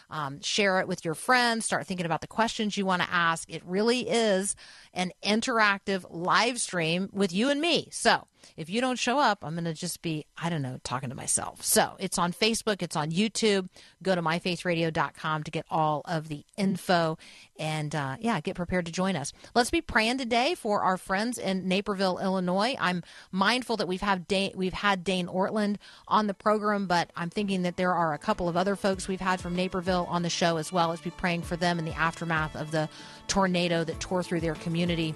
Um, 0.09 0.39
share 0.41 0.79
it 0.79 0.87
with 0.87 1.03
your 1.03 1.15
friends. 1.15 1.65
Start 1.65 1.85
thinking 1.85 2.05
about 2.05 2.21
the 2.21 2.27
questions 2.27 2.77
you 2.77 2.85
want 2.85 3.01
to 3.01 3.11
ask. 3.11 3.49
It 3.51 3.63
really 3.65 4.07
is 4.09 4.55
an 4.93 5.11
interactive 5.21 6.05
live 6.09 6.61
stream 6.61 7.09
with 7.11 7.33
you 7.33 7.49
and 7.49 7.59
me. 7.59 7.89
So 7.91 8.27
if 8.57 8.69
you 8.69 8.81
don't 8.81 8.99
show 8.99 9.19
up, 9.19 9.39
I'm 9.43 9.53
going 9.53 9.65
to 9.65 9.73
just 9.73 10.01
be, 10.01 10.25
I 10.37 10.49
don't 10.49 10.61
know, 10.61 10.79
talking 10.83 11.09
to 11.09 11.15
myself. 11.15 11.63
So 11.63 11.95
it's 11.99 12.17
on 12.17 12.33
Facebook, 12.33 12.81
it's 12.81 12.95
on 12.95 13.11
YouTube. 13.11 13.69
Go 14.01 14.15
to 14.15 14.21
myfaithradio.com 14.21 15.43
to 15.43 15.51
get 15.51 15.65
all 15.69 16.01
of 16.05 16.27
the 16.27 16.45
info 16.57 17.17
and, 17.57 17.93
uh, 17.93 18.17
yeah, 18.19 18.39
get 18.41 18.55
prepared 18.55 18.85
to 18.87 18.91
join 18.91 19.15
us. 19.15 19.33
Let's 19.53 19.69
be 19.69 19.81
praying 19.81 20.17
today 20.17 20.55
for 20.55 20.81
our 20.81 20.97
friends 20.97 21.37
in 21.37 21.67
Naperville, 21.67 22.19
Illinois. 22.19 22.75
I'm 22.79 23.03
mindful 23.31 23.77
that 23.77 23.87
we've 23.87 24.01
had 24.01 24.27
Dane, 24.27 24.53
we've 24.55 24.73
had 24.73 25.03
Dane 25.03 25.27
Ortlund 25.27 25.77
on 26.07 26.27
the 26.27 26.33
program, 26.33 26.87
but 26.87 27.11
I'm 27.15 27.29
thinking 27.29 27.63
that 27.63 27.77
there 27.77 27.93
are 27.93 28.13
a 28.13 28.17
couple 28.17 28.49
of 28.49 28.57
other 28.57 28.75
folks 28.75 29.07
we've 29.07 29.21
had 29.21 29.39
from 29.39 29.55
Naperville 29.55 30.07
on 30.09 30.23
the 30.23 30.29
show 30.29 30.57
as 30.57 30.71
well. 30.71 30.89
Let's 30.89 31.01
be 31.01 31.11
praying 31.11 31.43
for 31.43 31.55
them 31.55 31.79
in 31.79 31.85
the 31.85 31.93
aftermath 31.93 32.55
of 32.55 32.71
the 32.71 32.89
tornado 33.27 33.83
that 33.83 33.99
tore 33.99 34.23
through 34.23 34.41
their 34.41 34.55
community. 34.55 35.15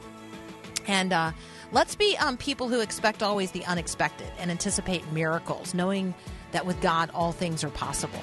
And 0.87 1.11
uh, 1.11 1.31
let's 1.71 1.95
be 1.95 2.17
um, 2.17 2.37
people 2.37 2.69
who 2.69 2.79
expect 2.79 3.23
always 3.23 3.51
the 3.51 3.65
unexpected 3.65 4.31
and 4.39 4.51
anticipate 4.51 5.09
miracles, 5.11 5.73
knowing 5.73 6.13
that 6.51 6.65
with 6.65 6.79
God 6.81 7.09
all 7.13 7.31
things 7.31 7.63
are 7.63 7.69
possible. 7.69 8.21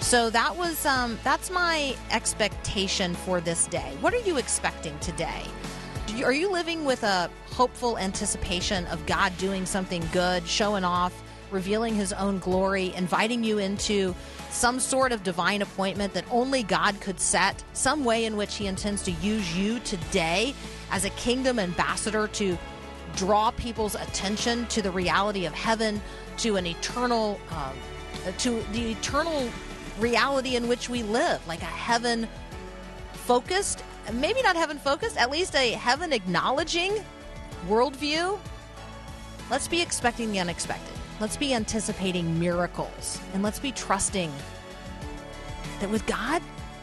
So 0.00 0.30
that 0.30 0.56
was 0.56 0.84
um, 0.84 1.18
that's 1.22 1.50
my 1.50 1.96
expectation 2.10 3.14
for 3.14 3.40
this 3.40 3.66
day. 3.66 3.96
What 4.00 4.12
are 4.12 4.20
you 4.20 4.36
expecting 4.36 4.98
today? 4.98 5.44
You, 6.08 6.24
are 6.24 6.32
you 6.32 6.50
living 6.50 6.84
with 6.84 7.04
a 7.04 7.30
hopeful 7.52 7.96
anticipation 7.96 8.86
of 8.86 9.06
God 9.06 9.36
doing 9.38 9.64
something 9.64 10.02
good, 10.12 10.46
showing 10.46 10.84
off, 10.84 11.22
revealing 11.50 11.94
His 11.94 12.12
own 12.12 12.38
glory, 12.40 12.92
inviting 12.94 13.44
you 13.44 13.58
into 13.58 14.14
some 14.50 14.80
sort 14.80 15.12
of 15.12 15.22
divine 15.22 15.62
appointment 15.62 16.12
that 16.14 16.24
only 16.30 16.64
God 16.64 17.00
could 17.00 17.20
set, 17.20 17.62
some 17.72 18.04
way 18.04 18.24
in 18.24 18.36
which 18.36 18.56
He 18.56 18.66
intends 18.66 19.02
to 19.04 19.12
use 19.12 19.56
you 19.56 19.78
today 19.80 20.54
as 20.90 21.04
a 21.04 21.10
kingdom 21.10 21.58
ambassador 21.58 22.26
to 22.28 22.58
draw 23.16 23.50
people's 23.52 23.94
attention 23.94 24.66
to 24.66 24.82
the 24.82 24.90
reality 24.90 25.46
of 25.46 25.52
heaven, 25.52 26.00
to 26.38 26.56
an 26.56 26.66
eternal, 26.66 27.38
um, 27.50 27.76
to 28.38 28.62
the 28.72 28.92
eternal 28.92 29.50
reality 29.98 30.56
in 30.56 30.68
which 30.68 30.88
we 30.88 31.02
live, 31.02 31.46
like 31.46 31.62
a 31.62 31.66
heaven 31.66 32.28
focused, 33.12 33.84
maybe 34.12 34.42
not 34.42 34.56
heaven 34.56 34.78
focused, 34.78 35.16
at 35.16 35.30
least 35.30 35.54
a 35.54 35.72
heaven 35.72 36.12
acknowledging 36.12 36.92
worldview. 37.68 38.38
Let's 39.50 39.68
be 39.68 39.80
expecting 39.80 40.32
the 40.32 40.40
unexpected. 40.40 40.94
Let's 41.20 41.36
be 41.36 41.54
anticipating 41.54 42.38
miracles. 42.40 43.20
And 43.34 43.42
let's 43.42 43.58
be 43.58 43.70
trusting 43.72 44.32
that 45.80 45.90
with 45.90 46.04
God, 46.06 46.42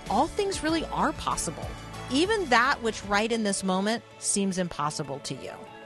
all 0.09 0.27
things 0.27 0.63
really 0.63 0.85
are 0.85 1.11
possible. 1.13 1.67
Even 2.11 2.45
that 2.45 2.81
which 2.81 3.03
right 3.05 3.31
in 3.31 3.43
this 3.43 3.63
moment 3.63 4.03
seems 4.19 4.57
impossible 4.57 5.19
to 5.19 5.35
you. 5.35 5.51